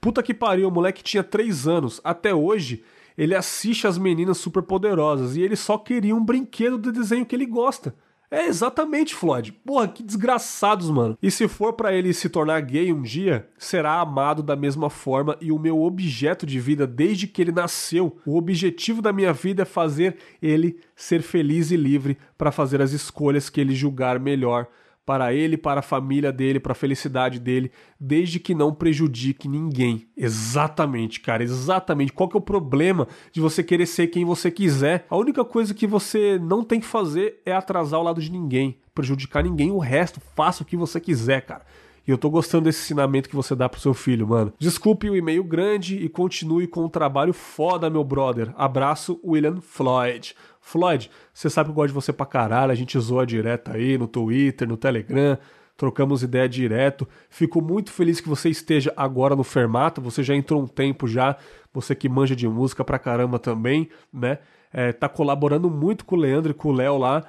[0.00, 2.00] Puta que pariu, o moleque tinha 3 anos.
[2.02, 2.82] Até hoje,
[3.16, 7.46] ele assiste as meninas superpoderosas e ele só queria um brinquedo do desenho que ele
[7.46, 7.94] gosta.
[8.34, 9.52] É exatamente, Floyd.
[9.64, 11.16] Porra, que desgraçados, mano.
[11.22, 15.36] E se for para ele se tornar gay um dia, será amado da mesma forma
[15.40, 19.62] e o meu objeto de vida desde que ele nasceu, o objetivo da minha vida
[19.62, 24.66] é fazer ele ser feliz e livre para fazer as escolhas que ele julgar melhor
[25.06, 30.08] para ele, para a família dele, para a felicidade dele, desde que não prejudique ninguém.
[30.16, 32.12] Exatamente, cara, exatamente.
[32.12, 35.06] Qual que é o problema de você querer ser quem você quiser?
[35.10, 38.78] A única coisa que você não tem que fazer é atrasar o lado de ninguém,
[38.94, 41.64] prejudicar ninguém, o resto, faça o que você quiser, cara.
[42.06, 44.52] E eu tô gostando desse ensinamento que você dá pro seu filho, mano.
[44.58, 48.52] Desculpe o e-mail grande e continue com o trabalho foda, meu brother.
[48.58, 50.34] Abraço, William Floyd.
[50.64, 53.98] Floyd, você sabe que eu gosto de você pra caralho, a gente zoa direto aí
[53.98, 55.36] no Twitter, no Telegram,
[55.76, 57.06] trocamos ideia direto.
[57.28, 61.36] Fico muito feliz que você esteja agora no Fermato, você já entrou um tempo já,
[61.72, 64.38] você que manja de música pra caramba também, né?
[64.72, 67.22] É, tá colaborando muito com o Leandro e com o Léo lá.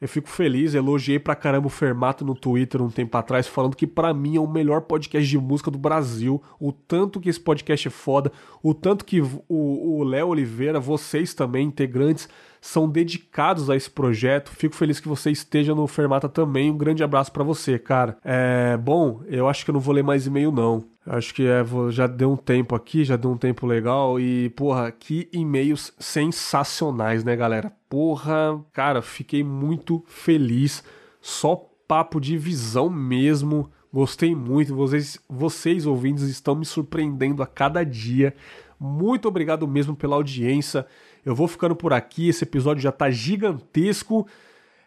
[0.00, 3.86] Eu fico feliz, elogiei pra caramba o Fermato no Twitter um tempo atrás, falando que
[3.86, 6.42] para mim é o melhor podcast de música do Brasil.
[6.58, 11.66] O tanto que esse podcast é foda, o tanto que o Léo Oliveira, vocês também,
[11.66, 12.28] integrantes,
[12.60, 14.50] são dedicados a esse projeto.
[14.50, 16.70] Fico feliz que você esteja no Fermata também.
[16.70, 18.18] Um grande abraço para você, cara.
[18.24, 20.84] É, bom, eu acho que eu não vou ler mais e-mail, não.
[21.06, 24.20] Acho que é, já deu um tempo aqui, já deu um tempo legal.
[24.20, 27.72] E, porra, que e-mails sensacionais, né, galera?
[27.88, 30.84] Porra, cara, fiquei muito feliz.
[31.20, 31.56] Só
[31.88, 33.70] papo de visão mesmo.
[33.92, 34.74] Gostei muito.
[34.76, 38.34] Vocês, vocês ouvintes, estão me surpreendendo a cada dia.
[38.78, 40.86] Muito obrigado mesmo pela audiência.
[41.24, 44.26] Eu vou ficando por aqui, esse episódio já está gigantesco.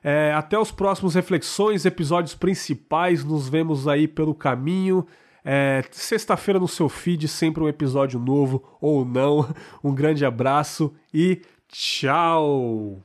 [0.04, 5.06] É, até os próximos reflexões, episódios principais, nos vemos aí pelo caminho.
[5.46, 9.54] É, Sexta-feira no seu feed, sempre um episódio novo ou não.
[9.84, 13.02] Um grande abraço e tchau!